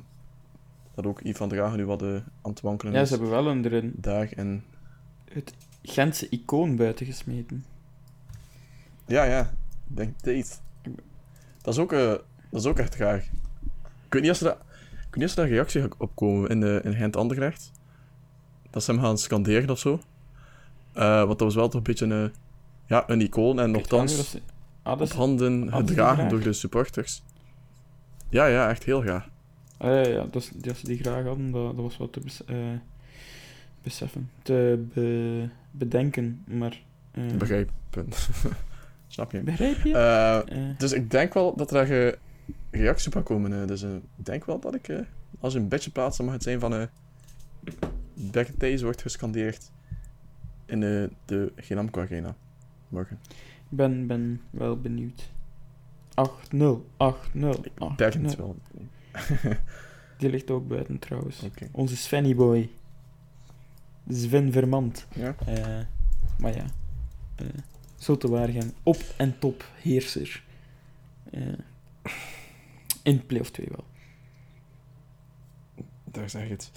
dat 0.96 1.06
ook 1.06 1.22
Ivan 1.22 1.50
Dragen 1.50 1.78
nu 1.78 1.86
wat 1.86 2.02
eh, 2.02 2.14
aan 2.16 2.52
het 2.52 2.62
wankelen 2.62 2.94
ja, 2.94 3.02
is. 3.02 3.08
ze 3.08 3.14
hebben 3.14 3.32
wel 3.32 3.48
een, 3.48 3.66
er 3.66 3.74
een 3.74 3.94
Daar 3.96 4.32
en... 4.32 4.64
het 5.32 5.54
Gentse 5.82 6.30
icoon 6.30 6.76
buiten 6.76 7.06
gesmeten. 7.06 7.66
Ja, 9.06 9.24
ja. 9.24 9.40
Ik 9.90 9.96
denk 9.96 10.22
deze. 10.22 10.54
Dat 11.62 11.74
is 11.74 11.80
ook, 11.80 11.92
eh, 11.92 12.08
dat 12.50 12.62
is 12.62 12.66
ook 12.66 12.80
echt 12.80 12.96
raar. 12.96 13.30
Ik 14.06 14.14
weet 14.14 14.22
niet 14.22 14.32
of 14.32 14.38
ze 14.38 14.44
daar, 14.44 14.58
ik 14.90 15.00
weet 15.00 15.16
niet 15.16 15.24
of 15.24 15.30
ze 15.30 15.36
daar 15.36 15.50
reactie 15.50 15.84
op 15.98 16.16
komen 16.16 16.50
in, 16.50 16.60
de, 16.60 16.82
in 16.84 16.94
Gent 16.94 17.16
Anderlecht. 17.16 17.72
Dat 18.70 18.84
ze 18.84 18.92
hem 18.92 19.02
gaan 19.02 19.18
scanderen 19.18 19.70
of 19.70 19.80
zo. 19.80 20.00
Eh 20.94 21.18
want 21.18 21.30
dat 21.30 21.40
was 21.40 21.56
wel 21.56 21.68
toch 21.68 21.76
een 21.76 21.84
beetje 21.84 22.06
een, 22.06 22.34
ja, 22.86 23.04
een 23.10 23.22
icoon 23.22 23.60
en 23.60 23.72
nogthans 23.72 24.38
Ah, 24.84 25.02
op 25.02 25.10
handen 25.12 25.74
gedragen 25.74 26.30
door 26.30 26.40
de 26.40 26.54
supporters. 26.54 27.24
Ja, 28.30 28.46
ja, 28.46 28.70
echt 28.70 28.84
heel 28.84 29.02
graag. 29.02 29.30
Ah, 29.78 29.90
ja, 29.90 30.08
ja, 30.08 30.24
dat, 30.32 30.36
is- 30.42 30.52
dat 30.56 30.78
ze 30.78 30.86
die 30.86 30.98
graag 30.98 31.24
hadden, 31.26 31.52
dat, 31.52 31.76
dat 31.76 31.84
was 31.86 31.98
wat 31.98 32.14
te 32.14 32.20
bes- 32.20 32.46
eh, 32.46 32.56
beseffen. 33.84 34.30
Te 34.42 34.86
be- 34.94 35.48
bedenken, 35.72 36.44
maar... 36.48 36.82
eh, 37.12 37.24
Begrijpen. 37.38 37.74
Snap 39.08 39.32
je? 39.32 39.40
Begrijp 39.40 39.84
je? 39.84 39.94
Eh, 39.94 40.40
dus 40.78 40.92
ik 40.92 41.12
denk 41.12 41.34
wel 41.34 41.56
dat 41.56 41.72
er 41.72 42.08
eh, 42.08 42.14
reactie 42.72 43.08
op 43.08 43.14
gaat 43.14 43.24
komen. 43.24 43.68
dus 43.68 43.82
ik 43.84 44.02
denk 44.16 44.46
wel 44.46 44.60
dat 44.60 44.76
ik, 44.76 44.88
als 45.40 45.54
een 45.54 45.68
beetje 45.68 45.92
plaatst, 45.92 46.18
dan 46.18 46.26
mag 46.26 46.36
het 46.36 46.44
zijn 46.44 46.60
van... 46.60 46.88
Beck 48.14 48.60
Days 48.60 48.82
wordt 48.82 49.02
gescandeerd 49.02 49.72
in 50.66 50.84
eh, 50.84 51.04
de 51.26 51.52
Genamco 51.56 52.02
Arena. 52.02 52.36
Morgen. 52.96 53.20
Ik 53.70 53.78
ben, 53.78 54.08
ben 54.08 54.42
wel 54.50 54.80
benieuwd. 54.82 55.30
8-0, 56.52 56.56
8-0, 56.56 56.66
8-0. 56.98 57.62
Ik 57.92 57.98
denk 57.98 58.14
het 58.14 58.36
wel. 58.36 58.56
Die 60.18 60.30
ligt 60.30 60.52
ook 60.52 60.68
buiten 60.68 61.00
trouwens. 61.00 61.42
Onze 61.72 61.98
Svenny 61.98 62.36
boy. 62.36 62.70
Sven 64.10 64.52
Vermand. 64.52 65.08
Ja? 65.16 65.36
Eh, 65.46 65.80
maar 66.38 66.56
ja. 66.56 66.66
eh 67.36 67.46
zo 67.98 68.18
te 68.18 68.30
Waregem. 68.30 68.72
Op 68.84 68.98
en 69.18 69.40
top 69.40 69.66
heerser. 69.82 70.44
Eh, 71.32 71.42
in 73.04 73.26
play-off 73.26 73.52
2 73.52 73.68
wel. 73.70 73.86
Daar 76.04 76.30
zeg 76.30 76.44
je 76.44 76.50
het. 76.50 76.72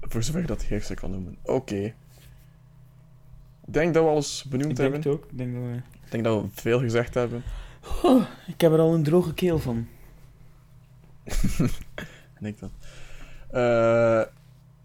Voor 0.00 0.22
zover 0.22 0.46
dat 0.46 0.62
heerser 0.62 0.96
kan 0.96 1.10
noemen. 1.10 1.36
Oké. 1.42 1.74
Ik 1.74 1.94
denk 3.72 3.94
dat 3.94 4.04
we 4.04 4.10
alles 4.10 4.44
benoemd 4.44 4.70
Ik 4.70 4.76
denk 4.76 4.92
hebben. 4.92 5.12
het 5.12 5.20
ook. 5.20 5.30
Ik 5.30 5.38
denk 5.38 5.54
dat 5.54 5.62
we... 5.62 5.76
Ik 6.04 6.10
denk 6.10 6.24
dat 6.24 6.42
we 6.42 6.48
veel 6.52 6.78
gezegd 6.78 7.14
hebben. 7.14 7.42
Oh, 8.02 8.24
ik 8.46 8.60
heb 8.60 8.72
er 8.72 8.78
al 8.78 8.94
een 8.94 9.02
droge 9.02 9.34
keel 9.34 9.58
van. 9.58 9.86
Ik 12.40 12.60
dan. 12.60 12.70
Eh, 13.50 14.22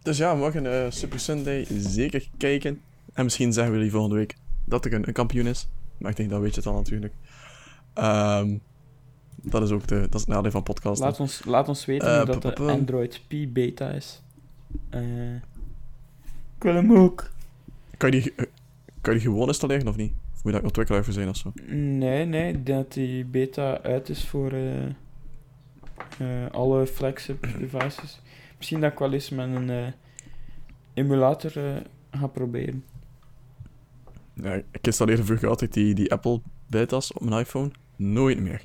dus 0.02 0.18
ja, 0.18 0.34
morgen 0.34 0.74
eh 0.74 0.92
Super 0.92 1.20
Sunday 1.20 1.68
zeker 1.78 2.30
kijken. 2.38 2.82
En 3.14 3.24
misschien 3.24 3.54
zeggen 3.54 3.72
we 3.72 3.78
jullie 3.78 3.94
volgende 3.94 4.16
week 4.16 4.36
dat 4.66 4.86
er 4.86 4.94
een, 4.94 5.08
een 5.08 5.14
kampioen 5.14 5.48
is. 5.48 5.68
Maar 5.98 6.12
ik 6.12 6.18
denk 6.18 6.30
dat 6.30 6.42
weet 6.42 6.54
je 6.54 6.60
het 6.60 6.70
al 6.70 6.76
natuurlijk. 6.76 7.14
Ehm, 7.94 8.58
dat 9.36 9.64
is 9.64 9.72
ook 9.72 9.88
de, 9.88 10.00
dat 10.00 10.14
is 10.14 10.20
het 10.20 10.30
nadeel 10.30 10.52
van 10.52 10.64
podcasten. 10.64 11.06
Laat 11.06 11.20
ons, 11.20 11.46
laat 11.46 11.68
ons 11.68 11.86
weten 11.86 12.08
Eh, 12.08 12.16
hoe 12.16 12.40
dat 12.40 12.58
de. 12.58 12.64
Android 12.64 13.22
P 13.28 13.54
beta 13.54 13.90
is. 13.90 14.22
Eh, 14.90 15.36
ik 16.56 16.64
wil 16.64 16.74
hem 16.74 16.98
ook. 16.98 17.30
Kan, 17.98 18.12
je 18.12 18.22
die, 18.22 18.34
kan 19.08 19.16
je 19.16 19.22
die 19.22 19.32
gewoon 19.32 19.48
installeren 19.48 19.88
of 19.88 19.96
niet? 19.96 20.12
Of 20.12 20.44
moet 20.44 20.44
je 20.44 20.52
daar 20.52 20.64
ontwikkelaar 20.64 21.04
voor 21.04 21.14
zijn 21.14 21.30
of 21.30 21.36
zo? 21.36 21.52
Nee, 21.76 22.26
nee, 22.26 22.64
dat 22.64 22.94
die 22.94 23.26
beta 23.26 23.82
uit 23.82 24.10
is 24.10 24.26
voor 24.26 24.52
eh, 24.52 24.86
eh, 24.86 26.52
alle 26.52 26.88
flagship 26.88 27.48
devices. 27.60 28.22
Misschien 28.58 28.80
dat 28.80 28.92
ik 28.92 29.00
wel 29.00 29.14
eens 29.14 29.30
met 29.30 29.56
een 29.56 29.70
eh, 29.70 29.88
emulator 30.94 31.52
ga 32.12 32.28
proberen. 32.28 32.84
Ja, 34.34 34.54
ik 34.54 34.88
installeerde 34.88 35.24
vroeger 35.24 35.50
altijd 35.50 35.74
die, 35.74 35.94
die 35.94 36.12
Apple 36.12 36.42
beta's 36.70 37.14
op 37.14 37.22
mijn 37.22 37.40
iPhone. 37.40 37.72
Nooit 37.96 38.40
meer. 38.40 38.62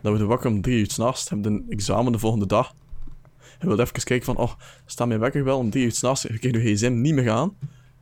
Dat 0.00 0.12
we 0.12 0.18
de 0.18 0.24
wakker 0.24 0.50
om 0.50 0.60
drie 0.60 0.78
uur 0.78 0.90
s'nachts 0.90 1.28
hebben 1.28 1.52
een 1.52 1.66
examen 1.68 2.12
de 2.12 2.18
volgende 2.18 2.46
dag. 2.46 2.74
En 3.58 3.66
wilde 3.66 3.82
even 3.82 4.04
kijken 4.04 4.26
van, 4.26 4.36
oh, 4.36 4.52
staat 4.86 5.08
mijn 5.08 5.20
wekker 5.20 5.44
wel 5.44 5.58
om 5.58 5.70
drie 5.70 5.84
uur 5.84 5.92
s'nachts? 5.92 6.22
Je 6.22 6.38
krijgt 6.38 6.62
je 6.62 6.74
gsm 6.74 7.00
niet 7.00 7.14
meer 7.14 7.30
aan. 7.30 7.56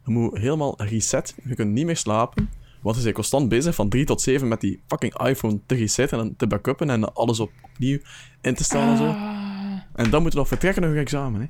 Je 0.09 0.15
moet 0.15 0.39
helemaal 0.39 0.83
reset. 0.83 1.35
Je 1.45 1.55
kunt 1.55 1.73
niet 1.73 1.87
meer 1.87 1.97
slapen. 1.97 2.49
Want 2.81 2.97
ze 2.97 3.03
zijn 3.03 3.15
constant 3.15 3.49
bezig 3.49 3.75
van 3.75 3.89
3 3.89 4.05
tot 4.05 4.21
7 4.21 4.49
met 4.49 4.61
die 4.61 4.81
fucking 4.87 5.27
iPhone 5.27 5.61
te 5.67 5.75
resetten 5.75 6.19
en 6.19 6.37
te 6.37 6.47
backuppen 6.47 6.91
en 6.91 7.15
alles 7.15 7.41
op, 7.41 7.51
opnieuw 7.63 7.99
in 8.41 8.55
te 8.55 8.65
stellen 8.65 8.89
en 8.89 8.97
zo. 8.97 9.07
Ah, 9.07 9.81
En 9.95 10.11
dan 10.11 10.23
moeten 10.23 10.31
we 10.31 10.37
nog 10.37 10.49
vertrekken 10.49 10.83
naar 10.83 10.95
je 10.95 11.01
examen. 11.01 11.41
Hè. 11.41 11.47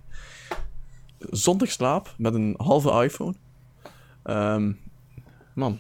Zonder 1.19 1.69
slaap 1.69 2.15
met 2.17 2.35
een 2.35 2.55
halve 2.57 3.05
iPhone. 3.05 3.35
Ehm, 4.23 4.73
man, 5.55 5.79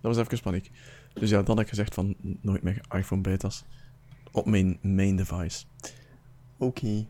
dat 0.00 0.16
was 0.16 0.16
even 0.16 0.40
paniek. 0.40 0.70
Dus 1.12 1.30
ja, 1.30 1.42
dan 1.42 1.56
heb 1.56 1.64
ik 1.64 1.70
gezegd 1.70 1.94
van 1.94 2.14
nooit 2.40 2.62
meer 2.62 2.80
iPhone 2.90 3.20
beta's 3.20 3.64
op 4.32 4.46
mijn 4.46 4.78
main 4.82 5.16
device. 5.16 5.64
Oké. 6.58 7.06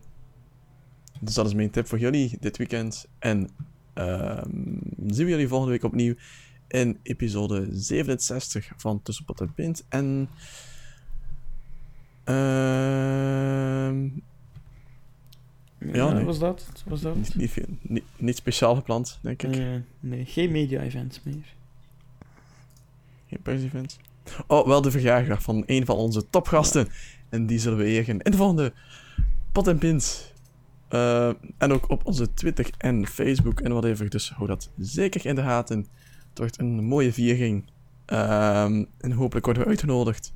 Dus 1.20 1.34
dat 1.34 1.46
is 1.46 1.54
mijn 1.54 1.70
tip 1.70 1.86
voor 1.86 1.98
jullie 1.98 2.36
dit 2.40 2.56
weekend. 2.56 3.08
En 3.18 3.48
ehm, 3.98 4.76
zien 5.06 5.24
we 5.24 5.30
jullie 5.30 5.48
volgende 5.48 5.72
week 5.72 5.84
opnieuw 5.84 6.14
in 6.68 6.98
episode 7.02 7.68
67 7.70 8.72
van 8.76 9.02
Tussen 9.02 9.24
Pot 9.24 9.40
en 9.40 9.54
Pint. 9.54 9.84
En... 9.88 10.28
ehm 12.24 14.08
ja, 15.92 16.12
nee. 16.12 16.24
was 16.24 16.38
dat? 16.38 16.66
Was 16.86 17.00
dat? 17.00 17.16
niet, 17.16 17.34
niet, 17.34 17.50
veel- 17.50 17.64
niet, 17.80 18.04
niet 18.16 18.36
speciaal 18.36 18.74
gepland, 18.74 19.18
denk 19.22 19.42
ik. 19.42 19.56
Eh, 19.56 19.66
nee, 20.00 20.24
geen 20.24 20.50
media 20.50 20.80
events 20.80 21.20
meer. 21.22 21.54
Geen 23.26 23.42
pers-events. 23.42 23.96
Oh, 24.46 24.66
wel 24.66 24.82
de 24.82 24.90
verjaardag 24.90 25.42
van 25.42 25.62
een 25.66 25.86
van 25.86 25.96
onze 25.96 26.30
topgasten. 26.30 26.88
En 27.28 27.46
die 27.46 27.58
zullen 27.58 27.78
we 27.78 27.84
eren 27.84 28.20
in 28.20 28.30
de 28.30 28.36
volgende 28.36 28.72
Pot 29.52 29.66
en 29.66 29.78
Pint. 29.78 30.32
Eh, 30.88 31.28
en 31.58 31.72
ook 31.72 31.90
op 31.90 32.06
onze 32.06 32.34
Twitter 32.34 32.70
en 32.78 33.06
Facebook 33.06 33.60
en 33.60 33.70
whatever. 33.70 34.08
Dus 34.08 34.30
hou 34.30 34.48
dat 34.48 34.70
zeker 34.76 35.26
in 35.26 35.34
de 35.34 35.42
gaten. 35.42 35.78
Het 36.28 36.38
wordt 36.38 36.58
een 36.58 36.84
mooie 36.84 37.12
viering. 37.12 37.70
Ehm, 38.04 38.84
en 38.98 39.12
hopelijk 39.12 39.44
worden 39.44 39.62
we 39.62 39.68
uitgenodigd 39.68 40.34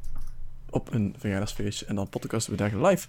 op 0.70 0.92
een 0.92 1.14
verjaardagsfeestje. 1.18 1.86
En 1.86 1.94
dan 1.94 2.08
podcasten 2.08 2.52
we 2.52 2.58
daar 2.58 2.86
live. 2.86 3.08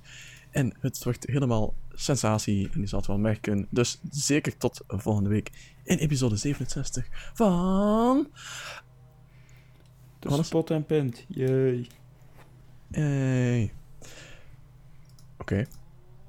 En 0.52 0.74
het 0.80 1.04
wordt 1.04 1.26
helemaal 1.28 1.74
sensatie. 1.94 2.70
En 2.74 2.82
je 2.82 2.88
zal 2.88 3.00
het 3.00 3.08
wel 3.08 3.18
merken. 3.18 3.68
Dus 3.70 4.00
zeker 4.10 4.58
tot 4.58 4.82
volgende 4.88 5.30
week 5.30 5.52
in 5.84 5.98
episode 5.98 6.36
67 6.36 7.08
van... 7.34 8.28
Alles? 10.20 10.48
spot 10.48 10.70
en 10.70 10.86
pint. 10.86 11.26
Jee. 11.28 11.88
Hey. 12.92 13.74
Oké. 15.38 15.66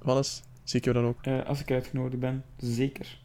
Wannes, 0.02 0.42
zie 0.64 0.78
ik 0.78 0.84
jou 0.84 0.96
dan 0.96 1.06
ook? 1.06 1.18
Eh, 1.22 1.46
als 1.46 1.60
ik 1.60 1.70
uitgenodigd 1.70 2.20
ben, 2.20 2.44
zeker. 2.56 3.22